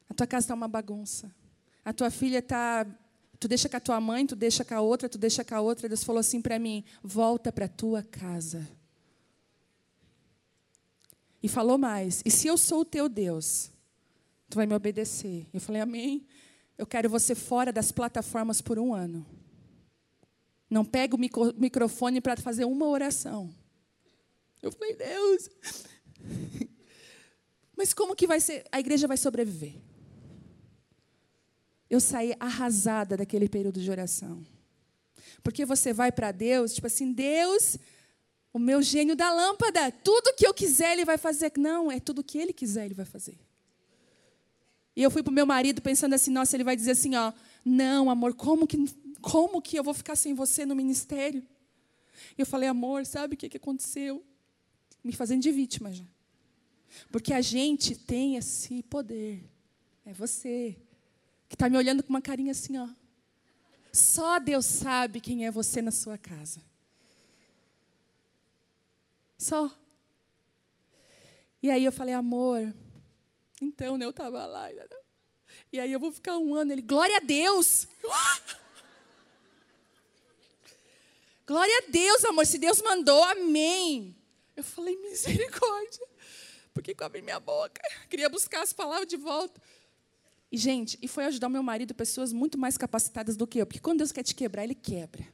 A 0.09 0.13
tua 0.13 0.27
casa 0.27 0.43
está 0.43 0.53
uma 0.53 0.67
bagunça. 0.67 1.33
A 1.85 1.93
tua 1.93 2.11
filha 2.11 2.39
está. 2.39 2.85
Tu 3.39 3.47
deixa 3.47 3.67
com 3.67 3.77
a 3.77 3.79
tua 3.79 3.99
mãe, 3.99 4.25
tu 4.25 4.35
deixa 4.35 4.63
com 4.63 4.73
a 4.73 4.81
outra, 4.81 5.09
tu 5.09 5.17
deixa 5.17 5.43
com 5.43 5.55
a 5.55 5.61
outra. 5.61 5.87
Deus 5.87 6.03
falou 6.03 6.19
assim 6.19 6.41
para 6.41 6.57
mim: 6.57 6.83
volta 7.03 7.51
para 7.51 7.65
a 7.65 7.69
tua 7.69 8.03
casa. 8.03 8.67
E 11.43 11.47
falou 11.47 11.77
mais: 11.77 12.21
e 12.25 12.31
se 12.31 12.47
eu 12.47 12.57
sou 12.57 12.81
o 12.81 12.85
teu 12.85 13.09
Deus, 13.09 13.71
tu 14.49 14.55
vai 14.55 14.65
me 14.65 14.73
obedecer. 14.73 15.45
Eu 15.53 15.61
falei: 15.61 15.81
amém. 15.81 16.25
Eu 16.77 16.85
quero 16.85 17.09
você 17.09 17.33
fora 17.33 17.71
das 17.71 17.91
plataformas 17.91 18.61
por 18.61 18.77
um 18.77 18.93
ano. 18.93 19.25
Não 20.69 20.83
pega 20.83 21.15
o 21.15 21.19
microfone 21.19 22.19
para 22.19 22.35
fazer 22.37 22.65
uma 22.65 22.87
oração. 22.87 23.53
Eu 24.61 24.71
falei, 24.71 24.95
Deus, 24.95 25.49
mas 27.77 27.93
como 27.93 28.15
que 28.15 28.27
vai 28.27 28.39
ser? 28.39 28.65
A 28.71 28.79
igreja 28.79 29.07
vai 29.07 29.15
sobreviver. 29.15 29.75
Eu 31.89 31.99
saí 31.99 32.35
arrasada 32.39 33.15
daquele 33.15 33.47
período 33.47 33.79
de 33.79 33.89
oração. 33.89 34.45
Porque 35.43 35.65
você 35.65 35.93
vai 35.93 36.11
para 36.11 36.31
Deus, 36.31 36.73
tipo 36.73 36.87
assim, 36.87 37.13
Deus, 37.13 37.77
o 38.51 38.57
meu 38.57 38.81
gênio 38.81 39.15
da 39.15 39.31
lâmpada, 39.31 39.91
tudo 39.91 40.33
que 40.35 40.47
eu 40.47 40.53
quiser 40.53 40.93
ele 40.93 41.05
vai 41.05 41.17
fazer. 41.17 41.51
Não, 41.57 41.91
é 41.91 41.99
tudo 41.99 42.23
que 42.23 42.37
ele 42.37 42.53
quiser 42.53 42.85
ele 42.85 42.95
vai 42.95 43.05
fazer. 43.05 43.37
E 44.95 45.03
eu 45.03 45.11
fui 45.11 45.21
para 45.21 45.31
o 45.31 45.33
meu 45.33 45.45
marido 45.45 45.81
pensando 45.81 46.13
assim, 46.13 46.31
nossa, 46.31 46.55
ele 46.55 46.63
vai 46.63 46.75
dizer 46.75 46.91
assim, 46.91 47.15
ó, 47.15 47.33
não, 47.63 48.09
amor, 48.09 48.33
como 48.33 48.65
que 48.65 48.77
como 49.25 49.59
que 49.59 49.75
eu 49.75 49.83
vou 49.83 49.93
ficar 49.95 50.15
sem 50.15 50.35
você 50.35 50.67
no 50.67 50.75
ministério? 50.75 51.43
Eu 52.37 52.45
falei, 52.45 52.69
amor, 52.69 53.07
sabe 53.07 53.33
o 53.33 53.37
que, 53.37 53.49
que 53.49 53.57
aconteceu? 53.57 54.23
Me 55.03 55.11
fazendo 55.13 55.41
de 55.41 55.51
vítima 55.51 55.91
já. 55.91 56.05
Porque 57.11 57.33
a 57.33 57.41
gente 57.41 57.95
tem 57.95 58.35
esse 58.35 58.83
poder. 58.83 59.43
É 60.05 60.13
você. 60.13 60.77
Que 61.47 61.55
está 61.55 61.69
me 61.69 61.77
olhando 61.77 62.03
com 62.03 62.09
uma 62.09 62.21
carinha 62.21 62.51
assim, 62.51 62.77
ó. 62.77 62.87
Só 63.91 64.39
Deus 64.39 64.65
sabe 64.65 65.21
quem 65.21 65.45
é 65.45 65.51
você 65.51 65.81
na 65.81 65.91
sua 65.91 66.17
casa. 66.17 66.61
Só. 69.37 69.71
E 71.61 71.69
aí 71.69 71.85
eu 71.85 71.91
falei, 71.91 72.13
amor, 72.13 72.73
então 73.61 73.97
né, 73.97 74.05
eu 74.05 74.09
estava 74.09 74.45
lá. 74.45 74.69
E 75.71 75.79
aí 75.79 75.91
eu 75.91 75.99
vou 75.99 76.11
ficar 76.11 76.37
um 76.37 76.53
ano. 76.53 76.71
Ele, 76.71 76.81
glória 76.81 77.17
a 77.17 77.21
Deus! 77.21 77.87
Glória 81.47 81.77
a 81.77 81.91
Deus, 81.91 82.25
amor. 82.25 82.45
Se 82.47 82.57
Deus 82.57 82.81
mandou, 82.81 83.23
amém. 83.23 84.15
Eu 84.55 84.63
falei, 84.63 84.95
misericórdia. 84.97 86.07
Por 86.73 86.81
que 86.81 86.95
eu 86.97 87.05
abri 87.05 87.21
minha 87.21 87.39
boca? 87.39 87.81
Queria 88.09 88.27
buscar 88.29 88.63
as 88.63 88.73
palavras 88.73 89.07
de 89.07 89.15
volta. 89.15 89.61
E, 90.51 90.57
gente, 90.57 90.97
e 91.01 91.07
foi 91.07 91.25
ajudar 91.25 91.47
o 91.47 91.49
meu 91.49 91.63
marido, 91.63 91.93
pessoas 91.93 92.31
muito 92.31 92.57
mais 92.57 92.77
capacitadas 92.77 93.35
do 93.35 93.47
que 93.47 93.59
eu. 93.59 93.65
Porque 93.65 93.79
quando 93.79 93.99
Deus 93.99 94.11
quer 94.11 94.23
te 94.23 94.35
quebrar, 94.35 94.63
Ele 94.63 94.75
quebra. 94.75 95.27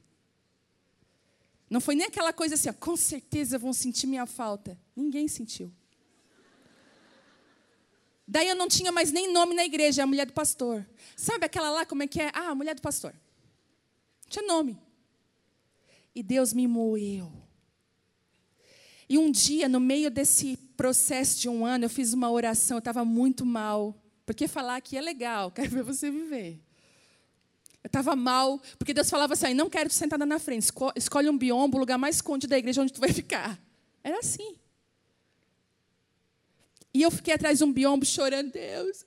Não 1.68 1.80
foi 1.80 1.94
nem 1.94 2.06
aquela 2.06 2.32
coisa 2.32 2.54
assim, 2.54 2.68
ó, 2.68 2.72
com 2.72 2.96
certeza 2.96 3.58
vão 3.58 3.72
sentir 3.72 4.06
minha 4.06 4.26
falta. 4.26 4.78
Ninguém 4.94 5.26
sentiu. 5.28 5.72
Daí 8.26 8.48
eu 8.48 8.54
não 8.54 8.68
tinha 8.68 8.92
mais 8.92 9.10
nem 9.10 9.32
nome 9.32 9.54
na 9.54 9.64
igreja, 9.64 10.02
a 10.02 10.06
mulher 10.06 10.26
do 10.26 10.32
pastor. 10.32 10.86
Sabe 11.16 11.46
aquela 11.46 11.70
lá, 11.70 11.86
como 11.86 12.02
é 12.02 12.06
que 12.06 12.20
é? 12.20 12.30
Ah, 12.34 12.50
a 12.50 12.54
mulher 12.54 12.74
do 12.74 12.82
pastor. 12.82 13.12
Não 13.12 14.30
tinha 14.30 14.46
nome. 14.46 14.78
E 16.14 16.22
Deus 16.22 16.52
me 16.52 16.66
moeu. 16.66 17.32
E 19.08 19.18
um 19.18 19.30
dia, 19.30 19.68
no 19.68 19.80
meio 19.80 20.10
desse 20.10 20.56
processo 20.76 21.40
de 21.40 21.48
um 21.48 21.64
ano, 21.66 21.84
eu 21.84 21.90
fiz 21.90 22.12
uma 22.12 22.30
oração, 22.30 22.76
eu 22.76 22.80
estava 22.80 23.04
muito 23.04 23.44
mal. 23.44 24.01
Porque 24.32 24.48
falar 24.48 24.76
aqui 24.76 24.96
é 24.96 25.00
legal, 25.02 25.50
quero 25.52 25.68
ver 25.68 25.82
você 25.82 26.10
viver. 26.10 26.58
Eu 27.84 27.88
estava 27.88 28.16
mal, 28.16 28.58
porque 28.78 28.94
Deus 28.94 29.10
falava 29.10 29.34
assim: 29.34 29.52
não 29.52 29.68
quero 29.68 29.90
te 29.90 29.94
sentada 29.94 30.24
na 30.24 30.38
frente, 30.38 30.72
escolhe 30.96 31.28
um 31.28 31.36
biombo, 31.36 31.76
o 31.76 31.80
lugar 31.80 31.98
mais 31.98 32.16
escondido 32.16 32.50
da 32.50 32.58
igreja 32.58 32.80
onde 32.80 32.94
tu 32.94 33.00
vai 33.00 33.12
ficar. 33.12 33.60
Era 34.02 34.20
assim. 34.20 34.56
E 36.94 37.02
eu 37.02 37.10
fiquei 37.10 37.34
atrás 37.34 37.58
de 37.58 37.64
um 37.64 37.72
biombo 37.72 38.06
chorando, 38.06 38.52
Deus. 38.52 39.04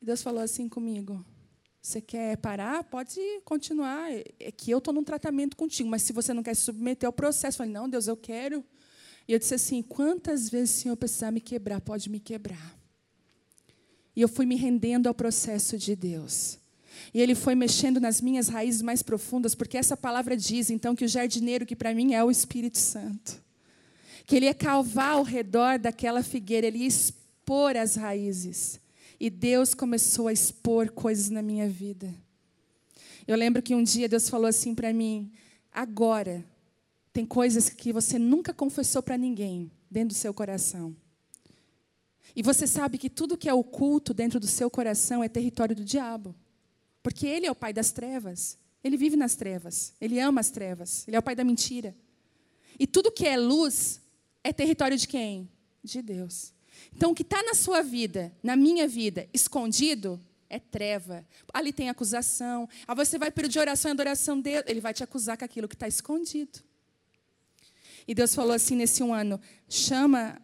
E 0.00 0.04
Deus 0.04 0.22
falou 0.22 0.42
assim 0.42 0.68
comigo: 0.68 1.24
você 1.82 2.00
quer 2.00 2.36
parar? 2.36 2.84
Pode 2.84 3.20
continuar. 3.44 4.12
É 4.38 4.52
que 4.52 4.70
eu 4.70 4.78
estou 4.78 4.94
num 4.94 5.02
tratamento 5.02 5.56
contigo, 5.56 5.88
mas 5.88 6.02
se 6.02 6.12
você 6.12 6.32
não 6.32 6.42
quer 6.42 6.54
se 6.54 6.62
submeter 6.62 7.08
ao 7.08 7.12
processo, 7.12 7.56
eu 7.56 7.58
falei, 7.58 7.72
não, 7.72 7.88
Deus, 7.88 8.06
eu 8.06 8.16
quero. 8.16 8.64
E 9.26 9.32
eu 9.32 9.40
disse 9.40 9.54
assim: 9.54 9.82
quantas 9.82 10.48
vezes 10.48 10.76
o 10.76 10.80
Senhor 10.82 10.96
precisar 10.96 11.32
me 11.32 11.40
quebrar, 11.40 11.80
pode 11.80 12.08
me 12.08 12.20
quebrar. 12.20 12.75
E 14.16 14.22
eu 14.22 14.28
fui 14.28 14.46
me 14.46 14.56
rendendo 14.56 15.06
ao 15.06 15.14
processo 15.14 15.76
de 15.76 15.94
Deus. 15.94 16.58
E 17.12 17.20
ele 17.20 17.34
foi 17.34 17.54
mexendo 17.54 18.00
nas 18.00 18.20
minhas 18.20 18.48
raízes 18.48 18.80
mais 18.80 19.02
profundas, 19.02 19.54
porque 19.54 19.76
essa 19.76 19.96
palavra 19.96 20.36
diz, 20.36 20.70
então, 20.70 20.96
que 20.96 21.04
o 21.04 21.08
jardineiro, 21.08 21.66
que 21.66 21.76
para 21.76 21.94
mim 21.94 22.14
é 22.14 22.24
o 22.24 22.30
Espírito 22.30 22.78
Santo, 22.78 23.42
que 24.26 24.34
ele 24.34 24.46
ia 24.46 24.54
calvar 24.54 25.12
ao 25.12 25.22
redor 25.22 25.78
daquela 25.78 26.22
figueira, 26.22 26.66
ele 26.66 26.78
ia 26.78 26.86
expor 26.86 27.76
as 27.76 27.94
raízes. 27.94 28.80
E 29.20 29.30
Deus 29.30 29.74
começou 29.74 30.28
a 30.28 30.32
expor 30.32 30.90
coisas 30.90 31.30
na 31.30 31.42
minha 31.42 31.68
vida. 31.68 32.12
Eu 33.26 33.36
lembro 33.36 33.62
que 33.62 33.74
um 33.74 33.82
dia 33.82 34.08
Deus 34.08 34.28
falou 34.28 34.46
assim 34.46 34.74
para 34.74 34.92
mim: 34.92 35.32
agora, 35.72 36.44
tem 37.12 37.24
coisas 37.24 37.70
que 37.70 37.92
você 37.92 38.18
nunca 38.18 38.52
confessou 38.52 39.02
para 39.02 39.16
ninguém 39.16 39.70
dentro 39.90 40.08
do 40.08 40.18
seu 40.18 40.34
coração. 40.34 40.94
E 42.36 42.42
você 42.42 42.66
sabe 42.66 42.98
que 42.98 43.08
tudo 43.08 43.38
que 43.38 43.48
é 43.48 43.54
oculto 43.54 44.12
dentro 44.12 44.38
do 44.38 44.46
seu 44.46 44.70
coração 44.70 45.24
é 45.24 45.28
território 45.28 45.74
do 45.74 45.82
diabo. 45.82 46.34
Porque 47.02 47.26
ele 47.26 47.46
é 47.46 47.50
o 47.50 47.54
pai 47.54 47.72
das 47.72 47.90
trevas. 47.92 48.58
Ele 48.84 48.98
vive 48.98 49.16
nas 49.16 49.34
trevas. 49.34 49.94
Ele 49.98 50.20
ama 50.20 50.42
as 50.42 50.50
trevas. 50.50 51.08
Ele 51.08 51.16
é 51.16 51.18
o 51.18 51.22
pai 51.22 51.34
da 51.34 51.42
mentira. 51.42 51.96
E 52.78 52.86
tudo 52.86 53.10
que 53.10 53.26
é 53.26 53.38
luz 53.38 54.02
é 54.44 54.52
território 54.52 54.98
de 54.98 55.08
quem? 55.08 55.48
De 55.82 56.02
Deus. 56.02 56.52
Então, 56.94 57.12
o 57.12 57.14
que 57.14 57.22
está 57.22 57.42
na 57.42 57.54
sua 57.54 57.82
vida, 57.82 58.30
na 58.42 58.54
minha 58.54 58.86
vida, 58.86 59.26
escondido, 59.32 60.20
é 60.50 60.58
treva. 60.58 61.26
Ali 61.54 61.72
tem 61.72 61.88
acusação. 61.88 62.68
Aí 62.86 62.94
você 62.94 63.18
vai 63.18 63.30
pedir 63.30 63.58
oração 63.58 63.90
e 63.90 63.92
adoração 63.92 64.38
dele, 64.38 64.64
ele 64.66 64.80
vai 64.80 64.92
te 64.92 65.02
acusar 65.02 65.38
com 65.38 65.44
aquilo 65.44 65.66
que 65.66 65.74
está 65.74 65.88
escondido. 65.88 66.60
E 68.06 68.14
Deus 68.14 68.34
falou 68.34 68.52
assim 68.52 68.76
nesse 68.76 69.02
um 69.02 69.12
ano: 69.12 69.40
chama 69.68 70.40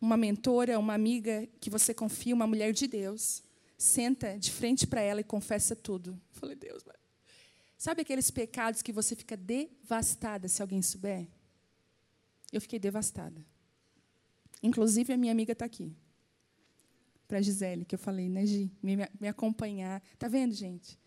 uma 0.00 0.16
mentora, 0.16 0.78
uma 0.78 0.94
amiga 0.94 1.48
que 1.60 1.70
você 1.70 1.92
confia, 1.92 2.34
uma 2.34 2.46
mulher 2.46 2.72
de 2.72 2.86
Deus, 2.86 3.42
senta 3.76 4.38
de 4.38 4.50
frente 4.50 4.86
para 4.86 5.00
ela 5.00 5.20
e 5.20 5.24
confessa 5.24 5.74
tudo. 5.74 6.10
Eu 6.10 6.40
falei, 6.40 6.56
Deus, 6.56 6.82
mas... 6.86 6.96
sabe 7.76 8.02
aqueles 8.02 8.30
pecados 8.30 8.82
que 8.82 8.92
você 8.92 9.16
fica 9.16 9.36
devastada 9.36 10.48
se 10.48 10.62
alguém 10.62 10.82
souber? 10.82 11.26
Eu 12.52 12.60
fiquei 12.60 12.78
devastada. 12.78 13.44
Inclusive, 14.62 15.12
a 15.12 15.16
minha 15.16 15.32
amiga 15.32 15.52
está 15.52 15.64
aqui. 15.64 15.94
Para 17.26 17.38
a 17.38 17.42
Gisele, 17.42 17.84
que 17.84 17.94
eu 17.94 17.98
falei, 17.98 18.28
né, 18.28 18.46
Gi? 18.46 18.72
Me, 18.82 18.96
me 19.20 19.28
acompanhar. 19.28 20.02
Está 20.14 20.28
vendo, 20.28 20.54
gente? 20.54 20.98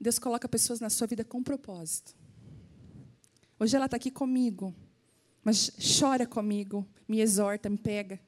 Deus 0.00 0.18
coloca 0.18 0.48
pessoas 0.48 0.80
na 0.80 0.90
sua 0.90 1.06
vida 1.06 1.24
com 1.24 1.42
propósito. 1.42 2.16
Hoje 3.58 3.76
ela 3.76 3.84
está 3.84 3.96
aqui 3.96 4.10
comigo, 4.10 4.74
mas 5.44 5.70
chora 5.98 6.26
comigo, 6.26 6.86
me 7.08 7.20
exorta, 7.20 7.68
me 7.68 7.78
pega. 7.78 8.20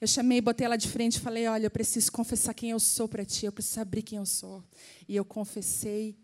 Eu 0.00 0.06
chamei, 0.06 0.40
botei 0.40 0.66
ela 0.66 0.76
de 0.76 0.88
frente 0.88 1.16
e 1.16 1.20
falei: 1.20 1.46
Olha, 1.46 1.66
eu 1.66 1.70
preciso 1.70 2.12
confessar 2.12 2.52
quem 2.52 2.70
eu 2.70 2.80
sou 2.80 3.08
para 3.08 3.24
ti, 3.24 3.46
eu 3.46 3.52
preciso 3.52 3.80
abrir 3.80 4.02
quem 4.02 4.18
eu 4.18 4.26
sou. 4.26 4.62
E 5.08 5.16
eu 5.16 5.24
confessei 5.24 6.16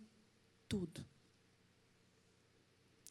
tudo. 0.69 1.05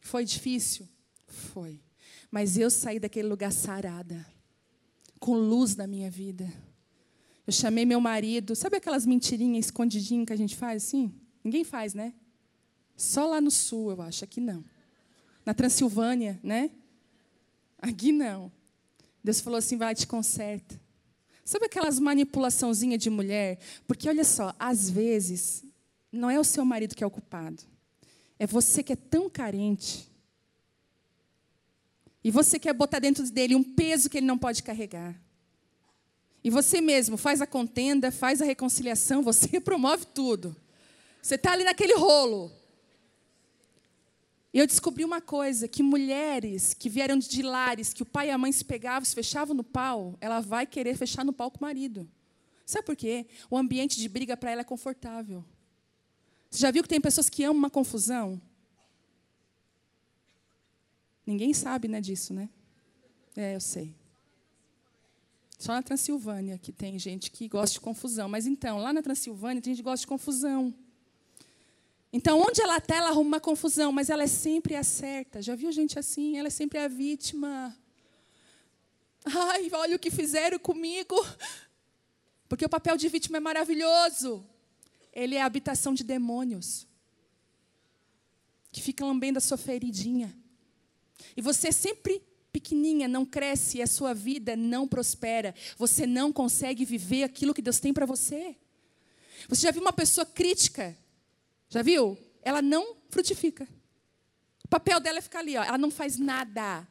Foi 0.01 0.23
difícil? 0.23 0.87
Foi. 1.25 1.81
Mas 2.29 2.57
eu 2.57 2.69
saí 2.69 2.99
daquele 2.99 3.27
lugar 3.27 3.51
sarada, 3.51 4.25
com 5.19 5.33
luz 5.33 5.75
na 5.75 5.87
minha 5.87 6.09
vida. 6.11 6.51
Eu 7.47 7.53
chamei 7.53 7.83
meu 7.83 7.99
marido, 7.99 8.55
sabe 8.55 8.77
aquelas 8.77 9.07
mentirinhas 9.07 9.65
escondidinhas 9.65 10.27
que 10.27 10.33
a 10.33 10.37
gente 10.37 10.55
faz 10.55 10.83
assim? 10.83 11.11
Ninguém 11.43 11.63
faz, 11.63 11.95
né? 11.95 12.13
Só 12.95 13.25
lá 13.25 13.41
no 13.41 13.49
sul, 13.49 13.89
eu 13.91 14.01
acho, 14.03 14.23
aqui 14.23 14.39
não. 14.39 14.63
Na 15.49 15.53
Transilvânia, 15.55 16.39
né? 16.43 16.69
Aqui 17.79 18.11
não. 18.11 18.51
Deus 19.23 19.39
falou 19.39 19.57
assim: 19.57 19.77
vai, 19.77 19.95
te 19.95 20.05
conserta. 20.05 20.79
Sabe 21.43 21.65
aquelas 21.65 21.97
manipulaçãozinhas 21.97 23.01
de 23.01 23.09
mulher? 23.09 23.57
Porque 23.87 24.07
olha 24.07 24.23
só, 24.23 24.53
às 24.59 24.91
vezes, 24.91 25.65
não 26.11 26.29
é 26.29 26.39
o 26.39 26.43
seu 26.43 26.63
marido 26.63 26.93
que 26.93 27.03
é 27.03 27.07
o 27.07 27.09
culpado. 27.09 27.63
É 28.37 28.45
você 28.45 28.83
que 28.83 28.93
é 28.93 28.95
tão 28.95 29.27
carente 29.27 30.07
e 32.23 32.29
você 32.29 32.59
quer 32.59 32.73
botar 32.73 32.99
dentro 32.99 33.27
dele 33.31 33.55
um 33.55 33.63
peso 33.63 34.07
que 34.07 34.19
ele 34.19 34.27
não 34.27 34.37
pode 34.37 34.61
carregar. 34.61 35.19
E 36.43 36.51
você 36.51 36.79
mesmo 36.79 37.17
faz 37.17 37.41
a 37.41 37.47
contenda, 37.47 38.11
faz 38.11 38.39
a 38.39 38.45
reconciliação, 38.45 39.23
você 39.25 39.59
promove 39.59 40.05
tudo. 40.05 40.55
Você 41.23 41.33
está 41.33 41.53
ali 41.53 41.63
naquele 41.63 41.95
rolo. 41.95 42.58
E 44.53 44.59
eu 44.59 44.67
descobri 44.67 45.05
uma 45.05 45.21
coisa: 45.21 45.67
que 45.67 45.83
mulheres 45.83 46.73
que 46.73 46.89
vieram 46.89 47.17
de 47.17 47.41
lares, 47.41 47.93
que 47.93 48.03
o 48.03 48.05
pai 48.05 48.27
e 48.27 48.31
a 48.31 48.37
mãe 48.37 48.51
se 48.51 48.65
pegavam, 48.65 49.05
se 49.05 49.15
fechavam 49.15 49.55
no 49.55 49.63
pau, 49.63 50.17
ela 50.19 50.39
vai 50.39 50.65
querer 50.65 50.97
fechar 50.97 51.23
no 51.23 51.33
pau 51.33 51.51
com 51.51 51.59
o 51.59 51.61
marido. 51.61 52.09
Sabe 52.65 52.85
por 52.85 52.95
quê? 52.95 53.25
O 53.49 53.57
ambiente 53.57 53.97
de 53.97 54.07
briga 54.07 54.37
para 54.37 54.51
ela 54.51 54.61
é 54.61 54.63
confortável. 54.63 55.43
Você 56.49 56.59
já 56.59 56.71
viu 56.71 56.83
que 56.83 56.89
tem 56.89 57.01
pessoas 57.01 57.29
que 57.29 57.43
amam 57.43 57.57
uma 57.57 57.69
confusão? 57.69 58.41
Ninguém 61.25 61.53
sabe 61.53 61.87
né, 61.87 62.01
disso, 62.01 62.33
né? 62.33 62.49
É, 63.35 63.55
eu 63.55 63.61
sei. 63.61 63.95
Só 65.59 65.73
na 65.73 65.83
Transilvânia 65.83 66.57
que 66.57 66.71
tem 66.71 66.97
gente 66.97 67.29
que 67.29 67.47
gosta 67.47 67.73
de 67.73 67.81
confusão. 67.81 68.29
Mas 68.29 68.47
então, 68.47 68.79
lá 68.79 68.91
na 68.91 69.01
Transilvânia 69.01 69.61
tem 69.61 69.73
gente 69.73 69.83
que 69.83 69.89
gosta 69.89 70.03
de 70.03 70.07
confusão. 70.07 70.73
Então, 72.11 72.41
onde 72.41 72.61
ela 72.61 72.77
está, 72.77 72.95
ela 72.95 73.09
arruma 73.09 73.27
uma 73.27 73.39
confusão, 73.39 73.91
mas 73.91 74.09
ela 74.09 74.23
é 74.23 74.27
sempre 74.27 74.75
a 74.75 74.83
certa. 74.83 75.41
Já 75.41 75.55
viu 75.55 75.71
gente 75.71 75.99
assim? 75.99 76.37
Ela 76.37 76.47
é 76.47 76.51
sempre 76.51 76.79
a 76.79 76.87
vítima. 76.87 77.77
Ai, 79.23 79.69
olha 79.71 79.95
o 79.95 79.99
que 79.99 80.09
fizeram 80.09 80.57
comigo. 80.57 81.15
Porque 82.47 82.65
o 82.65 82.69
papel 82.69 82.97
de 82.97 83.07
vítima 83.07 83.37
é 83.37 83.39
maravilhoso. 83.39 84.43
Ele 85.13 85.35
é 85.35 85.41
a 85.41 85.45
habitação 85.45 85.93
de 85.93 86.03
demônios. 86.03 86.87
Que 88.71 88.81
fica 88.81 89.05
lambendo 89.05 89.37
a 89.37 89.41
sua 89.41 89.57
feridinha. 89.57 90.35
E 91.37 91.41
você 91.41 91.71
sempre 91.71 92.23
pequenininha, 92.51 93.07
não 93.07 93.23
cresce 93.23 93.77
e 93.77 93.81
a 93.83 93.87
sua 93.87 94.13
vida 94.15 94.55
não 94.55 94.87
prospera. 94.87 95.53
Você 95.77 96.07
não 96.07 96.33
consegue 96.33 96.83
viver 96.85 97.23
aquilo 97.23 97.53
que 97.53 97.61
Deus 97.61 97.79
tem 97.79 97.93
para 97.93 98.07
você. 98.07 98.55
Você 99.47 99.61
já 99.61 99.71
viu 99.71 99.81
uma 99.81 99.93
pessoa 99.93 100.25
crítica? 100.25 100.97
Já 101.69 101.81
viu? 101.81 102.17
Ela 102.41 102.61
não 102.61 102.95
frutifica. 103.09 103.67
O 104.65 104.67
papel 104.67 104.99
dela 104.99 105.19
é 105.19 105.21
ficar 105.21 105.39
ali, 105.39 105.57
ó. 105.57 105.63
ela 105.63 105.77
não 105.77 105.89
faz 105.89 106.17
nada. 106.17 106.87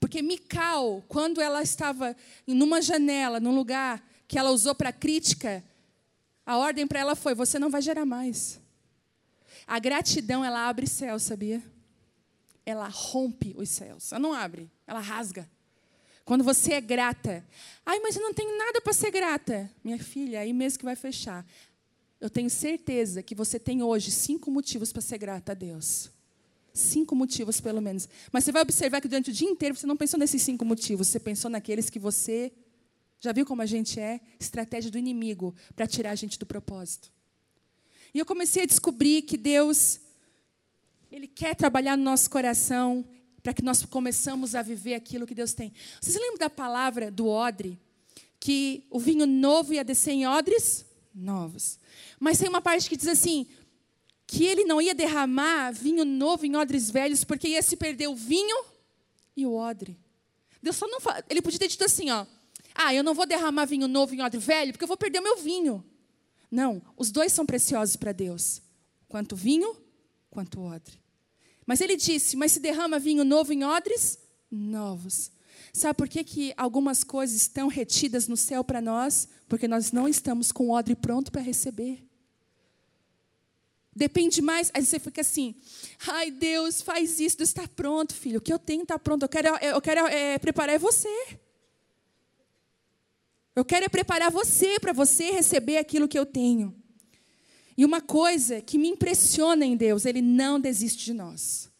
Porque 0.00 0.20
Mical, 0.20 1.02
quando 1.08 1.40
ela 1.40 1.62
estava 1.62 2.16
numa 2.46 2.82
janela, 2.82 3.38
num 3.38 3.54
lugar 3.54 4.02
que 4.26 4.38
ela 4.38 4.50
usou 4.50 4.74
para 4.74 4.92
crítica, 4.92 5.62
a 6.44 6.58
ordem 6.58 6.86
para 6.86 7.00
ela 7.00 7.14
foi: 7.14 7.34
você 7.34 7.58
não 7.58 7.70
vai 7.70 7.80
gerar 7.80 8.04
mais. 8.04 8.60
A 9.66 9.78
gratidão, 9.78 10.44
ela 10.44 10.68
abre 10.68 10.86
céu, 10.86 11.18
sabia? 11.18 11.62
ela 12.64 12.88
rompe 12.88 13.54
os 13.56 13.68
céus. 13.68 14.12
Ela 14.12 14.20
não 14.20 14.32
abre, 14.32 14.70
ela 14.86 15.00
rasga. 15.00 15.48
Quando 16.24 16.44
você 16.44 16.74
é 16.74 16.80
grata, 16.80 17.44
ai, 17.84 17.98
mas 18.00 18.14
eu 18.14 18.22
não 18.22 18.32
tenho 18.32 18.56
nada 18.56 18.80
para 18.80 18.92
ser 18.92 19.10
grata. 19.10 19.70
Minha 19.82 19.98
filha, 19.98 20.40
aí 20.40 20.52
mesmo 20.52 20.78
que 20.78 20.84
vai 20.84 20.94
fechar. 20.94 21.44
Eu 22.22 22.30
tenho 22.30 22.48
certeza 22.48 23.20
que 23.20 23.34
você 23.34 23.58
tem 23.58 23.82
hoje 23.82 24.12
cinco 24.12 24.48
motivos 24.48 24.92
para 24.92 25.02
ser 25.02 25.18
grata 25.18 25.50
a 25.50 25.54
Deus. 25.56 26.08
Cinco 26.72 27.16
motivos, 27.16 27.60
pelo 27.60 27.82
menos. 27.82 28.08
Mas 28.30 28.44
você 28.44 28.52
vai 28.52 28.62
observar 28.62 29.00
que 29.00 29.08
durante 29.08 29.30
o 29.30 29.32
dia 29.32 29.50
inteiro 29.50 29.74
você 29.74 29.88
não 29.88 29.96
pensou 29.96 30.20
nesses 30.20 30.40
cinco 30.40 30.64
motivos, 30.64 31.08
você 31.08 31.18
pensou 31.18 31.50
naqueles 31.50 31.90
que 31.90 31.98
você. 31.98 32.52
Já 33.18 33.32
viu 33.32 33.44
como 33.44 33.60
a 33.60 33.66
gente 33.66 33.98
é? 33.98 34.20
Estratégia 34.38 34.88
do 34.88 34.96
inimigo 34.96 35.52
para 35.74 35.84
tirar 35.84 36.12
a 36.12 36.14
gente 36.14 36.38
do 36.38 36.46
propósito. 36.46 37.10
E 38.14 38.20
eu 38.20 38.24
comecei 38.24 38.62
a 38.62 38.66
descobrir 38.66 39.22
que 39.22 39.36
Deus 39.36 39.98
ele 41.10 41.26
quer 41.26 41.56
trabalhar 41.56 41.96
no 41.96 42.04
nosso 42.04 42.30
coração 42.30 43.04
para 43.42 43.52
que 43.52 43.62
nós 43.62 43.84
começamos 43.84 44.54
a 44.54 44.62
viver 44.62 44.94
aquilo 44.94 45.26
que 45.26 45.34
Deus 45.34 45.54
tem. 45.54 45.72
Vocês 46.00 46.14
lembram 46.14 46.38
da 46.38 46.48
palavra 46.48 47.10
do 47.10 47.26
odre? 47.26 47.76
Que 48.38 48.86
o 48.90 49.00
vinho 49.00 49.26
novo 49.26 49.74
ia 49.74 49.82
descer 49.82 50.12
em 50.12 50.24
odres 50.24 50.86
novos. 51.14 51.78
Mas 52.18 52.38
tem 52.38 52.48
uma 52.48 52.60
parte 52.60 52.88
que 52.88 52.96
diz 52.96 53.08
assim: 53.08 53.46
que 54.26 54.44
ele 54.44 54.64
não 54.64 54.80
ia 54.80 54.94
derramar 54.94 55.72
vinho 55.72 56.04
novo 56.04 56.46
em 56.46 56.56
odres 56.56 56.90
velhos, 56.90 57.24
porque 57.24 57.48
ia 57.48 57.62
se 57.62 57.76
perder 57.76 58.08
o 58.08 58.14
vinho 58.14 58.64
e 59.36 59.44
o 59.44 59.54
odre. 59.54 59.98
Deus 60.62 60.76
só 60.76 60.86
não 60.86 61.00
fala, 61.00 61.24
ele 61.28 61.42
podia 61.42 61.58
ter 61.58 61.68
dito 61.68 61.84
assim, 61.84 62.10
ó: 62.10 62.26
"Ah, 62.74 62.94
eu 62.94 63.02
não 63.02 63.14
vou 63.14 63.26
derramar 63.26 63.66
vinho 63.66 63.88
novo 63.88 64.14
em 64.14 64.22
odre 64.22 64.40
velho, 64.40 64.72
porque 64.72 64.84
eu 64.84 64.88
vou 64.88 64.96
perder 64.96 65.20
o 65.20 65.22
meu 65.22 65.36
vinho". 65.36 65.84
Não, 66.50 66.82
os 66.96 67.10
dois 67.10 67.32
são 67.32 67.46
preciosos 67.46 67.96
para 67.96 68.12
Deus, 68.12 68.62
quanto 69.08 69.34
vinho 69.34 69.76
quanto 70.30 70.60
odre. 70.60 70.98
Mas 71.66 71.80
ele 71.80 71.96
disse: 71.96 72.36
Mas 72.36 72.52
se 72.52 72.60
derrama 72.60 72.98
vinho 72.98 73.24
novo 73.24 73.52
em 73.52 73.64
odres 73.64 74.18
novos. 74.50 75.30
Sabe 75.72 75.96
por 75.96 76.08
que, 76.08 76.22
que 76.22 76.52
algumas 76.56 77.02
coisas 77.02 77.36
estão 77.36 77.66
retidas 77.66 78.28
no 78.28 78.36
céu 78.36 78.62
para 78.62 78.80
nós? 78.80 79.26
Porque 79.48 79.66
nós 79.66 79.90
não 79.90 80.06
estamos 80.06 80.52
com 80.52 80.68
o 80.68 80.70
odre 80.70 80.94
pronto 80.94 81.32
para 81.32 81.40
receber. 81.40 82.06
Depende 83.94 84.42
mais. 84.42 84.70
Aí 84.74 84.84
você 84.84 84.98
fica 84.98 85.22
assim: 85.22 85.54
ai 86.06 86.30
Deus, 86.30 86.82
faz 86.82 87.18
isso, 87.20 87.38
Deus 87.38 87.48
está 87.48 87.66
pronto, 87.66 88.14
filho. 88.14 88.38
O 88.38 88.42
que 88.42 88.52
eu 88.52 88.58
tenho 88.58 88.82
está 88.82 88.98
pronto. 88.98 89.22
Eu 89.22 89.28
quero, 89.28 89.48
eu 89.56 89.80
quero 89.80 90.06
é, 90.08 90.38
preparar 90.38 90.78
você. 90.78 91.08
Eu 93.54 93.64
quero 93.64 93.84
é 93.84 93.88
preparar 93.88 94.30
você 94.30 94.78
para 94.80 94.92
você 94.92 95.30
receber 95.30 95.76
aquilo 95.76 96.08
que 96.08 96.18
eu 96.18 96.24
tenho. 96.24 96.74
E 97.76 97.84
uma 97.84 98.00
coisa 98.00 98.60
que 98.60 98.78
me 98.78 98.88
impressiona 98.88 99.64
em 99.64 99.76
Deus, 99.76 100.04
Ele 100.04 100.22
não 100.22 100.58
desiste 100.60 101.04
de 101.04 101.14
nós. 101.14 101.70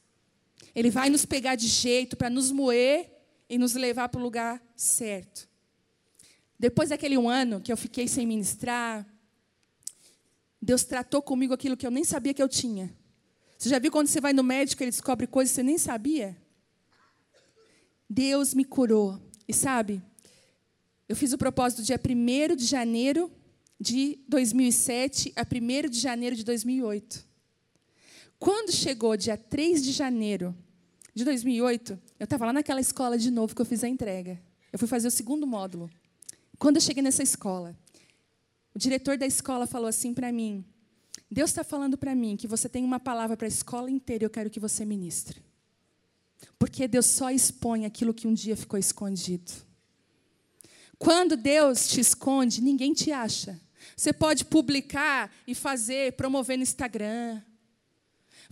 Ele 0.74 0.90
vai 0.90 1.11
nos 1.11 1.24
pegar 1.26 1.55
de 1.55 1.66
jeito 1.66 2.16
para 2.16 2.30
nos 2.30 2.51
moer 2.51 3.11
e 3.53 3.59
nos 3.59 3.74
levar 3.74 4.09
para 4.09 4.18
o 4.18 4.22
lugar 4.22 4.62
certo. 4.74 5.46
Depois 6.59 6.88
daquele 6.88 7.18
um 7.18 7.28
ano 7.28 7.61
que 7.61 7.70
eu 7.70 7.76
fiquei 7.76 8.09
sem 8.09 8.26
ministrar, 8.26 9.07
Deus 10.61 10.84
tratou 10.84 11.20
comigo 11.20 11.53
aquilo 11.53 11.76
que 11.76 11.86
eu 11.86 11.90
nem 11.90 12.03
sabia 12.03 12.32
que 12.32 12.42
eu 12.42 12.48
tinha. 12.48 12.90
Você 13.59 13.68
já 13.68 13.78
viu 13.78 13.92
quando 13.92 14.07
você 14.07 14.22
vai 14.22 14.32
no 14.32 14.42
médico 14.42 14.82
ele 14.82 14.90
descobre 14.90 15.26
coisas 15.26 15.50
que 15.50 15.57
você 15.57 15.62
nem 15.62 15.76
sabia? 15.76 16.34
Deus 18.09 18.55
me 18.55 18.64
curou. 18.64 19.20
E 19.46 19.53
sabe, 19.53 20.00
eu 21.07 21.14
fiz 21.14 21.34
o 21.34 21.38
propósito 21.38 21.82
dia 21.82 22.00
1 22.00 22.57
de 22.57 22.64
janeiro 22.64 23.30
de 23.78 24.18
2007 24.28 25.30
a 25.36 25.42
1 25.42 25.90
de 25.90 26.00
janeiro 26.00 26.34
de 26.34 26.42
2008. 26.42 27.22
Quando 28.38 28.72
chegou 28.72 29.14
dia 29.14 29.36
3 29.36 29.84
de 29.84 29.92
janeiro 29.92 30.57
de 31.14 31.24
2008, 31.24 31.98
eu 32.18 32.24
estava 32.24 32.46
lá 32.46 32.52
naquela 32.52 32.80
escola 32.80 33.18
de 33.18 33.30
novo 33.30 33.54
que 33.54 33.60
eu 33.60 33.66
fiz 33.66 33.84
a 33.84 33.88
entrega. 33.88 34.40
Eu 34.72 34.78
fui 34.78 34.88
fazer 34.88 35.08
o 35.08 35.10
segundo 35.10 35.46
módulo. 35.46 35.90
Quando 36.58 36.76
eu 36.76 36.80
cheguei 36.80 37.02
nessa 37.02 37.22
escola, 37.22 37.76
o 38.74 38.78
diretor 38.78 39.18
da 39.18 39.26
escola 39.26 39.66
falou 39.66 39.88
assim 39.88 40.14
para 40.14 40.32
mim: 40.32 40.64
Deus 41.30 41.50
está 41.50 41.62
falando 41.62 41.98
para 41.98 42.14
mim 42.14 42.36
que 42.36 42.46
você 42.46 42.68
tem 42.68 42.84
uma 42.84 42.98
palavra 42.98 43.36
para 43.36 43.46
a 43.46 43.48
escola 43.48 43.90
inteira 43.90 44.24
e 44.24 44.26
eu 44.26 44.30
quero 44.30 44.48
que 44.48 44.60
você 44.60 44.84
ministre. 44.84 45.42
Porque 46.58 46.88
Deus 46.88 47.06
só 47.06 47.30
expõe 47.30 47.84
aquilo 47.84 48.14
que 48.14 48.26
um 48.26 48.32
dia 48.32 48.56
ficou 48.56 48.78
escondido. 48.78 49.52
Quando 50.98 51.36
Deus 51.36 51.88
te 51.88 52.00
esconde, 52.00 52.62
ninguém 52.62 52.94
te 52.94 53.12
acha. 53.12 53.60
Você 53.96 54.12
pode 54.12 54.44
publicar 54.44 55.30
e 55.46 55.54
fazer, 55.54 56.12
promover 56.12 56.56
no 56.56 56.62
Instagram. 56.62 57.42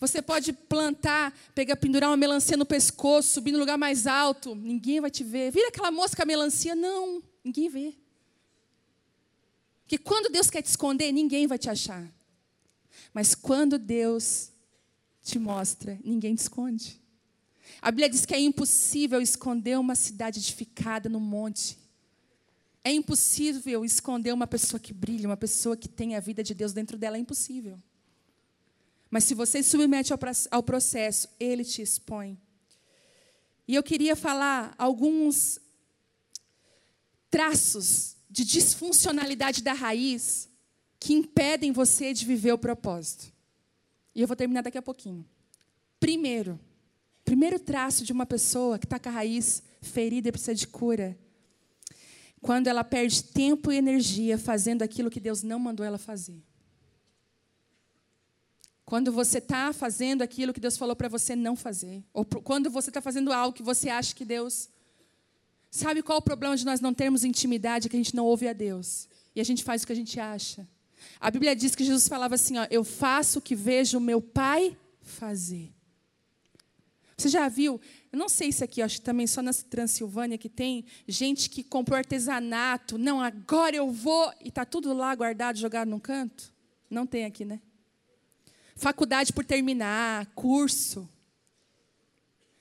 Você 0.01 0.22
pode 0.22 0.55
plantar, 0.55 1.30
pegar, 1.55 1.76
pendurar 1.76 2.09
uma 2.09 2.16
melancia 2.16 2.57
no 2.57 2.64
pescoço, 2.64 3.34
subir 3.34 3.53
no 3.53 3.59
lugar 3.59 3.76
mais 3.76 4.07
alto. 4.07 4.55
Ninguém 4.55 4.98
vai 4.98 5.11
te 5.11 5.22
ver. 5.22 5.53
Vira 5.53 5.68
aquela 5.68 5.90
mosca 5.90 6.24
melancia. 6.24 6.74
Não, 6.74 7.22
ninguém 7.44 7.68
vê. 7.68 7.94
Porque 9.82 9.98
quando 9.98 10.32
Deus 10.32 10.48
quer 10.48 10.62
te 10.62 10.66
esconder, 10.66 11.12
ninguém 11.12 11.46
vai 11.46 11.59
te 11.59 11.68
achar. 11.68 12.11
Mas 13.12 13.34
quando 13.34 13.78
Deus 13.78 14.51
te 15.22 15.38
mostra, 15.38 15.98
ninguém 16.03 16.34
te 16.34 16.38
esconde. 16.38 16.98
A 17.82 17.90
Bíblia 17.90 18.09
diz 18.09 18.24
que 18.24 18.34
é 18.34 18.40
impossível 18.40 19.20
esconder 19.20 19.78
uma 19.78 19.94
cidade 19.94 20.38
edificada 20.38 21.11
no 21.11 21.20
monte. 21.20 21.78
É 22.82 22.90
impossível 22.90 23.84
esconder 23.84 24.32
uma 24.32 24.46
pessoa 24.46 24.80
que 24.80 24.94
brilha, 24.94 25.28
uma 25.28 25.36
pessoa 25.36 25.76
que 25.76 25.88
tem 25.88 26.16
a 26.16 26.20
vida 26.20 26.42
de 26.42 26.55
Deus 26.55 26.72
dentro 26.72 26.96
dela, 26.96 27.18
é 27.18 27.20
impossível. 27.20 27.78
Mas 29.11 29.24
se 29.24 29.34
você 29.34 29.62
se 29.62 29.70
submete 29.70 30.12
ao 30.50 30.62
processo, 30.62 31.28
ele 31.38 31.64
te 31.64 31.82
expõe. 31.82 32.38
E 33.66 33.74
eu 33.74 33.82
queria 33.82 34.14
falar 34.14 34.74
alguns 34.78 35.58
traços 37.30 38.16
de 38.28 38.44
disfuncionalidade 38.44 39.62
da 39.62 39.72
raiz 39.72 40.48
que 40.98 41.12
impedem 41.12 41.72
você 41.72 42.12
de 42.12 42.24
viver 42.24 42.52
o 42.52 42.58
propósito. 42.58 43.32
E 44.14 44.20
eu 44.20 44.28
vou 44.28 44.36
terminar 44.36 44.62
daqui 44.62 44.78
a 44.78 44.82
pouquinho. 44.82 45.24
Primeiro, 45.98 46.58
primeiro 47.24 47.58
traço 47.58 48.04
de 48.04 48.12
uma 48.12 48.26
pessoa 48.26 48.78
que 48.78 48.86
está 48.86 48.98
com 48.98 49.08
a 49.08 49.12
raiz 49.12 49.62
ferida 49.80 50.28
e 50.28 50.32
precisa 50.32 50.54
de 50.54 50.66
cura 50.66 51.18
quando 52.40 52.68
ela 52.68 52.82
perde 52.82 53.22
tempo 53.22 53.70
e 53.70 53.76
energia 53.76 54.38
fazendo 54.38 54.82
aquilo 54.82 55.11
que 55.11 55.20
Deus 55.20 55.42
não 55.42 55.58
mandou 55.58 55.84
ela 55.84 55.98
fazer. 55.98 56.42
Quando 58.91 59.12
você 59.12 59.38
está 59.38 59.72
fazendo 59.72 60.20
aquilo 60.20 60.53
que 60.53 60.59
Deus 60.59 60.76
falou 60.76 60.97
para 60.97 61.07
você 61.07 61.36
não 61.36 61.55
fazer. 61.55 62.03
Ou 62.12 62.24
quando 62.24 62.68
você 62.68 62.91
está 62.91 63.01
fazendo 63.01 63.32
algo 63.32 63.57
que 63.57 63.62
você 63.62 63.88
acha 63.88 64.12
que 64.12 64.24
Deus. 64.24 64.68
Sabe 65.70 66.03
qual 66.03 66.18
o 66.18 66.20
problema 66.22 66.57
de 66.57 66.64
nós 66.64 66.80
não 66.80 66.93
termos 66.93 67.22
intimidade? 67.22 67.88
Que 67.88 67.95
a 67.95 68.01
gente 68.01 68.16
não 68.16 68.24
ouve 68.24 68.49
a 68.49 68.53
Deus. 68.53 69.09
E 69.32 69.41
a 69.41 69.45
gente 69.45 69.62
faz 69.62 69.84
o 69.84 69.86
que 69.86 69.93
a 69.93 69.95
gente 69.95 70.18
acha. 70.18 70.68
A 71.20 71.30
Bíblia 71.30 71.55
diz 71.55 71.76
que 71.76 71.84
Jesus 71.84 72.09
falava 72.09 72.34
assim: 72.34 72.59
ó, 72.59 72.66
Eu 72.68 72.82
faço 72.82 73.38
o 73.38 73.43
que 73.43 73.55
vejo 73.55 73.99
o 73.99 74.01
meu 74.01 74.20
Pai 74.20 74.76
fazer. 75.03 75.72
Você 77.16 77.28
já 77.28 77.49
viu? 77.49 77.80
Eu 78.11 78.18
não 78.18 78.28
sei 78.28 78.51
se 78.51 78.64
aqui, 78.64 78.82
acho 78.82 78.97
que 78.97 79.05
também 79.05 79.28
só 79.28 79.41
na 79.41 79.53
Transilvânia 79.53 80.36
que 80.36 80.49
tem 80.49 80.84
gente 81.07 81.49
que 81.49 81.62
comprou 81.62 81.97
artesanato. 81.97 82.99
Não, 82.99 83.20
agora 83.20 83.76
eu 83.76 83.88
vou. 83.93 84.32
E 84.41 84.49
está 84.49 84.64
tudo 84.64 84.93
lá 84.93 85.14
guardado, 85.14 85.61
jogado 85.61 85.88
num 85.88 86.01
canto? 86.01 86.53
Não 86.91 87.07
tem 87.07 87.24
aqui, 87.24 87.45
né? 87.45 87.61
Faculdade 88.81 89.31
por 89.31 89.45
terminar, 89.45 90.24
curso. 90.35 91.07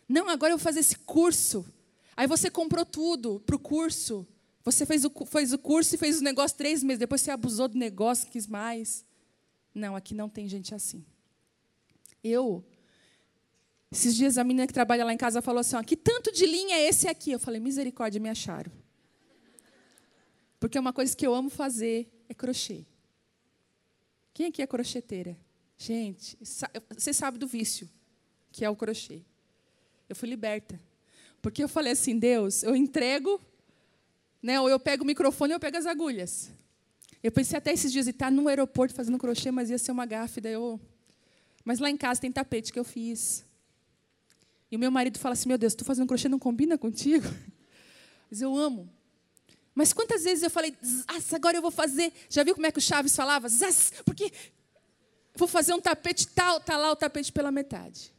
Não, 0.05 0.27
agora 0.27 0.51
eu 0.51 0.57
vou 0.57 0.63
fazer 0.63 0.81
esse 0.81 0.97
curso. 0.97 1.65
Aí 2.17 2.27
você 2.27 2.51
comprou 2.51 2.85
tudo 2.85 3.39
para 3.45 3.55
o 3.55 3.59
curso. 3.59 4.27
Você 4.65 4.85
fez 4.85 5.05
o, 5.05 5.11
fez 5.25 5.53
o 5.53 5.57
curso 5.57 5.95
e 5.95 5.97
fez 5.97 6.19
o 6.19 6.23
negócio 6.23 6.57
três 6.57 6.83
meses. 6.83 6.99
Depois 6.99 7.21
você 7.21 7.31
abusou 7.31 7.69
do 7.69 7.77
negócio, 7.77 8.29
quis 8.29 8.47
mais. 8.47 9.05
Não, 9.73 9.95
aqui 9.95 10.13
não 10.13 10.27
tem 10.27 10.45
gente 10.45 10.75
assim. 10.75 11.05
Eu 12.21 12.65
esses 13.89 14.13
dias 14.13 14.37
a 14.37 14.43
menina 14.43 14.67
que 14.67 14.73
trabalha 14.73 15.05
lá 15.05 15.13
em 15.13 15.17
casa 15.17 15.41
falou 15.41 15.61
assim: 15.61 15.77
ó, 15.77 15.83
que 15.83 15.95
tanto 15.95 16.33
de 16.33 16.45
linha 16.45 16.75
é 16.75 16.89
esse 16.89 17.07
aqui? 17.07 17.31
Eu 17.31 17.39
falei: 17.39 17.61
misericórdia, 17.61 18.19
me 18.19 18.27
acharam. 18.27 18.73
Porque 20.59 20.77
uma 20.77 20.91
coisa 20.91 21.15
que 21.15 21.25
eu 21.25 21.33
amo 21.33 21.49
fazer 21.49 22.11
é 22.27 22.33
crochê. 22.33 22.85
Quem 24.33 24.47
aqui 24.47 24.61
é 24.61 24.67
crocheteira? 24.67 25.37
Gente, 25.81 26.37
você 26.41 27.13
sabe 27.13 27.37
do 27.37 27.47
vício 27.47 27.89
que 28.51 28.65
é 28.65 28.69
o 28.69 28.75
crochê. 28.75 29.21
Eu 30.09 30.15
fui 30.15 30.27
liberta. 30.27 30.79
Porque 31.41 31.63
eu 31.63 31.69
falei 31.69 31.93
assim: 31.93 32.19
Deus, 32.19 32.63
eu 32.63 32.75
entrego, 32.75 33.39
né, 34.43 34.59
ou 34.59 34.69
eu 34.69 34.77
pego 34.77 35.03
o 35.03 35.07
microfone 35.07 35.53
ou 35.53 35.55
eu 35.55 35.59
pego 35.59 35.77
as 35.77 35.85
agulhas. 35.85 36.51
Eu 37.23 37.31
pensei 37.31 37.57
até 37.57 37.71
esses 37.71 37.93
dias 37.93 38.07
estar 38.07 38.29
no 38.29 38.49
aeroporto 38.49 38.93
fazendo 38.93 39.17
crochê, 39.17 39.51
mas 39.51 39.69
ia 39.69 39.77
ser 39.77 39.91
uma 39.91 40.05
gafe. 40.05 40.41
Daí 40.41 40.53
eu... 40.53 40.79
Mas 41.63 41.79
lá 41.79 41.89
em 41.89 41.97
casa 41.97 42.19
tem 42.19 42.31
tapete 42.31 42.73
que 42.73 42.79
eu 42.79 42.83
fiz. 42.83 43.45
E 44.69 44.75
o 44.75 44.79
meu 44.79 44.91
marido 44.91 45.17
fala 45.17 45.33
assim: 45.33 45.47
Meu 45.47 45.57
Deus, 45.57 45.75
tu 45.75 45.85
fazendo 45.85 46.07
crochê 46.07 46.27
não 46.27 46.39
combina 46.39 46.77
contigo? 46.77 47.25
Mas 48.29 48.41
eu 48.41 48.55
amo. 48.55 48.89
Mas 49.73 49.93
quantas 49.93 50.23
vezes 50.23 50.43
eu 50.43 50.49
falei, 50.49 50.75
agora 51.33 51.57
eu 51.57 51.61
vou 51.61 51.71
fazer. 51.71 52.11
Já 52.29 52.43
viu 52.43 52.53
como 52.53 52.67
é 52.67 52.71
que 52.71 52.79
o 52.79 52.81
Chaves 52.81 53.15
falava? 53.15 53.47
Zaz, 53.47 53.93
porque 54.03 54.31
vou 55.39 55.47
fazer 55.47 55.73
um 55.73 55.79
tapete 55.79 56.27
tal, 56.27 56.59
tá 56.59 56.77
lá 56.77 56.91
o 56.91 56.95
tapete 56.95 57.31
pela 57.31 57.51
metade. 57.51 58.13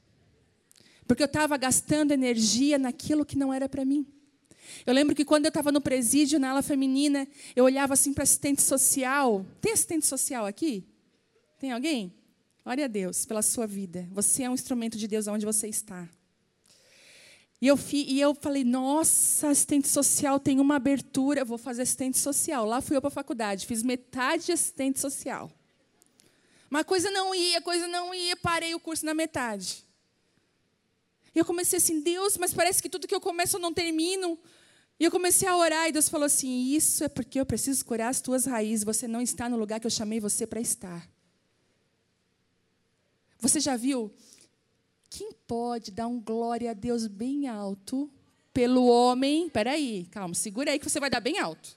Porque 1.07 1.23
eu 1.23 1.27
estava 1.27 1.57
gastando 1.57 2.13
energia 2.13 2.79
naquilo 2.79 3.25
que 3.25 3.37
não 3.37 3.53
era 3.53 3.69
para 3.69 3.85
mim. 3.85 4.07
Eu 4.87 4.95
lembro 4.95 5.15
que 5.15 5.25
quando 5.25 5.45
eu 5.45 5.49
estava 5.49 5.71
no 5.71 5.81
presídio, 5.81 6.39
na 6.39 6.51
ala 6.51 6.63
feminina, 6.63 7.27
eu 7.55 7.65
olhava 7.65 7.95
assim 7.95 8.13
para 8.15 8.23
assistente 8.23 8.63
social. 8.63 9.45
Tem 9.61 9.73
assistente 9.73 10.07
social 10.07 10.47
aqui? 10.47 10.85
Tem 11.59 11.73
alguém? 11.73 12.15
Glória 12.65 12.85
a 12.85 12.89
Deus 12.89 13.27
pela 13.27 13.43
sua 13.43 13.67
vida. 13.67 14.09
Você 14.13 14.45
é 14.45 14.51
um 14.51 14.55
instrumento 14.55 14.97
de 14.97 15.09
Deus 15.09 15.27
onde 15.27 15.45
você 15.45 15.69
está. 15.69 16.09
E 17.61 17.67
eu, 17.67 17.77
fi, 17.77 18.07
e 18.09 18.19
eu 18.19 18.35
falei, 18.35 18.65
nossa, 18.65 19.49
assistente 19.49 19.89
social 19.89 20.41
tem 20.41 20.59
uma 20.61 20.77
abertura, 20.77 21.45
vou 21.45 21.59
fazer 21.59 21.83
assistente 21.83 22.17
social. 22.17 22.65
Lá 22.65 22.81
fui 22.81 22.97
eu 22.97 23.03
para 23.03 23.09
a 23.09 23.11
faculdade, 23.11 23.67
fiz 23.67 23.83
metade 23.83 24.47
de 24.47 24.53
assistente 24.53 24.99
social. 24.99 25.51
Uma 26.71 26.85
coisa 26.85 27.11
não 27.11 27.35
ia, 27.35 27.61
coisa 27.61 27.89
não 27.89 28.15
ia, 28.15 28.37
parei 28.37 28.75
o 28.75 28.81
curso 28.81 29.05
na 29.05 29.13
metade. 29.13 29.85
E 31.35 31.39
eu 31.39 31.45
comecei 31.45 31.79
assim, 31.79 32.01
Deus, 32.01 32.37
mas 32.37 32.55
parece 32.55 32.81
que 32.81 32.89
tudo 32.89 33.09
que 33.09 33.15
eu 33.15 33.21
começo 33.21 33.57
eu 33.57 33.61
não 33.61 33.75
termino. 33.75 34.39
E 34.99 35.05
eu 35.05 35.11
comecei 35.11 35.49
a 35.49 35.57
orar 35.57 35.89
e 35.89 35.93
Deus 35.93 36.09
falou 36.09 36.27
assim: 36.27 36.75
Isso 36.75 37.03
é 37.03 37.09
porque 37.09 37.41
eu 37.41 37.47
preciso 37.47 37.85
curar 37.85 38.09
as 38.09 38.21
tuas 38.21 38.45
raízes. 38.45 38.85
Você 38.85 39.09
não 39.09 39.21
está 39.21 39.49
no 39.49 39.57
lugar 39.57 39.81
que 39.81 39.87
eu 39.87 39.91
chamei 39.91 40.21
você 40.21 40.47
para 40.47 40.61
estar. 40.61 41.09
Você 43.39 43.59
já 43.59 43.77
viu 43.77 44.13
quem 45.09 45.33
pode 45.33 45.91
dar 45.91 46.07
um 46.07 46.21
glória 46.21 46.71
a 46.71 46.75
Deus 46.75 47.07
bem 47.07 47.49
alto 47.49 48.11
pelo 48.53 48.87
homem? 48.87 49.49
Peraí, 49.49 50.07
calma, 50.11 50.35
segura 50.35 50.71
aí 50.71 50.79
que 50.79 50.89
você 50.89 51.01
vai 51.01 51.09
dar 51.11 51.21
bem 51.21 51.39
alto. 51.39 51.77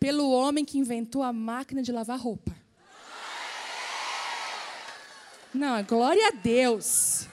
Pelo 0.00 0.30
homem 0.30 0.64
que 0.64 0.78
inventou 0.78 1.22
a 1.22 1.32
máquina 1.32 1.82
de 1.82 1.92
lavar 1.92 2.18
roupa. 2.18 2.56
Não, 5.52 5.82
glória 5.84 6.28
a 6.28 6.30
Deus. 6.30 7.26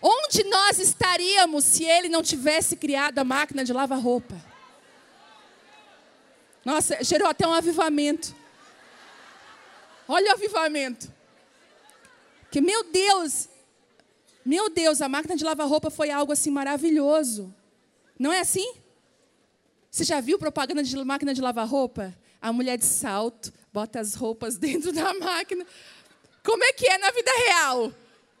Onde 0.00 0.44
nós 0.44 0.78
estaríamos 0.78 1.64
se 1.64 1.84
ele 1.84 2.08
não 2.08 2.22
tivesse 2.22 2.76
criado 2.76 3.18
a 3.18 3.24
máquina 3.24 3.64
de 3.64 3.72
lavar 3.72 3.98
roupa? 3.98 4.34
Nossa, 6.64 7.02
gerou 7.02 7.28
até 7.28 7.46
um 7.46 7.52
avivamento. 7.52 8.34
Olha 10.08 10.30
o 10.30 10.34
avivamento. 10.34 11.12
Que 12.50 12.60
meu 12.60 12.84
Deus, 12.84 13.48
meu 14.44 14.68
Deus, 14.68 15.00
a 15.00 15.08
máquina 15.08 15.36
de 15.36 15.44
lavar 15.44 15.66
roupa 15.66 15.90
foi 15.90 16.10
algo 16.10 16.32
assim 16.32 16.50
maravilhoso. 16.50 17.54
Não 18.18 18.32
é 18.32 18.40
assim? 18.40 18.74
Você 19.90 20.04
já 20.04 20.20
viu 20.20 20.38
propaganda 20.38 20.82
de 20.82 20.96
máquina 21.04 21.32
de 21.32 21.40
lavar 21.40 21.66
roupa? 21.66 22.14
A 22.40 22.52
mulher 22.52 22.76
de 22.76 22.84
salto, 22.84 23.52
bota 23.72 24.00
as 24.00 24.14
roupas 24.14 24.56
dentro 24.58 24.92
da 24.92 25.14
máquina. 25.14 25.64
Como 26.44 26.62
é 26.62 26.74
que 26.74 26.86
é 26.86 26.98
na 26.98 27.10
vida 27.10 27.30
real? 27.46 27.92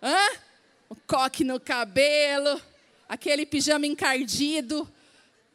Hã? 0.02 0.38
O 0.90 0.94
coque 0.94 1.42
no 1.42 1.58
cabelo, 1.58 2.60
aquele 3.08 3.46
pijama 3.46 3.86
encardido, 3.86 4.86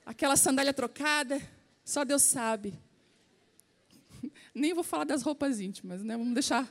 aquela 0.04 0.36
sandália 0.36 0.74
trocada. 0.74 1.40
Só 1.86 2.04
Deus 2.04 2.24
sabe. 2.24 2.74
Nem 4.52 4.74
vou 4.74 4.84
falar 4.84 5.04
das 5.04 5.22
roupas 5.22 5.60
íntimas, 5.60 6.02
né? 6.02 6.18
Vamos 6.18 6.34
deixar. 6.34 6.68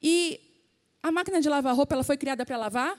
E 0.00 0.40
a 1.02 1.10
máquina 1.10 1.40
de 1.40 1.48
lavar 1.48 1.74
roupa, 1.74 1.96
ela 1.96 2.04
foi 2.04 2.16
criada 2.16 2.46
para 2.46 2.56
lavar 2.56 2.96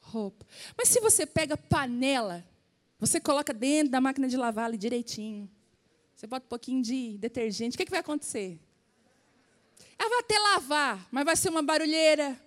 roupa. 0.00 0.44
Mas 0.76 0.88
se 0.88 0.98
você 0.98 1.24
pega 1.24 1.56
panela, 1.56 2.44
você 2.98 3.20
coloca 3.20 3.54
dentro 3.54 3.92
da 3.92 4.00
máquina 4.00 4.26
de 4.26 4.36
lavar 4.36 4.64
ali 4.64 4.76
direitinho. 4.76 5.48
Você 6.16 6.26
bota 6.26 6.46
um 6.46 6.48
pouquinho 6.48 6.82
de 6.82 7.16
detergente, 7.18 7.76
o 7.76 7.78
que, 7.78 7.84
que 7.84 7.92
vai 7.92 8.00
acontecer? 8.00 8.58
Ela 9.98 10.08
vai 10.08 10.18
até 10.20 10.38
lavar, 10.38 11.06
mas 11.10 11.24
vai 11.24 11.36
ser 11.36 11.48
uma 11.48 11.62
barulheira. 11.62 12.38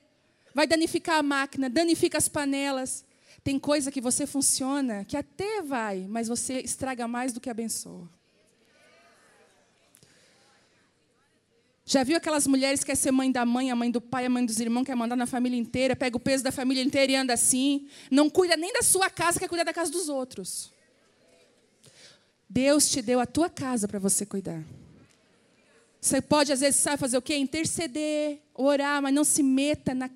Vai 0.54 0.68
danificar 0.68 1.18
a 1.18 1.24
máquina, 1.24 1.70
danifica 1.70 2.18
as 2.18 2.28
panelas. 2.28 3.06
Tem 3.44 3.58
coisa 3.58 3.92
que 3.92 4.00
você 4.00 4.28
funciona, 4.28 5.04
que 5.06 5.18
até 5.18 5.62
vai, 5.62 6.06
mas 6.08 6.28
você 6.28 6.60
estraga 6.60 7.08
mais 7.08 7.34
do 7.34 7.42
que 7.42 7.50
abençoa. 7.50 8.08
Já 11.84 12.04
viu 12.04 12.16
aquelas 12.16 12.48
mulheres 12.48 12.80
que 12.80 12.86
quer 12.86 12.96
ser 12.96 13.12
mãe 13.12 13.30
da 13.32 13.46
mãe, 13.46 13.70
a 13.70 13.76
mãe 13.76 13.92
do 13.92 14.00
pai, 14.00 14.26
a 14.26 14.30
mãe 14.30 14.46
dos 14.46 14.60
irmãos, 14.60 14.86
quer 14.86 14.96
mandar 14.96 15.16
na 15.16 15.26
família 15.26 15.58
inteira, 15.58 15.94
pega 15.96 16.16
o 16.16 16.20
peso 16.20 16.42
da 16.44 16.52
família 16.52 16.82
inteira 16.82 17.12
e 17.12 17.16
anda 17.16 17.34
assim, 17.34 17.90
não 18.10 18.30
cuida 18.30 18.56
nem 18.56 18.72
da 18.72 18.82
sua 18.82 19.10
casa, 19.10 19.40
quer 19.40 19.50
cuidar 19.50 19.66
da 19.66 19.74
casa 19.74 19.92
dos 19.92 20.08
outros. 20.08 20.72
Deus 22.48 22.90
te 22.90 23.02
deu 23.02 23.20
a 23.20 23.26
tua 23.26 23.50
casa 23.50 23.88
para 23.88 24.00
você 24.00 24.26
cuidar. 24.26 24.64
Você 26.02 26.20
pode, 26.20 26.52
às 26.52 26.62
vezes, 26.62 26.80
sabe 26.80 26.98
fazer 26.98 27.16
o 27.16 27.22
quê? 27.22 27.36
Interceder, 27.36 28.42
orar, 28.56 29.00
mas 29.04 29.14
não 29.14 29.24
se 29.24 29.44
meta 29.44 29.94
na 29.94 30.10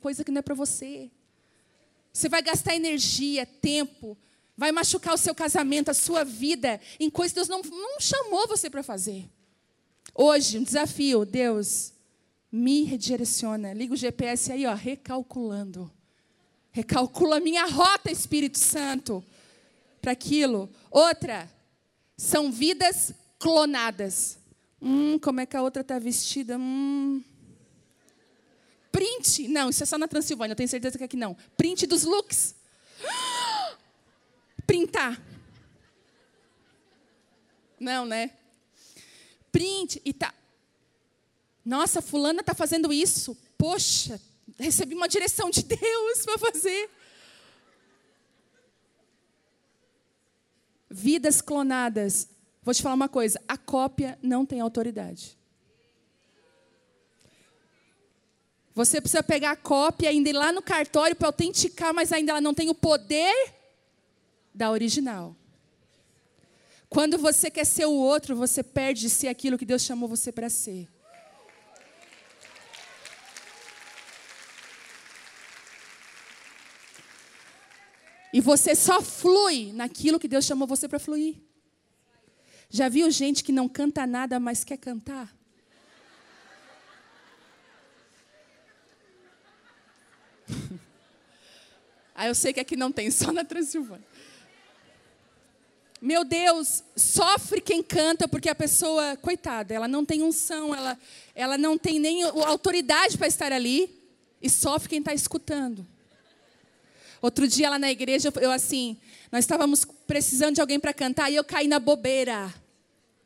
coisa 0.00 0.22
que 0.22 0.30
não 0.30 0.38
é 0.38 0.42
para 0.42 0.54
você. 0.54 1.10
Você 2.12 2.28
vai 2.28 2.40
gastar 2.40 2.76
energia, 2.76 3.44
tempo, 3.44 4.16
vai 4.56 4.70
machucar 4.70 5.12
o 5.14 5.18
seu 5.18 5.34
casamento, 5.34 5.90
a 5.90 5.94
sua 5.94 6.24
vida, 6.24 6.80
em 7.00 7.10
coisas 7.10 7.32
que 7.32 7.40
Deus 7.40 7.48
não, 7.48 7.60
não 7.60 8.00
chamou 8.00 8.46
você 8.46 8.70
para 8.70 8.84
fazer. 8.84 9.28
Hoje, 10.14 10.58
um 10.58 10.62
desafio, 10.62 11.24
Deus, 11.24 11.92
me 12.50 12.84
redireciona. 12.84 13.72
Liga 13.72 13.94
o 13.94 13.96
GPS 13.96 14.52
aí, 14.52 14.64
ó, 14.64 14.74
recalculando. 14.74 15.90
Recalcula 16.70 17.38
a 17.38 17.40
minha 17.40 17.66
rota, 17.66 18.12
Espírito 18.12 18.58
Santo, 18.58 19.24
para 20.00 20.12
aquilo. 20.12 20.70
Outra, 20.88 21.50
são 22.16 22.52
vidas 22.52 23.12
clonadas. 23.40 24.38
Hum, 24.80 25.18
como 25.18 25.40
é 25.40 25.46
que 25.46 25.56
a 25.56 25.62
outra 25.62 25.82
está 25.82 25.98
vestida? 25.98 26.56
Hum. 26.58 27.22
Print. 28.92 29.48
Não, 29.48 29.70
isso 29.70 29.82
é 29.82 29.86
só 29.86 29.98
na 29.98 30.08
Transilvânia, 30.08 30.52
eu 30.52 30.56
tenho 30.56 30.68
certeza 30.68 30.98
que 30.98 31.04
aqui 31.04 31.16
não. 31.16 31.36
Print 31.56 31.86
dos 31.86 32.04
looks. 32.04 32.54
Printar. 34.66 35.20
Não, 37.78 38.06
né? 38.06 38.32
print 39.56 40.02
e 40.04 40.12
tá. 40.12 40.34
Nossa, 41.64 42.02
fulana 42.02 42.40
está 42.40 42.54
fazendo 42.54 42.92
isso. 42.92 43.34
Poxa, 43.56 44.20
recebi 44.58 44.94
uma 44.94 45.08
direção 45.08 45.48
de 45.48 45.62
Deus 45.64 46.26
para 46.26 46.36
fazer. 46.36 46.90
Vidas 50.90 51.40
clonadas. 51.40 52.28
Vou 52.66 52.74
te 52.74 52.82
falar 52.82 52.96
uma 52.96 53.08
coisa: 53.08 53.40
a 53.46 53.56
cópia 53.56 54.18
não 54.20 54.44
tem 54.44 54.58
autoridade. 54.60 55.38
Você 58.74 59.00
precisa 59.00 59.22
pegar 59.22 59.52
a 59.52 59.56
cópia, 59.56 60.10
ainda 60.10 60.28
ir 60.28 60.32
lá 60.32 60.50
no 60.50 60.60
cartório 60.60 61.14
para 61.14 61.28
autenticar, 61.28 61.94
mas 61.94 62.12
ainda 62.12 62.32
ela 62.32 62.40
não 62.40 62.52
tem 62.52 62.68
o 62.68 62.74
poder 62.74 63.32
da 64.52 64.68
original. 64.72 65.36
Quando 66.90 67.16
você 67.16 67.48
quer 67.52 67.64
ser 67.64 67.86
o 67.86 67.92
outro, 67.92 68.34
você 68.34 68.64
perde 68.64 69.02
de 69.02 69.10
ser 69.10 69.28
aquilo 69.28 69.56
que 69.56 69.64
Deus 69.64 69.82
chamou 69.82 70.08
você 70.08 70.32
para 70.32 70.50
ser. 70.50 70.88
E 78.32 78.40
você 78.40 78.74
só 78.74 79.00
flui 79.00 79.72
naquilo 79.72 80.18
que 80.18 80.26
Deus 80.26 80.44
chamou 80.44 80.66
você 80.66 80.88
para 80.88 80.98
fluir. 80.98 81.46
Já 82.68 82.88
viu 82.88 83.10
gente 83.10 83.44
que 83.44 83.52
não 83.52 83.68
canta 83.68 84.06
nada, 84.06 84.40
mas 84.40 84.64
quer 84.64 84.76
cantar? 84.76 85.34
ah, 92.14 92.26
eu 92.26 92.34
sei 92.34 92.52
que 92.52 92.60
aqui 92.60 92.76
não 92.76 92.90
tem, 92.92 93.10
só 93.10 93.32
na 93.32 93.44
Transilvânia. 93.44 94.06
Meu 96.00 96.24
Deus, 96.24 96.84
sofre 96.94 97.60
quem 97.60 97.82
canta 97.82 98.28
porque 98.28 98.48
a 98.50 98.54
pessoa, 98.54 99.16
coitada, 99.16 99.72
ela 99.72 99.88
não 99.88 100.04
tem 100.04 100.22
unção, 100.22 100.74
ela, 100.74 100.98
ela 101.34 101.56
não 101.56 101.78
tem 101.78 101.98
nem 101.98 102.22
autoridade 102.22 103.16
para 103.16 103.26
estar 103.26 103.50
ali 103.50 103.98
e 104.42 104.50
sofre 104.50 104.90
quem 104.90 104.98
está 104.98 105.14
escutando. 105.14 105.86
Outro 107.22 107.48
dia 107.48 107.70
lá 107.70 107.78
na 107.78 107.90
igreja, 107.90 108.30
eu 108.40 108.50
assim, 108.50 108.98
nós 109.30 109.44
estávamos 109.44 109.84
precisando 110.06 110.54
de 110.54 110.60
alguém 110.60 110.78
para 110.78 110.92
cantar 110.92 111.30
e 111.30 111.36
eu 111.36 111.44
caí 111.44 111.68
na 111.68 111.78
bobeira 111.78 112.52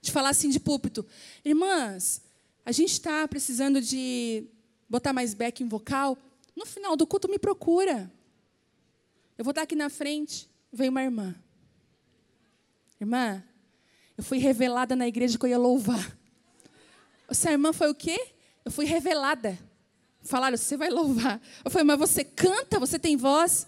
de 0.00 0.10
falar 0.10 0.30
assim 0.30 0.48
de 0.48 0.58
púlpito. 0.58 1.06
Irmãs, 1.44 2.22
a 2.64 2.72
gente 2.72 2.92
está 2.92 3.26
precisando 3.28 3.80
de 3.80 4.44
botar 4.88 5.12
mais 5.12 5.34
back 5.34 5.62
em 5.62 5.68
vocal. 5.68 6.16
No 6.56 6.66
final 6.66 6.96
do 6.96 7.06
culto, 7.06 7.28
me 7.28 7.38
procura. 7.38 8.10
Eu 9.36 9.44
vou 9.44 9.50
estar 9.50 9.62
aqui 9.62 9.76
na 9.76 9.88
frente. 9.88 10.48
Veio 10.72 10.90
uma 10.90 11.02
irmã. 11.02 11.34
Irmã, 13.00 13.42
eu 14.16 14.24
fui 14.24 14.38
revelada 14.38 14.94
na 14.94 15.08
igreja 15.08 15.38
que 15.38 15.44
eu 15.44 15.50
ia 15.50 15.58
louvar. 15.58 16.16
Essa 17.28 17.50
irmã 17.50 17.72
foi 17.72 17.90
o 17.90 17.94
quê? 17.94 18.32
Eu 18.64 18.70
fui 18.70 18.84
revelada. 18.84 19.58
Falaram, 20.22 20.56
você 20.56 20.76
vai 20.76 20.90
louvar. 20.90 21.40
Eu 21.64 21.70
falei, 21.70 21.86
mas 21.86 21.98
você 21.98 22.24
canta? 22.24 22.78
Você 22.78 22.98
tem 22.98 23.16
voz? 23.16 23.66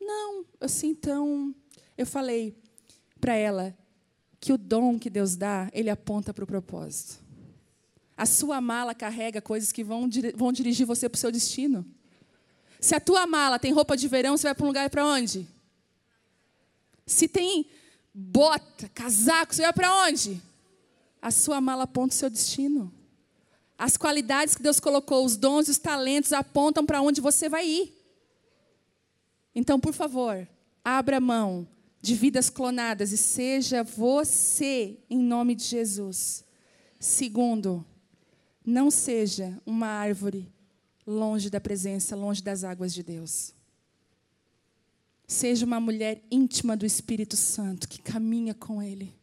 Não. 0.00 0.46
Assim, 0.60 0.88
então, 0.88 1.54
eu 1.96 2.06
falei 2.06 2.56
para 3.20 3.34
ela 3.34 3.76
que 4.40 4.52
o 4.52 4.58
dom 4.58 4.98
que 4.98 5.08
Deus 5.08 5.36
dá, 5.36 5.70
ele 5.72 5.88
aponta 5.88 6.34
para 6.34 6.42
o 6.42 6.46
propósito. 6.46 7.22
A 8.16 8.26
sua 8.26 8.60
mala 8.60 8.94
carrega 8.94 9.40
coisas 9.40 9.70
que 9.70 9.84
vão, 9.84 10.08
vão 10.34 10.52
dirigir 10.52 10.86
você 10.86 11.08
para 11.08 11.16
o 11.16 11.20
seu 11.20 11.30
destino. 11.30 11.86
Se 12.80 12.94
a 12.94 13.00
tua 13.00 13.26
mala 13.26 13.58
tem 13.58 13.72
roupa 13.72 13.96
de 13.96 14.08
verão, 14.08 14.36
você 14.36 14.48
vai 14.48 14.54
para 14.54 14.64
um 14.64 14.68
lugar 14.68 14.90
para 14.90 15.06
onde? 15.06 15.46
Se 17.06 17.28
tem 17.28 17.66
bota, 18.12 18.88
casaco, 18.88 19.54
você 19.54 19.62
vai 19.62 19.72
para 19.72 20.06
onde? 20.06 20.42
A 21.20 21.30
sua 21.30 21.60
mala 21.60 21.84
aponta 21.84 22.14
o 22.14 22.18
seu 22.18 22.28
destino. 22.28 22.92
As 23.78 23.96
qualidades 23.96 24.56
que 24.56 24.62
Deus 24.62 24.80
colocou, 24.80 25.24
os 25.24 25.36
dons 25.36 25.68
e 25.68 25.70
os 25.70 25.78
talentos 25.78 26.32
apontam 26.32 26.84
para 26.84 27.00
onde 27.00 27.20
você 27.20 27.48
vai 27.48 27.66
ir. 27.66 27.92
Então, 29.54 29.78
por 29.78 29.92
favor, 29.92 30.46
abra 30.84 31.20
mão 31.20 31.66
de 32.02 32.16
vidas 32.16 32.50
clonadas 32.50 33.12
e 33.12 33.16
seja 33.16 33.84
você 33.84 34.98
em 35.08 35.22
nome 35.22 35.54
de 35.54 35.62
Jesus. 35.62 36.44
Segundo, 36.98 37.86
não 38.66 38.90
seja 38.90 39.56
uma 39.64 39.86
árvore 39.86 40.52
longe 41.06 41.48
da 41.48 41.60
presença, 41.60 42.16
longe 42.16 42.42
das 42.42 42.64
águas 42.64 42.92
de 42.92 43.04
Deus. 43.04 43.54
Seja 45.28 45.64
uma 45.64 45.80
mulher 45.80 46.22
íntima 46.30 46.76
do 46.76 46.84
Espírito 46.84 47.36
Santo, 47.36 47.88
que 47.88 48.02
caminha 48.02 48.52
com 48.52 48.82
Ele. 48.82 49.16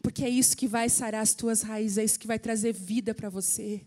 Porque 0.00 0.24
é 0.24 0.28
isso 0.28 0.56
que 0.56 0.68
vai 0.68 0.88
sarar 0.88 1.22
as 1.22 1.34
tuas 1.34 1.62
raízes, 1.62 1.98
é 1.98 2.04
isso 2.04 2.20
que 2.20 2.26
vai 2.26 2.38
trazer 2.38 2.72
vida 2.72 3.12
para 3.12 3.28
você. 3.28 3.84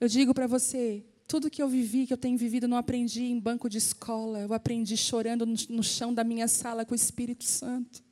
Eu 0.00 0.08
digo 0.08 0.32
para 0.32 0.46
você, 0.46 1.04
tudo 1.26 1.50
que 1.50 1.62
eu 1.62 1.68
vivi, 1.68 2.06
que 2.06 2.12
eu 2.12 2.16
tenho 2.16 2.38
vivido, 2.38 2.68
não 2.68 2.76
aprendi 2.76 3.24
em 3.24 3.38
banco 3.38 3.68
de 3.68 3.78
escola, 3.78 4.40
eu 4.40 4.52
aprendi 4.52 4.96
chorando 4.96 5.44
no, 5.44 5.56
no 5.70 5.82
chão 5.82 6.14
da 6.14 6.22
minha 6.22 6.46
sala 6.46 6.84
com 6.84 6.92
o 6.92 6.96
Espírito 6.96 7.44
Santo. 7.44 8.04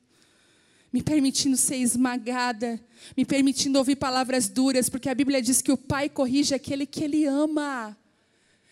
Me 0.93 1.03
permitindo 1.03 1.57
ser 1.57 1.77
esmagada, 1.77 2.81
me 3.17 3.25
permitindo 3.25 3.79
ouvir 3.79 3.97
palavras 3.97 4.49
duras, 4.49 4.89
porque 4.89 5.09
a 5.09 5.15
Bíblia 5.15 5.41
diz 5.41 5.61
que 5.61 5.73
o 5.73 5.77
Pai 5.77 6.09
corrige 6.09 6.55
aquele 6.55 6.87
que 6.87 7.03
Ele 7.03 7.25
ama. 7.25 7.97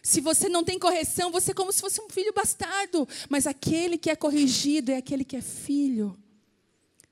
Se 0.02 0.20
você 0.20 0.48
não 0.48 0.64
tem 0.64 0.78
correção, 0.78 1.30
você 1.30 1.52
é 1.52 1.54
como 1.54 1.72
se 1.72 1.80
fosse 1.80 2.00
um 2.00 2.08
filho 2.08 2.32
bastardo. 2.32 3.08
Mas 3.28 3.46
aquele 3.46 3.96
que 3.96 4.10
é 4.10 4.16
corrigido 4.16 4.90
é 4.90 4.96
aquele 4.96 5.24
que 5.24 5.36
é 5.36 5.40
filho. 5.40 6.16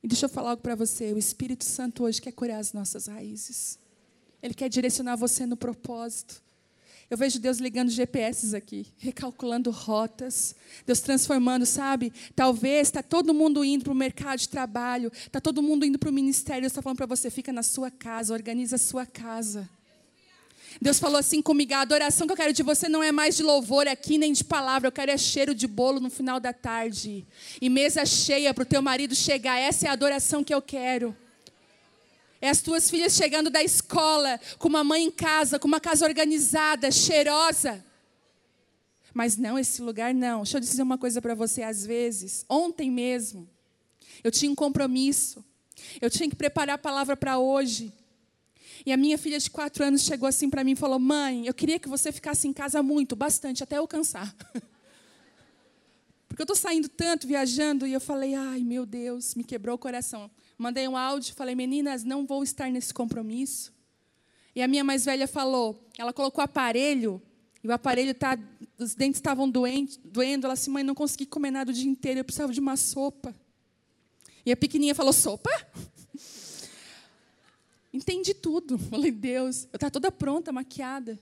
E 0.02 0.08
deixa 0.08 0.26
eu 0.26 0.28
falar 0.28 0.50
algo 0.50 0.62
para 0.62 0.74
você: 0.74 1.12
o 1.12 1.18
Espírito 1.18 1.64
Santo 1.64 2.04
hoje 2.04 2.20
quer 2.20 2.32
curar 2.32 2.58
as 2.58 2.72
nossas 2.72 3.06
raízes. 3.06 3.78
Ele 4.42 4.54
quer 4.54 4.68
direcionar 4.68 5.16
você 5.16 5.46
no 5.46 5.56
propósito. 5.56 6.42
Eu 7.10 7.16
vejo 7.16 7.40
Deus 7.40 7.58
ligando 7.58 7.90
GPS 7.90 8.54
aqui, 8.54 8.86
recalculando 8.96 9.72
rotas, 9.72 10.54
Deus 10.86 11.00
transformando, 11.00 11.66
sabe? 11.66 12.12
Talvez 12.36 12.86
está 12.86 13.02
todo 13.02 13.34
mundo 13.34 13.64
indo 13.64 13.82
para 13.82 13.92
o 13.92 13.96
mercado 13.96 14.38
de 14.38 14.48
trabalho, 14.48 15.10
está 15.12 15.40
todo 15.40 15.60
mundo 15.60 15.84
indo 15.84 15.98
para 15.98 16.08
o 16.08 16.12
ministério, 16.12 16.62
Deus 16.62 16.70
está 16.70 16.80
falando 16.80 16.98
para 16.98 17.06
você, 17.06 17.28
fica 17.28 17.52
na 17.52 17.64
sua 17.64 17.90
casa, 17.90 18.32
organiza 18.32 18.76
a 18.76 18.78
sua 18.78 19.04
casa. 19.04 19.68
Deus 20.80 21.00
falou 21.00 21.18
assim 21.18 21.42
comigo: 21.42 21.74
a 21.74 21.80
adoração 21.80 22.28
que 22.28 22.32
eu 22.32 22.36
quero 22.36 22.52
de 22.52 22.62
você 22.62 22.88
não 22.88 23.02
é 23.02 23.10
mais 23.10 23.36
de 23.36 23.42
louvor 23.42 23.88
aqui, 23.88 24.16
nem 24.16 24.32
de 24.32 24.44
palavra, 24.44 24.86
eu 24.86 24.92
quero 24.92 25.10
é 25.10 25.18
cheiro 25.18 25.52
de 25.52 25.66
bolo 25.66 25.98
no 25.98 26.10
final 26.10 26.38
da 26.38 26.52
tarde. 26.52 27.26
E 27.60 27.68
mesa 27.68 28.06
cheia 28.06 28.54
para 28.54 28.62
o 28.62 28.66
teu 28.66 28.80
marido 28.80 29.16
chegar. 29.16 29.58
Essa 29.58 29.86
é 29.86 29.90
a 29.90 29.94
adoração 29.94 30.44
que 30.44 30.54
eu 30.54 30.62
quero. 30.62 31.16
É 32.40 32.48
as 32.48 32.62
tuas 32.62 32.88
filhas 32.90 33.14
chegando 33.14 33.50
da 33.50 33.62
escola, 33.62 34.40
com 34.58 34.68
uma 34.68 34.82
mãe 34.82 35.04
em 35.04 35.10
casa, 35.10 35.58
com 35.58 35.68
uma 35.68 35.80
casa 35.80 36.06
organizada, 36.06 36.90
cheirosa. 36.90 37.84
Mas 39.12 39.36
não, 39.36 39.58
esse 39.58 39.82
lugar 39.82 40.14
não. 40.14 40.42
Deixa 40.42 40.56
eu 40.56 40.60
dizer 40.60 40.82
uma 40.82 40.96
coisa 40.96 41.20
para 41.20 41.34
você, 41.34 41.62
às 41.62 41.84
vezes, 41.84 42.44
ontem 42.48 42.90
mesmo, 42.90 43.48
eu 44.24 44.30
tinha 44.30 44.50
um 44.50 44.54
compromisso. 44.54 45.44
Eu 46.00 46.10
tinha 46.10 46.28
que 46.28 46.36
preparar 46.36 46.74
a 46.74 46.78
palavra 46.78 47.16
para 47.16 47.38
hoje. 47.38 47.92
E 48.84 48.92
a 48.92 48.96
minha 48.96 49.18
filha 49.18 49.38
de 49.38 49.50
quatro 49.50 49.84
anos 49.84 50.02
chegou 50.02 50.28
assim 50.28 50.48
para 50.48 50.64
mim 50.64 50.72
e 50.72 50.76
falou: 50.76 50.98
Mãe, 50.98 51.46
eu 51.46 51.54
queria 51.54 51.78
que 51.78 51.88
você 51.88 52.10
ficasse 52.10 52.48
em 52.48 52.52
casa 52.52 52.82
muito, 52.82 53.14
bastante, 53.14 53.62
até 53.62 53.78
eu 53.78 53.86
cansar. 53.86 54.34
Porque 56.28 56.40
eu 56.40 56.44
estou 56.44 56.56
saindo 56.56 56.88
tanto, 56.88 57.26
viajando, 57.26 57.86
e 57.86 57.92
eu 57.92 58.00
falei: 58.00 58.34
Ai, 58.34 58.60
meu 58.60 58.86
Deus, 58.86 59.34
me 59.34 59.44
quebrou 59.44 59.74
o 59.74 59.78
coração. 59.78 60.30
Mandei 60.60 60.86
um 60.86 60.94
áudio, 60.94 61.34
falei: 61.34 61.54
Meninas, 61.54 62.04
não 62.04 62.26
vou 62.26 62.42
estar 62.42 62.70
nesse 62.70 62.92
compromisso. 62.92 63.72
E 64.54 64.60
a 64.60 64.68
minha 64.68 64.84
mais 64.84 65.06
velha 65.06 65.26
falou: 65.26 65.88
Ela 65.96 66.12
colocou 66.12 66.44
aparelho, 66.44 67.22
e 67.64 67.66
o 67.66 67.72
aparelho 67.72 68.14
tá, 68.14 68.38
os 68.76 68.94
dentes 68.94 69.16
estavam 69.16 69.48
doendo, 69.48 69.92
doendo. 70.04 70.44
Ela 70.44 70.52
assim: 70.52 70.70
Mãe, 70.70 70.84
não 70.84 70.94
consegui 70.94 71.24
comer 71.24 71.50
nada 71.50 71.70
o 71.70 71.74
dia 71.74 71.88
inteiro, 71.88 72.20
eu 72.20 72.24
precisava 72.24 72.52
de 72.52 72.60
uma 72.60 72.76
sopa. 72.76 73.34
E 74.44 74.52
a 74.52 74.56
pequenininha 74.56 74.94
falou: 74.94 75.14
Sopa? 75.14 75.48
Entendi 77.90 78.34
tudo. 78.34 78.78
Falei, 78.78 79.10
Deus, 79.10 79.64
eu 79.72 79.78
estava 79.78 79.90
toda 79.90 80.12
pronta, 80.12 80.52
maquiada. 80.52 81.18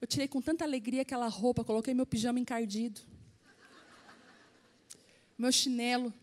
Eu 0.00 0.06
tirei 0.06 0.28
com 0.28 0.40
tanta 0.40 0.64
alegria 0.64 1.02
aquela 1.02 1.26
roupa, 1.26 1.64
coloquei 1.64 1.92
meu 1.92 2.06
pijama 2.06 2.38
encardido. 2.38 3.00
Meu 5.36 5.50
chinelo. 5.50 6.14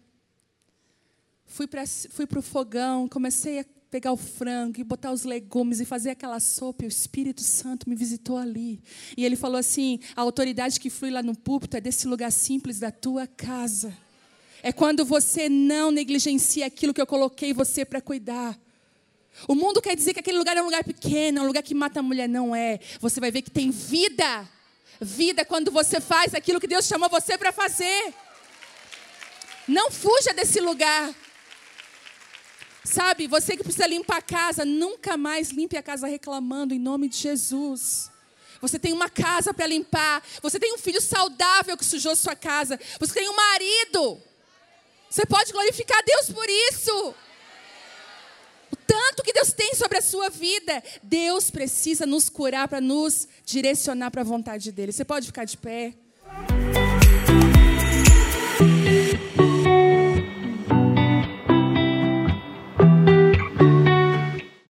Fui 1.51 1.67
para 1.67 1.83
fui 1.85 2.25
o 2.37 2.41
fogão, 2.41 3.09
comecei 3.09 3.59
a 3.59 3.65
pegar 3.89 4.13
o 4.13 4.17
frango 4.17 4.79
e 4.79 4.85
botar 4.85 5.11
os 5.11 5.25
legumes 5.25 5.81
e 5.81 5.85
fazer 5.85 6.11
aquela 6.11 6.39
sopa. 6.39 6.85
E 6.85 6.87
o 6.87 6.87
Espírito 6.87 7.41
Santo 7.41 7.89
me 7.89 7.93
visitou 7.93 8.37
ali. 8.37 8.81
E 9.17 9.25
ele 9.25 9.35
falou 9.35 9.57
assim: 9.57 9.99
a 10.15 10.21
autoridade 10.21 10.79
que 10.79 10.89
flui 10.89 11.11
lá 11.11 11.21
no 11.21 11.37
púlpito 11.37 11.75
é 11.75 11.81
desse 11.81 12.07
lugar 12.07 12.31
simples 12.31 12.79
da 12.79 12.89
tua 12.89 13.27
casa. 13.27 13.93
É 14.63 14.71
quando 14.71 15.03
você 15.03 15.49
não 15.49 15.91
negligencia 15.91 16.65
aquilo 16.65 16.93
que 16.93 17.01
eu 17.01 17.05
coloquei 17.05 17.51
você 17.51 17.83
para 17.83 17.99
cuidar. 17.99 18.57
O 19.45 19.53
mundo 19.53 19.81
quer 19.81 19.93
dizer 19.93 20.13
que 20.13 20.21
aquele 20.21 20.37
lugar 20.37 20.55
é 20.55 20.61
um 20.61 20.65
lugar 20.65 20.85
pequeno, 20.85 21.39
é 21.39 21.41
um 21.41 21.47
lugar 21.47 21.63
que 21.63 21.75
mata 21.75 21.99
a 21.99 22.03
mulher. 22.03 22.29
Não 22.29 22.55
é. 22.55 22.79
Você 23.01 23.19
vai 23.19 23.29
ver 23.29 23.41
que 23.41 23.51
tem 23.51 23.71
vida. 23.71 24.49
Vida 25.01 25.43
quando 25.43 25.69
você 25.69 25.99
faz 25.99 26.33
aquilo 26.33 26.61
que 26.61 26.67
Deus 26.67 26.85
chamou 26.85 27.09
você 27.09 27.37
para 27.37 27.51
fazer. 27.51 28.13
Não 29.67 29.91
fuja 29.91 30.33
desse 30.33 30.61
lugar. 30.61 31.13
Sabe, 32.83 33.27
você 33.27 33.55
que 33.55 33.63
precisa 33.63 33.87
limpar 33.87 34.17
a 34.17 34.21
casa, 34.21 34.65
nunca 34.65 35.15
mais 35.15 35.49
limpe 35.51 35.77
a 35.77 35.83
casa 35.83 36.07
reclamando 36.07 36.73
em 36.73 36.79
nome 36.79 37.07
de 37.07 37.17
Jesus. 37.17 38.09
Você 38.59 38.77
tem 38.77 38.93
uma 38.93 39.09
casa 39.09 39.53
para 39.53 39.67
limpar. 39.67 40.23
Você 40.41 40.59
tem 40.59 40.73
um 40.73 40.77
filho 40.77 41.01
saudável 41.01 41.77
que 41.77 41.85
sujou 41.85 42.15
sua 42.15 42.35
casa. 42.35 42.79
Você 42.99 43.13
tem 43.13 43.29
um 43.29 43.35
marido. 43.35 44.21
Você 45.09 45.25
pode 45.25 45.51
glorificar 45.51 46.03
Deus 46.05 46.29
por 46.29 46.47
isso 46.47 47.15
tanto 48.91 49.23
que 49.23 49.31
Deus 49.31 49.53
tem 49.53 49.73
sobre 49.73 49.97
a 49.97 50.01
sua 50.01 50.29
vida. 50.29 50.83
Deus 51.01 51.49
precisa 51.49 52.05
nos 52.05 52.27
curar 52.27 52.67
para 52.67 52.81
nos 52.81 53.27
direcionar 53.45 54.11
para 54.11 54.21
a 54.21 54.25
vontade 54.25 54.69
dEle. 54.71 54.91
Você 54.91 55.05
pode 55.05 55.27
ficar 55.27 55.45
de 55.45 55.57
pé? 55.57 55.93